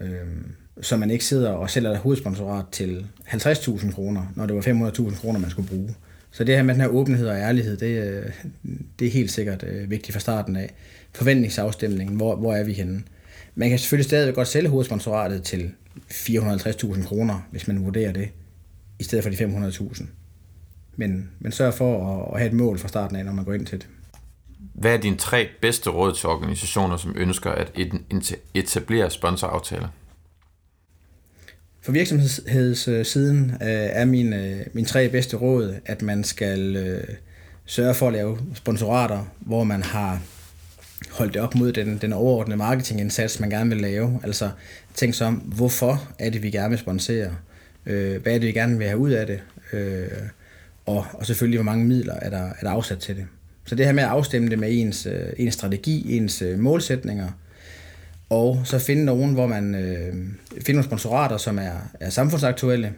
Øhm, 0.00 0.52
så 0.80 0.96
man 0.96 1.10
ikke 1.10 1.24
sidder 1.24 1.50
og 1.50 1.70
sælger 1.70 1.90
et 1.90 1.98
hovedsponsorat 1.98 2.64
til 2.72 3.06
50.000 3.26 3.92
kroner, 3.92 4.32
når 4.34 4.46
det 4.46 4.56
var 4.56 4.62
500.000 4.62 5.20
kroner, 5.20 5.40
man 5.40 5.50
skulle 5.50 5.68
bruge. 5.68 5.94
Så 6.30 6.44
det 6.44 6.56
her 6.56 6.62
med 6.62 6.74
den 6.74 6.80
her 6.80 6.88
åbenhed 6.88 7.28
og 7.28 7.36
ærlighed, 7.36 7.76
det, 7.76 8.02
øh, 8.02 8.30
det 8.98 9.06
er 9.06 9.10
helt 9.10 9.30
sikkert 9.30 9.64
øh, 9.68 9.90
vigtigt 9.90 10.12
fra 10.12 10.20
starten 10.20 10.56
af. 10.56 10.74
Forventningsafstemningen, 11.12 12.16
hvor, 12.16 12.36
hvor 12.36 12.54
er 12.54 12.64
vi 12.64 12.72
henne? 12.72 13.02
Man 13.58 13.68
kan 13.68 13.78
selvfølgelig 13.78 14.04
stadig 14.04 14.34
godt 14.34 14.48
sælge 14.48 14.68
hovedsponsoratet 14.68 15.42
til 15.42 15.72
450.000 16.10 17.06
kroner, 17.06 17.40
hvis 17.50 17.68
man 17.68 17.84
vurderer 17.84 18.12
det, 18.12 18.28
i 18.98 19.04
stedet 19.04 19.24
for 19.24 19.30
de 19.30 19.36
500.000. 19.36 20.06
Men, 20.96 21.30
men 21.38 21.52
sørg 21.52 21.74
for 21.74 22.16
at, 22.16 22.34
at 22.34 22.38
have 22.40 22.48
et 22.48 22.56
mål 22.56 22.78
fra 22.78 22.88
starten 22.88 23.16
af, 23.16 23.24
når 23.24 23.32
man 23.32 23.44
går 23.44 23.52
ind 23.52 23.66
til 23.66 23.78
det. 23.78 23.88
Hvad 24.74 24.94
er 24.94 24.96
dine 24.96 25.16
tre 25.16 25.48
bedste 25.62 25.90
råd 25.90 26.14
til 26.14 26.28
organisationer, 26.28 26.96
som 26.96 27.14
ønsker 27.16 27.50
at 27.50 27.72
etablere 28.54 29.10
sponsoraftaler? 29.10 29.88
For 31.80 31.92
virksomhedssiden 31.92 33.50
øh, 33.50 33.68
er 33.70 34.04
mine, 34.04 34.44
øh, 34.44 34.66
mine 34.72 34.86
tre 34.86 35.08
bedste 35.08 35.36
råd, 35.36 35.74
at 35.84 36.02
man 36.02 36.24
skal 36.24 36.76
øh, 36.76 37.04
sørge 37.64 37.94
for 37.94 38.06
at 38.06 38.12
lave 38.12 38.38
sponsorater, 38.54 39.24
hvor 39.40 39.64
man 39.64 39.82
har 39.82 40.20
holdt 41.10 41.34
det 41.34 41.42
op 41.42 41.54
mod 41.54 41.72
den, 41.72 41.98
den 41.98 42.12
overordnede 42.12 42.56
marketingindsats, 42.56 43.40
man 43.40 43.50
gerne 43.50 43.70
vil 43.70 43.80
lave. 43.80 44.20
Altså 44.24 44.50
tænk 44.94 45.14
så 45.14 45.24
om, 45.24 45.34
hvorfor 45.34 46.08
er 46.18 46.30
det, 46.30 46.42
vi 46.42 46.50
gerne 46.50 46.70
vil 46.70 46.78
sponsere? 46.78 47.30
Øh, 47.86 48.22
hvad 48.22 48.34
er 48.34 48.38
det, 48.38 48.46
vi 48.46 48.52
gerne 48.52 48.78
vil 48.78 48.86
have 48.86 48.98
ud 48.98 49.10
af 49.10 49.26
det? 49.26 49.40
Øh, 49.72 50.08
og, 50.86 51.06
og 51.12 51.26
selvfølgelig, 51.26 51.58
hvor 51.58 51.64
mange 51.64 51.84
midler 51.84 52.14
er 52.14 52.30
der, 52.30 52.46
er 52.46 52.62
der 52.62 52.70
afsat 52.70 52.98
til 52.98 53.16
det. 53.16 53.26
Så 53.64 53.74
det 53.74 53.86
her 53.86 53.92
med 53.92 54.02
at 54.02 54.08
afstemme 54.08 54.48
det 54.48 54.58
med 54.58 54.68
ens, 54.72 55.06
øh, 55.06 55.32
ens 55.36 55.54
strategi, 55.54 56.16
ens 56.16 56.42
øh, 56.42 56.58
målsætninger, 56.58 57.28
og 58.30 58.60
så 58.64 58.78
finde 58.78 59.04
nogen, 59.04 59.32
hvor 59.32 59.46
man 59.46 59.74
øh, 59.74 60.14
finder 60.50 60.72
nogle 60.72 60.84
sponsorater, 60.84 61.36
som 61.36 61.58
er, 61.58 61.72
er 62.00 62.10
samfundsaktuelle, 62.10 62.92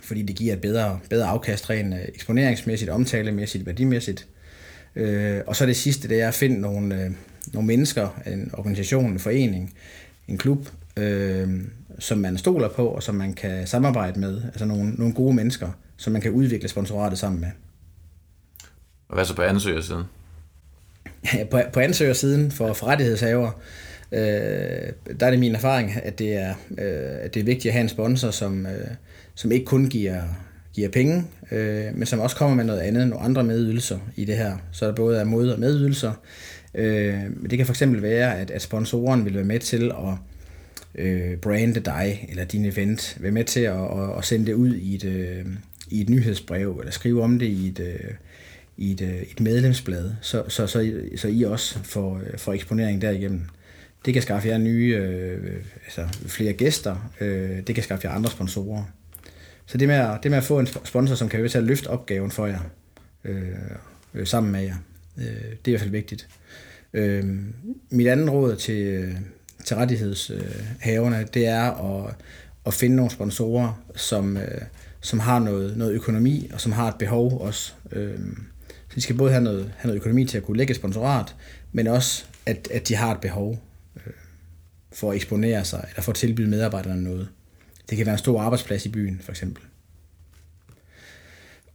fordi 0.00 0.22
det 0.22 0.36
giver 0.36 0.52
et 0.52 0.60
bedre, 0.60 1.00
bedre 1.10 1.26
afkast 1.26 1.70
rent 1.70 1.94
øh, 1.94 2.00
eksponeringsmæssigt, 2.14 2.90
omtalemæssigt, 2.90 3.66
værdimæssigt. 3.66 4.26
Øh, 4.96 5.40
og 5.46 5.56
så 5.56 5.66
det 5.66 5.76
sidste, 5.76 6.08
det 6.08 6.20
er 6.20 6.28
at 6.28 6.34
finde 6.34 6.60
nogle, 6.60 7.04
øh, 7.04 7.10
nogle 7.52 7.66
mennesker, 7.66 8.20
en 8.26 8.50
organisation, 8.52 9.12
en 9.12 9.18
forening, 9.18 9.74
en 10.28 10.38
klub, 10.38 10.68
øh, 10.96 11.48
som 11.98 12.18
man 12.18 12.38
stoler 12.38 12.68
på, 12.68 12.88
og 12.88 13.02
som 13.02 13.14
man 13.14 13.32
kan 13.32 13.66
samarbejde 13.66 14.20
med. 14.20 14.42
Altså 14.44 14.64
nogle, 14.64 14.90
nogle 14.90 15.14
gode 15.14 15.34
mennesker, 15.34 15.68
som 15.96 16.12
man 16.12 16.22
kan 16.22 16.30
udvikle 16.30 16.68
sponsoratet 16.68 17.18
sammen 17.18 17.40
med. 17.40 17.48
Og 19.08 19.14
hvad 19.14 19.24
så 19.24 19.36
på 19.36 19.42
ansøgersiden? 19.42 20.04
på, 21.50 21.60
på 21.72 21.80
ansøgersiden 21.80 22.50
for 22.50 22.72
forrettighedshaver, 22.72 23.50
øh, 24.12 24.18
der 25.20 25.26
er 25.26 25.30
det 25.30 25.38
min 25.38 25.54
erfaring, 25.54 25.92
at 26.02 26.18
det 26.18 26.36
er, 26.36 26.54
øh, 26.78 27.24
at 27.24 27.34
det 27.34 27.40
er 27.40 27.44
vigtigt 27.44 27.66
at 27.66 27.72
have 27.72 27.82
en 27.82 27.88
sponsor, 27.88 28.30
som, 28.30 28.66
øh, 28.66 28.88
som 29.34 29.52
ikke 29.52 29.66
kun 29.66 29.86
giver, 29.86 30.22
giver 30.76 30.88
penge, 30.88 31.24
øh, 31.52 31.84
men 31.94 32.06
som 32.06 32.20
også 32.20 32.36
kommer 32.36 32.56
med 32.56 32.64
noget 32.64 32.80
andet, 32.80 33.08
nogle 33.08 33.24
andre 33.24 33.44
medydelser 33.44 33.98
i 34.16 34.24
det 34.24 34.36
her. 34.36 34.56
Så 34.72 34.86
der 34.86 34.94
både 34.94 35.20
er 35.20 35.24
mod- 35.24 35.50
og 35.50 35.60
medydelser. 35.60 36.12
Øh, 36.74 37.20
det 37.50 37.58
kan 37.58 37.66
fx 37.66 37.82
være, 37.86 38.38
at, 38.38 38.50
at 38.50 38.62
sponsoren 38.62 39.24
vil 39.24 39.34
være 39.34 39.44
med 39.44 39.60
til 39.60 39.90
at 39.90 40.14
øh, 40.94 41.36
brande 41.36 41.80
dig 41.80 42.26
eller 42.28 42.44
din 42.44 42.64
event, 42.64 43.16
være 43.20 43.32
med 43.32 43.44
til 43.44 43.60
at, 43.60 43.80
at, 43.80 44.18
at 44.18 44.24
sende 44.24 44.46
det 44.46 44.52
ud 44.52 44.74
i 44.74 44.94
et, 44.94 45.04
øh, 45.04 45.46
i 45.90 46.00
et 46.00 46.08
nyhedsbrev, 46.08 46.76
eller 46.78 46.92
skrive 46.92 47.22
om 47.22 47.38
det 47.38 47.46
i 47.46 47.68
et, 47.68 47.80
øh, 47.80 48.10
i 48.76 48.92
et, 48.92 49.00
øh, 49.00 49.22
et 49.22 49.40
medlemsblad, 49.40 50.12
så, 50.20 50.44
så, 50.48 50.66
så, 50.66 51.02
så 51.16 51.28
I 51.28 51.42
også 51.42 51.78
får, 51.78 52.20
øh, 52.26 52.38
får 52.38 52.52
eksponering 52.52 53.02
derigennem. 53.02 53.42
Det 54.04 54.14
kan 54.14 54.22
skaffe 54.22 54.48
jer 54.48 54.58
nye, 54.58 54.96
øh, 54.96 55.52
altså 55.84 56.18
flere 56.26 56.52
gæster, 56.52 57.10
øh, 57.20 57.66
det 57.66 57.74
kan 57.74 57.84
skaffe 57.84 58.08
jer 58.08 58.14
andre 58.14 58.30
sponsorer. 58.30 58.84
Så 59.66 59.78
det 59.78 59.88
med 59.88 59.96
at, 59.96 60.18
det 60.22 60.30
med 60.30 60.38
at 60.38 60.44
få 60.44 60.58
en 60.58 60.66
sponsor, 60.66 61.14
som 61.14 61.28
kan 61.28 61.40
være 61.40 61.48
til 61.48 61.58
at 61.58 61.64
løfte 61.64 61.86
opgaven 61.86 62.30
for 62.30 62.46
jer, 62.46 62.60
øh, 63.24 63.48
øh, 64.14 64.26
sammen 64.26 64.52
med 64.52 64.62
jer, 64.62 64.76
øh, 65.18 65.24
det 65.24 65.32
er 65.34 65.68
i 65.68 65.70
hvert 65.70 65.80
fald 65.80 65.90
vigtigt. 65.90 66.28
Øh, 66.92 67.36
mit 67.90 68.06
andet 68.06 68.30
råd 68.30 68.56
til, 68.56 68.82
øh, 68.86 69.14
til 69.64 69.76
rettighedshaverne, 69.76 71.18
øh, 71.18 71.26
det 71.34 71.46
er 71.46 71.70
at, 71.70 72.14
at 72.66 72.74
finde 72.74 72.96
nogle 72.96 73.10
sponsorer, 73.10 73.82
som, 73.94 74.36
øh, 74.36 74.62
som 75.00 75.18
har 75.18 75.38
noget, 75.38 75.76
noget 75.76 75.92
økonomi, 75.92 76.50
og 76.54 76.60
som 76.60 76.72
har 76.72 76.88
et 76.88 76.98
behov 76.98 77.40
også. 77.40 77.72
Øh, 77.92 78.18
så 78.88 78.94
de 78.94 79.00
skal 79.00 79.16
både 79.16 79.30
have 79.30 79.44
noget, 79.44 79.72
have 79.76 79.88
noget 79.88 80.00
økonomi 80.00 80.24
til 80.24 80.38
at 80.38 80.44
kunne 80.44 80.56
lægge 80.56 80.70
et 80.70 80.76
sponsorat, 80.76 81.36
men 81.72 81.86
også, 81.86 82.24
at, 82.46 82.68
at 82.70 82.88
de 82.88 82.94
har 82.94 83.14
et 83.14 83.20
behov 83.20 83.62
øh, 83.96 84.12
for 84.92 85.10
at 85.10 85.16
eksponere 85.16 85.64
sig, 85.64 85.84
eller 85.88 86.02
for 86.02 86.12
at 86.12 86.16
tilbyde 86.16 86.50
medarbejderne 86.50 87.04
noget. 87.04 87.28
Det 87.90 87.96
kan 87.96 88.06
være 88.06 88.14
en 88.14 88.18
stor 88.18 88.40
arbejdsplads 88.40 88.86
i 88.86 88.88
byen, 88.88 89.20
for 89.22 89.32
eksempel. 89.32 89.62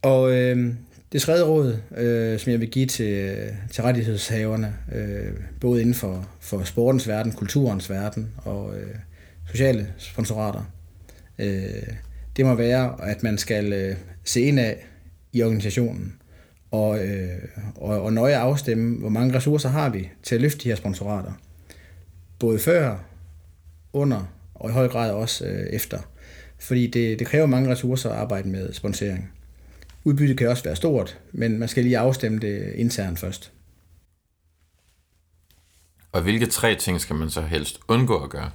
Og 0.02 0.32
øh, 0.32 0.74
det 1.12 1.22
tredje 1.22 1.42
råd, 1.42 1.78
øh, 1.96 2.38
som 2.38 2.52
jeg 2.52 2.60
vil 2.60 2.70
give 2.70 2.86
til, 2.86 3.36
til 3.72 3.82
rettighedshaverne, 3.82 4.74
øh, 4.94 5.32
både 5.60 5.80
inden 5.80 5.94
for, 5.94 6.28
for 6.40 6.64
sportens 6.64 7.08
verden, 7.08 7.32
kulturens 7.32 7.90
verden 7.90 8.30
og 8.36 8.78
øh, 8.78 8.94
sociale 9.50 9.92
sponsorater, 9.98 10.72
øh, 11.38 11.92
det 12.36 12.46
må 12.46 12.54
være, 12.54 12.96
at 13.02 13.22
man 13.22 13.38
skal 13.38 13.72
øh, 13.72 13.96
se 14.24 14.40
ind 14.40 14.60
af 14.60 14.86
i 15.32 15.42
organisationen 15.42 16.14
og, 16.70 17.06
øh, 17.06 17.38
og, 17.76 18.02
og 18.02 18.12
nøje 18.12 18.36
afstemme, 18.36 18.98
hvor 18.98 19.08
mange 19.08 19.36
ressourcer 19.36 19.68
har 19.68 19.88
vi 19.88 20.10
til 20.22 20.34
at 20.34 20.40
løfte 20.40 20.64
de 20.64 20.68
her 20.68 20.76
sponsorater. 20.76 21.32
Både 22.38 22.58
før, 22.58 22.98
under 23.92 24.32
og 24.62 24.70
i 24.70 24.72
høj 24.72 24.88
grad 24.88 25.10
også 25.10 25.44
øh, 25.44 25.66
efter. 25.66 25.98
Fordi 26.58 26.86
det, 26.86 27.18
det 27.18 27.26
kræver 27.26 27.46
mange 27.46 27.70
ressourcer 27.70 28.10
at 28.10 28.16
arbejde 28.16 28.48
med 28.48 28.72
sponsering. 28.72 29.32
Udbyttet 30.04 30.38
kan 30.38 30.48
også 30.48 30.64
være 30.64 30.76
stort, 30.76 31.18
men 31.32 31.58
man 31.58 31.68
skal 31.68 31.84
lige 31.84 31.98
afstemme 31.98 32.38
det 32.38 32.72
internt 32.74 33.18
først. 33.18 33.52
Og 36.12 36.22
hvilke 36.22 36.46
tre 36.46 36.74
ting 36.74 37.00
skal 37.00 37.16
man 37.16 37.30
så 37.30 37.40
helst 37.40 37.80
undgå 37.88 38.16
at 38.24 38.30
gøre? 38.30 38.50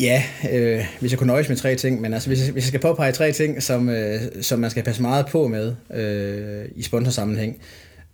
Ja, 0.00 0.22
øh, 0.52 0.84
hvis 1.00 1.10
jeg 1.10 1.18
kunne 1.18 1.26
nøjes 1.26 1.48
med 1.48 1.56
tre 1.56 1.74
ting, 1.74 2.00
men 2.00 2.14
altså, 2.14 2.28
hvis, 2.28 2.44
jeg, 2.44 2.52
hvis 2.52 2.64
jeg 2.64 2.68
skal 2.68 2.80
påpege 2.80 3.12
tre 3.12 3.32
ting, 3.32 3.62
som, 3.62 3.88
øh, 3.88 4.20
som 4.40 4.58
man 4.58 4.70
skal 4.70 4.82
passe 4.82 5.02
meget 5.02 5.26
på 5.26 5.48
med 5.48 5.74
øh, 5.94 6.68
i 6.74 6.82
sponsorsammenhæng, 6.82 7.60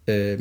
øh, 0.08 0.38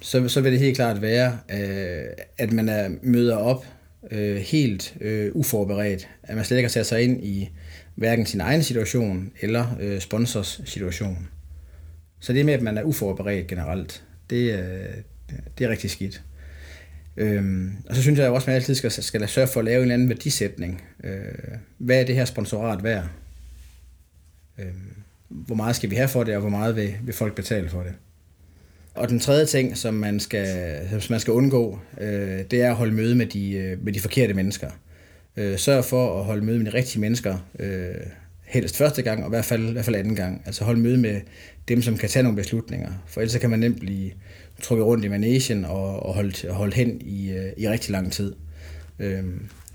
så, 0.00 0.28
så 0.28 0.40
vil 0.40 0.52
det 0.52 0.60
helt 0.60 0.76
klart 0.76 1.02
være, 1.02 1.38
øh, 1.52 2.04
at 2.38 2.52
man 2.52 2.68
er, 2.68 2.88
møder 3.02 3.36
op 3.36 3.64
øh, 4.10 4.36
helt 4.36 4.96
øh, 5.00 5.30
uforberedt, 5.34 6.08
at 6.22 6.36
man 6.36 6.44
slet 6.44 6.56
ikke 6.56 6.66
har 6.66 6.70
sat 6.70 6.86
sig 6.86 7.02
ind 7.02 7.24
i 7.24 7.50
hverken 7.94 8.26
sin 8.26 8.40
egen 8.40 8.62
situation 8.62 9.32
eller 9.40 9.76
øh, 9.80 10.00
sponsors 10.00 10.60
situation. 10.64 11.28
Så 12.20 12.32
det 12.32 12.46
med, 12.46 12.54
at 12.54 12.62
man 12.62 12.78
er 12.78 12.82
uforberedt 12.82 13.46
generelt, 13.46 14.04
det, 14.30 14.52
øh, 14.52 15.36
det 15.58 15.64
er 15.64 15.68
rigtig 15.68 15.90
skidt. 15.90 16.22
Øhm, 17.16 17.72
og 17.88 17.96
så 17.96 18.02
synes 18.02 18.18
jeg 18.18 18.30
også, 18.30 18.44
at 18.44 18.48
man 18.48 18.56
altid 18.56 18.74
skal, 18.74 18.90
skal 18.90 19.28
sørge 19.28 19.48
for 19.48 19.60
at 19.60 19.64
lave 19.64 19.76
en 19.76 19.82
eller 19.82 19.94
anden 19.94 20.08
værdisætning. 20.08 20.82
Øh, 21.04 21.22
hvad 21.78 22.00
er 22.00 22.04
det 22.04 22.14
her 22.14 22.24
sponsorat 22.24 22.82
værd? 22.82 23.08
Øh, 24.58 24.66
hvor 25.28 25.54
meget 25.54 25.76
skal 25.76 25.90
vi 25.90 25.94
have 25.94 26.08
for 26.08 26.24
det, 26.24 26.34
og 26.34 26.40
hvor 26.40 26.50
meget 26.50 26.76
vil, 26.76 26.94
vil 27.02 27.14
folk 27.14 27.34
betale 27.34 27.68
for 27.68 27.82
det? 27.82 27.92
Og 28.94 29.08
den 29.08 29.20
tredje 29.20 29.46
ting, 29.46 29.76
som 29.76 29.94
man 29.94 30.20
skal, 30.20 30.46
som 31.00 31.12
man 31.12 31.20
skal 31.20 31.32
undgå, 31.32 31.78
øh, 32.00 32.38
det 32.50 32.62
er 32.62 32.70
at 32.70 32.76
holde 32.76 32.94
møde 32.94 33.14
med 33.14 33.26
de, 33.26 33.52
øh, 33.52 33.84
med 33.84 33.92
de 33.92 34.00
forkerte 34.00 34.34
mennesker. 34.34 34.70
Øh, 35.36 35.58
sørg 35.58 35.84
for 35.84 36.18
at 36.18 36.24
holde 36.24 36.44
møde 36.44 36.58
med 36.58 36.72
de 36.72 36.76
rigtige 36.76 37.00
mennesker, 37.00 37.38
øh, 37.58 37.94
helst 38.44 38.76
første 38.76 39.02
gang, 39.02 39.24
og 39.24 39.28
i 39.28 39.30
hvert 39.30 39.44
fald, 39.44 39.68
i 39.68 39.72
hvert 39.72 39.84
fald 39.84 39.96
anden 39.96 40.14
gang. 40.14 40.42
Altså 40.46 40.64
holde 40.64 40.80
møde 40.80 40.98
med 40.98 41.20
dem, 41.68 41.82
som 41.82 41.96
kan 41.96 42.08
tage 42.08 42.22
nogle 42.22 42.36
beslutninger. 42.36 42.92
For 43.06 43.20
ellers 43.20 43.38
kan 43.40 43.50
man 43.50 43.58
nemt 43.58 43.80
blive 43.80 44.10
trukket 44.62 44.86
rundt 44.86 45.04
i 45.04 45.08
managen 45.08 45.64
og, 45.64 46.06
og 46.06 46.14
holdt, 46.14 46.50
holdt 46.50 46.74
hen 46.74 47.00
i, 47.00 47.30
øh, 47.30 47.52
i 47.56 47.68
rigtig 47.68 47.90
lang 47.90 48.12
tid. 48.12 48.34
Øh, 48.98 49.24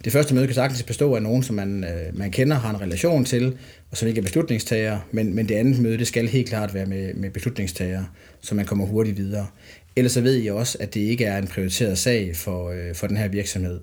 det 0.06 0.14
første 0.14 0.36
møde 0.36 0.48
kan 0.48 0.56
sagtens 0.56 0.84
bestå 0.84 1.16
af 1.16 1.22
nogen, 1.22 1.44
som 1.44 1.56
man, 1.56 1.84
øh, 1.84 2.18
man 2.18 2.32
kender, 2.32 2.56
har 2.56 2.70
en 2.70 2.82
relation 2.82 3.26
til, 3.26 3.58
og 3.92 3.98
som 3.98 4.08
ikke 4.08 4.20
er 4.20 4.24
beslutningstager, 4.24 5.00
men, 5.12 5.36
men 5.36 5.50
det 5.50 5.56
andet 5.56 5.80
møde, 5.80 5.98
det 5.98 6.08
skal 6.08 6.28
helt 6.28 6.50
klart 6.50 6.74
være 6.74 6.86
med, 6.86 7.14
med 7.14 7.30
beslutningstager, 7.30 8.04
så 8.46 8.56
man 8.56 8.66
kommer 8.66 8.86
hurtigt 8.86 9.18
videre. 9.18 9.48
Ellers 9.96 10.12
så 10.12 10.22
ved 10.22 10.34
jeg 10.34 10.54
også, 10.54 10.78
at 10.80 10.94
det 10.94 11.00
ikke 11.00 11.26
er 11.26 11.38
en 11.38 11.48
prioriteret 11.48 11.98
sag 11.98 12.36
for, 12.36 12.72
øh, 12.72 12.96
for 12.96 13.08
den 13.08 13.18
her 13.18 13.28
virksomhed. 13.28 13.80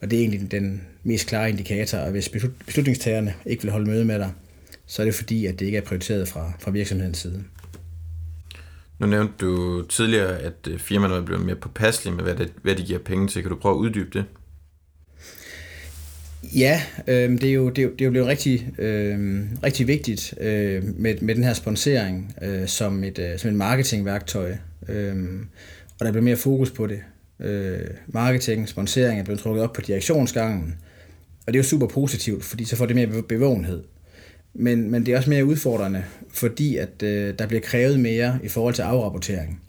Og 0.00 0.10
det 0.10 0.16
er 0.16 0.20
egentlig 0.20 0.50
den 0.50 0.82
mest 1.02 1.26
klare 1.26 1.48
indikator, 1.48 1.98
at 1.98 2.10
hvis 2.10 2.28
beslutningstagerne 2.66 3.34
ikke 3.46 3.62
vil 3.62 3.72
holde 3.72 3.86
møde 3.86 4.04
med 4.04 4.18
dig, 4.18 4.32
så 4.86 5.02
er 5.02 5.06
det 5.06 5.14
fordi, 5.14 5.46
at 5.46 5.58
det 5.58 5.66
ikke 5.66 5.78
er 5.78 5.82
prioriteret 5.82 6.28
fra, 6.28 6.52
fra 6.60 6.70
virksomhedens 6.70 7.18
side. 7.18 7.44
Nu 8.98 9.06
nævnte 9.06 9.34
du 9.40 9.82
tidligere, 9.88 10.38
at 10.38 10.68
øh, 10.70 10.78
firmaerne 10.78 11.14
er 11.14 11.22
blevet 11.22 11.46
mere 11.46 11.56
påpasselige 11.56 12.16
med, 12.16 12.24
hvad, 12.24 12.34
det, 12.34 12.52
hvad 12.62 12.74
de 12.74 12.82
giver 12.82 12.98
penge 12.98 13.28
til. 13.28 13.42
Kan 13.42 13.50
du 13.50 13.56
prøve 13.56 13.74
at 13.74 13.78
uddybe 13.78 14.18
det? 14.18 14.24
Ja, 16.56 16.82
øh, 17.06 17.30
det, 17.30 17.44
er 17.44 17.52
jo, 17.52 17.68
det, 17.68 17.78
er 17.78 17.82
jo, 17.82 17.90
det 17.90 18.00
er 18.00 18.04
jo 18.04 18.10
blevet 18.10 18.28
rigtig, 18.28 18.68
øh, 18.78 19.40
rigtig 19.62 19.86
vigtigt 19.86 20.34
øh, 20.40 20.82
med, 21.00 21.14
med 21.20 21.34
den 21.34 21.44
her 21.44 21.52
sponsering 21.54 22.34
øh, 22.42 22.68
som, 22.68 23.04
et, 23.04 23.18
øh, 23.18 23.38
som 23.38 23.50
et 23.50 23.56
marketingværktøj. 23.56 24.54
Øh, 24.88 25.16
og 26.00 26.06
der 26.06 26.12
bliver 26.12 26.24
mere 26.24 26.36
fokus 26.36 26.70
på 26.70 26.86
det. 26.86 27.00
Øh, 27.40 27.80
marketing, 28.06 28.68
sponsering 28.68 29.20
er 29.20 29.24
blevet 29.24 29.40
trukket 29.40 29.64
op 29.64 29.72
på 29.72 29.80
direktionsgangen. 29.80 30.74
Og 31.46 31.52
det 31.52 31.58
er 31.58 31.62
jo 31.62 31.68
super 31.68 31.86
positivt, 31.86 32.44
fordi 32.44 32.64
så 32.64 32.76
får 32.76 32.86
det 32.86 32.96
mere 32.96 33.22
bevågenhed. 33.22 33.82
Men, 34.54 34.90
men 34.90 35.06
det 35.06 35.14
er 35.14 35.16
også 35.16 35.30
mere 35.30 35.44
udfordrende, 35.44 36.04
fordi 36.34 36.76
at 36.76 37.02
øh, 37.02 37.34
der 37.38 37.46
bliver 37.46 37.60
krævet 37.60 38.00
mere 38.00 38.38
i 38.42 38.48
forhold 38.48 38.74
til 38.74 38.82
afrapportering. 38.82 39.60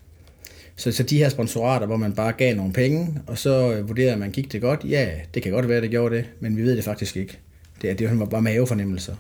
Så, 0.76 0.92
så 0.92 1.04
de 1.04 1.18
her 1.18 1.30
sponsorater, 1.30 1.86
hvor 1.86 1.98
man 1.98 2.14
bare 2.14 2.32
gav 2.32 2.56
nogle 2.56 2.74
penge, 2.74 3.20
og 3.28 3.38
så 3.38 3.74
øh, 3.74 3.88
vurderede 3.88 4.18
man, 4.18 4.32
gik 4.32 4.52
det 4.52 4.62
godt? 4.62 4.82
Ja, 4.90 5.10
det 5.34 5.44
kan 5.44 5.52
godt 5.52 5.70
være, 5.70 5.82
det 5.82 5.90
gjorde 5.90 6.16
det, 6.16 6.26
men 6.40 6.58
vi 6.58 6.62
ved 6.62 6.76
det 6.76 6.84
faktisk 6.84 7.18
ikke. 7.18 7.38
Det, 7.82 7.90
er, 7.90 7.94
det 7.94 8.20
var 8.20 8.26
bare 8.26 8.42
mavefornemmelser. 8.42 9.16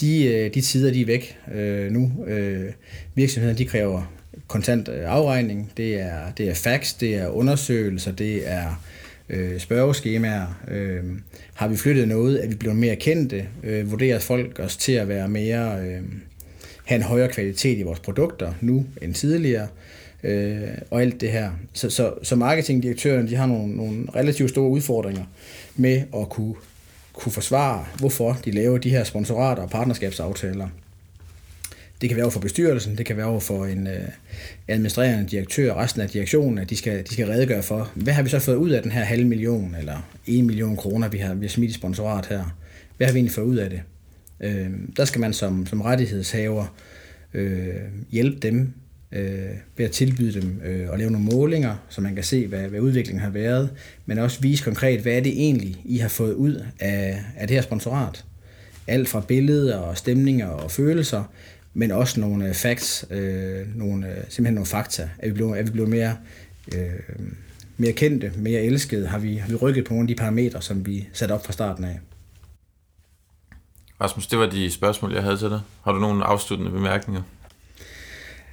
De, 0.00 0.24
øh, 0.24 0.54
de 0.54 0.60
tider, 0.60 0.92
de 0.92 1.00
er 1.00 1.06
væk 1.06 1.38
øh, 1.54 1.92
nu. 1.92 2.12
Øh, 2.26 2.72
virksomheden, 3.14 3.58
de 3.58 3.64
kræver 3.64 4.12
kontant 4.46 4.88
øh, 4.88 5.04
afregning. 5.06 5.72
Det 5.76 6.00
er, 6.00 6.32
det 6.38 6.48
er 6.48 6.54
fax, 6.54 6.94
det 7.00 7.14
er 7.14 7.28
undersøgelser, 7.28 8.12
det 8.12 8.50
er 8.50 8.82
øh, 9.28 9.60
spørgeskemaer. 9.60 10.62
Øh, 10.68 11.02
har 11.54 11.68
vi 11.68 11.76
flyttet 11.76 12.08
noget? 12.08 12.44
Er 12.44 12.48
vi 12.48 12.54
blevet 12.54 12.76
mere 12.76 12.96
kendte? 12.96 13.46
Øh, 13.62 13.90
vurderer 13.90 14.18
folk 14.18 14.60
os 14.60 14.76
til 14.76 14.92
at 14.92 15.08
være 15.08 15.28
mere, 15.28 15.86
øh, 15.86 16.00
have 16.84 16.96
en 16.96 17.02
højere 17.02 17.28
kvalitet 17.28 17.78
i 17.78 17.82
vores 17.82 18.00
produkter 18.00 18.52
nu 18.60 18.86
end 19.02 19.14
tidligere? 19.14 19.62
Øh, 19.62 19.68
Øh, 20.24 20.68
og 20.90 21.02
alt 21.02 21.20
det 21.20 21.32
her. 21.32 21.50
Så, 21.72 21.90
så, 21.90 22.14
så 22.22 22.36
marketingdirektørerne 22.36 23.28
de 23.28 23.36
har 23.36 23.46
nogle, 23.46 23.76
nogle 23.76 24.06
relativt 24.14 24.50
store 24.50 24.68
udfordringer 24.68 25.24
med 25.76 26.02
at 26.16 26.28
kunne, 26.28 26.54
kunne 27.12 27.32
forsvare, 27.32 27.86
hvorfor 27.98 28.38
de 28.44 28.50
laver 28.50 28.78
de 28.78 28.90
her 28.90 29.04
sponsorater 29.04 29.62
og 29.62 29.70
partnerskabsaftaler. 29.70 30.68
Det 32.00 32.08
kan 32.08 32.16
være 32.16 32.24
over 32.24 32.32
for 32.32 32.40
bestyrelsen, 32.40 32.98
det 32.98 33.06
kan 33.06 33.16
være 33.16 33.26
over 33.26 33.40
for 33.40 33.64
en 33.64 33.86
øh, 33.86 34.08
administrerende 34.68 35.30
direktør 35.30 35.72
og 35.72 35.76
resten 35.76 36.02
af 36.02 36.08
direktionen, 36.08 36.58
at 36.58 36.70
de 36.70 36.76
skal, 36.76 37.04
de 37.06 37.12
skal 37.12 37.26
redegøre 37.26 37.62
for, 37.62 37.90
hvad 37.94 38.12
har 38.12 38.22
vi 38.22 38.28
så 38.28 38.38
fået 38.38 38.56
ud 38.56 38.70
af 38.70 38.82
den 38.82 38.92
her 38.92 39.04
halv 39.04 39.26
million 39.26 39.76
eller 39.78 40.08
en 40.26 40.46
million 40.46 40.76
kroner, 40.76 41.08
vi 41.08 41.18
har, 41.18 41.34
vi 41.34 41.46
har 41.46 41.50
smidt 41.50 41.70
i 41.70 41.74
sponsorat 41.74 42.26
her? 42.26 42.56
hvad 42.96 43.06
har 43.06 43.12
vi 43.12 43.18
egentlig 43.18 43.34
fået 43.34 43.44
ud 43.44 43.56
af 43.56 43.70
det? 43.70 43.82
Øh, 44.40 44.70
der 44.96 45.04
skal 45.04 45.20
man 45.20 45.32
som, 45.32 45.66
som 45.66 45.80
rettighedshaver 45.80 46.74
øh, 47.34 47.74
hjælpe 48.10 48.38
dem 48.38 48.72
øh, 49.12 49.50
ved 49.76 49.86
at 49.86 49.90
tilbyde 49.90 50.40
dem 50.40 50.60
øh, 50.64 50.88
at 50.92 50.98
lave 50.98 51.10
nogle 51.10 51.26
målinger, 51.26 51.76
så 51.88 52.00
man 52.00 52.14
kan 52.14 52.24
se, 52.24 52.46
hvad, 52.46 52.68
hvad 52.68 52.80
udviklingen 52.80 53.22
har 53.22 53.30
været, 53.30 53.70
men 54.06 54.18
også 54.18 54.40
vise 54.40 54.64
konkret, 54.64 55.00
hvad 55.00 55.12
er 55.12 55.20
det 55.20 55.32
egentlig, 55.32 55.82
I 55.84 55.98
har 55.98 56.08
fået 56.08 56.34
ud 56.34 56.64
af, 56.80 57.24
af 57.36 57.48
det 57.48 57.54
her 57.54 57.62
sponsorat. 57.62 58.24
Alt 58.86 59.08
fra 59.08 59.20
billeder 59.20 59.76
og 59.76 59.98
stemninger 59.98 60.46
og 60.46 60.70
følelser, 60.70 61.24
men 61.74 61.90
også 61.90 62.20
nogle 62.20 62.48
øh, 62.48 62.54
facts, 62.54 63.04
øh, 63.10 63.78
nogle, 63.78 64.08
øh, 64.08 64.16
simpelthen 64.16 64.54
nogle 64.54 64.66
fakta. 64.66 65.08
Er 65.18 65.26
vi 65.28 65.32
blevet, 65.32 65.58
er 65.58 65.62
vi 65.62 65.70
blevet 65.70 65.90
mere, 65.90 66.16
øh, 66.74 66.90
mere 67.76 67.92
kendte, 67.92 68.32
mere 68.36 68.60
elskede? 68.60 69.06
Har 69.06 69.18
vi, 69.18 69.36
har 69.36 69.48
vi 69.48 69.54
rykket 69.54 69.84
på 69.84 69.94
nogle 69.94 70.04
af 70.04 70.08
de 70.08 70.14
parametre, 70.14 70.62
som 70.62 70.86
vi 70.86 71.08
satte 71.12 71.32
op 71.32 71.46
fra 71.46 71.52
starten 71.52 71.84
af? 71.84 72.00
Rasmus, 74.00 74.26
det 74.26 74.38
var 74.38 74.46
de 74.46 74.70
spørgsmål, 74.70 75.12
jeg 75.12 75.22
havde 75.22 75.36
til 75.36 75.50
dig. 75.50 75.60
Har 75.84 75.92
du 75.92 75.98
nogle 75.98 76.24
afsluttende 76.24 76.72
bemærkninger? 76.72 77.22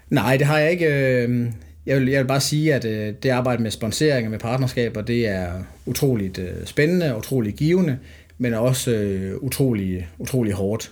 Nej, 0.10 0.38
det 0.38 0.48
har 0.48 0.58
jeg 0.58 0.72
ikke. 0.72 1.22
Øhm, 1.24 1.54
jeg 1.86 2.00
vil, 2.00 2.08
jeg 2.08 2.20
vil 2.20 2.28
bare 2.28 2.42
sige, 2.42 2.74
at 2.74 2.86
øh, 2.86 3.14
det 3.24 3.30
arbejde 3.30 3.64
med 3.64 3.72
sponsering 3.72 4.28
og 4.28 4.32
med 4.32 4.40
partnerskaber, 4.40 5.02
det 5.02 5.28
er 5.28 5.52
utroligt 5.86 6.40
øh, 6.40 6.66
spændende, 6.66 7.16
utroligt 7.18 7.56
givende, 7.56 7.98
men 8.38 8.54
også 8.54 8.92
øh, 8.92 9.38
utrolig, 9.38 10.08
utrolig 10.18 10.54
hårdt. 10.54 10.92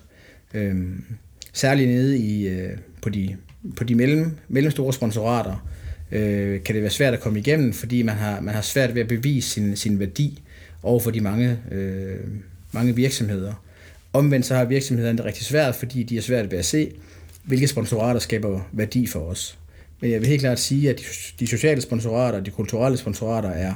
Øhm, 0.53 1.03
Særligt 1.53 1.89
nede 1.89 2.17
i, 2.17 2.49
på 3.01 3.09
de, 3.09 3.35
på 3.75 3.83
de 3.83 3.95
mellem, 3.95 4.31
mellemstore 4.47 4.93
sponsorater 4.93 5.69
kan 6.65 6.75
det 6.75 6.81
være 6.81 6.89
svært 6.89 7.13
at 7.13 7.19
komme 7.19 7.39
igennem, 7.39 7.73
fordi 7.73 8.01
man 8.01 8.15
har, 8.15 8.41
man 8.41 8.53
har 8.53 8.61
svært 8.61 8.95
ved 8.95 9.01
at 9.01 9.07
bevise 9.07 9.49
sin, 9.49 9.75
sin 9.75 9.99
værdi 9.99 10.43
over 10.83 10.99
for 10.99 11.11
de 11.11 11.21
mange, 11.21 11.57
mange 12.71 12.95
virksomheder. 12.95 13.63
Omvendt 14.13 14.45
så 14.45 14.55
har 14.55 14.65
virksomhederne 14.65 15.17
det 15.17 15.25
rigtig 15.25 15.45
svært, 15.45 15.75
fordi 15.75 16.03
de 16.03 16.17
er 16.17 16.21
svært 16.21 16.51
ved 16.51 16.59
at 16.59 16.65
se, 16.65 16.91
hvilke 17.47 17.67
sponsorater 17.67 18.19
skaber 18.19 18.61
værdi 18.71 19.07
for 19.07 19.19
os. 19.19 19.57
Men 19.99 20.11
jeg 20.11 20.21
vil 20.21 20.29
helt 20.29 20.41
klart 20.41 20.59
sige, 20.59 20.89
at 20.89 21.01
de 21.39 21.47
sociale 21.47 21.81
sponsorater 21.81 22.39
og 22.39 22.45
de 22.45 22.51
kulturelle 22.51 22.97
sponsorater 22.97 23.49
er, 23.49 23.73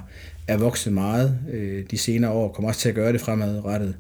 er 0.48 0.58
vokset 0.58 0.94
meget 0.94 1.40
øh, 1.52 1.86
de 1.92 1.98
senere 1.98 2.32
år, 2.32 2.52
kommer 2.52 2.70
også 2.70 2.82
til 2.82 2.90
at 2.90 2.96
gøre 2.96 3.14
det 3.14 3.22
fremadrettet. 3.22 3.96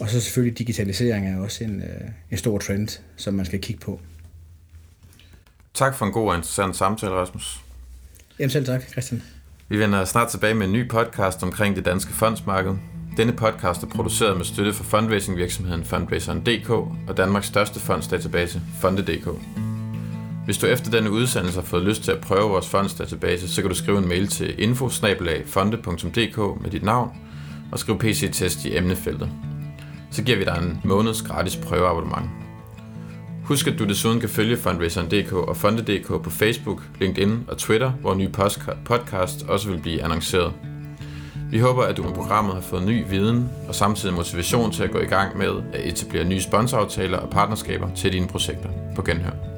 Og 0.00 0.10
så 0.10 0.20
selvfølgelig 0.20 0.58
digitalisering 0.58 1.28
er 1.28 1.40
også 1.40 1.64
en, 1.64 1.82
øh, 1.82 2.08
en 2.30 2.38
stor 2.38 2.58
trend, 2.58 3.00
som 3.16 3.34
man 3.34 3.46
skal 3.46 3.60
kigge 3.60 3.80
på. 3.80 4.00
Tak 5.74 5.94
for 5.94 6.06
en 6.06 6.12
god 6.12 6.28
og 6.28 6.34
interessant 6.34 6.76
samtale, 6.76 7.12
Rasmus. 7.12 7.60
Jamen 8.38 8.50
selv 8.50 8.66
tak, 8.66 8.82
Christian. 8.90 9.22
Vi 9.68 9.78
vender 9.78 10.04
snart 10.04 10.28
tilbage 10.28 10.54
med 10.54 10.66
en 10.66 10.72
ny 10.72 10.88
podcast 10.88 11.42
omkring 11.42 11.76
det 11.76 11.84
danske 11.84 12.12
fondsmarked. 12.12 12.76
Denne 13.16 13.32
podcast 13.32 13.82
er 13.82 13.86
produceret 13.86 14.36
med 14.36 14.44
støtte 14.44 14.72
fra 14.72 14.84
fundraising-virksomheden 14.84 15.84
Fundraiseren.dk 15.84 16.70
og 16.70 17.16
Danmarks 17.16 17.46
største 17.46 17.80
fondsdatabase, 17.80 18.60
Fonde.dk. 18.80 19.28
Hvis 20.44 20.58
du 20.58 20.66
efter 20.66 20.90
denne 20.90 21.10
udsendelse 21.10 21.60
har 21.60 21.66
fået 21.66 21.82
lyst 21.82 22.02
til 22.02 22.12
at 22.12 22.20
prøve 22.20 22.50
vores 22.50 22.68
fondsdatabase, 22.68 23.48
så 23.48 23.62
kan 23.62 23.68
du 23.68 23.76
skrive 23.76 23.98
en 23.98 24.08
mail 24.08 24.28
til 24.28 24.62
info 24.62 24.90
med 26.60 26.70
dit 26.70 26.82
navn 26.82 27.10
og 27.72 27.78
skrive 27.78 27.98
PC-test 27.98 28.64
i 28.64 28.76
emnefeltet. 28.76 29.28
Så 30.10 30.22
giver 30.22 30.38
vi 30.38 30.44
dig 30.44 30.58
en 30.62 30.80
måneds 30.84 31.22
gratis 31.22 31.56
prøveabonnement. 31.56 32.30
Husk, 33.44 33.66
at 33.66 33.78
du 33.78 33.84
desuden 33.84 34.20
kan 34.20 34.28
følge 34.28 34.56
Fundraiseren.dk 34.56 35.32
og 35.32 35.56
Fonde.dk 35.56 36.22
på 36.22 36.30
Facebook, 36.30 36.82
LinkedIn 37.00 37.44
og 37.48 37.58
Twitter, 37.58 37.90
hvor 37.90 38.14
nye 38.14 38.30
podcast 38.84 39.42
også 39.48 39.70
vil 39.70 39.78
blive 39.78 40.02
annonceret. 40.02 40.52
Vi 41.50 41.58
håber, 41.58 41.82
at 41.82 41.96
du 41.96 42.02
med 42.02 42.14
programmet 42.14 42.54
har 42.54 42.60
fået 42.60 42.86
ny 42.86 43.04
viden 43.10 43.50
og 43.68 43.74
samtidig 43.74 44.14
motivation 44.14 44.72
til 44.72 44.82
at 44.82 44.90
gå 44.90 44.98
i 44.98 45.06
gang 45.06 45.38
med 45.38 45.46
at 45.72 45.86
etablere 45.88 46.24
nye 46.24 46.40
sponsoraftaler 46.40 47.18
og 47.18 47.30
partnerskaber 47.30 47.88
til 47.94 48.12
dine 48.12 48.28
projekter. 48.28 48.68
På 48.96 49.02
genhør. 49.02 49.55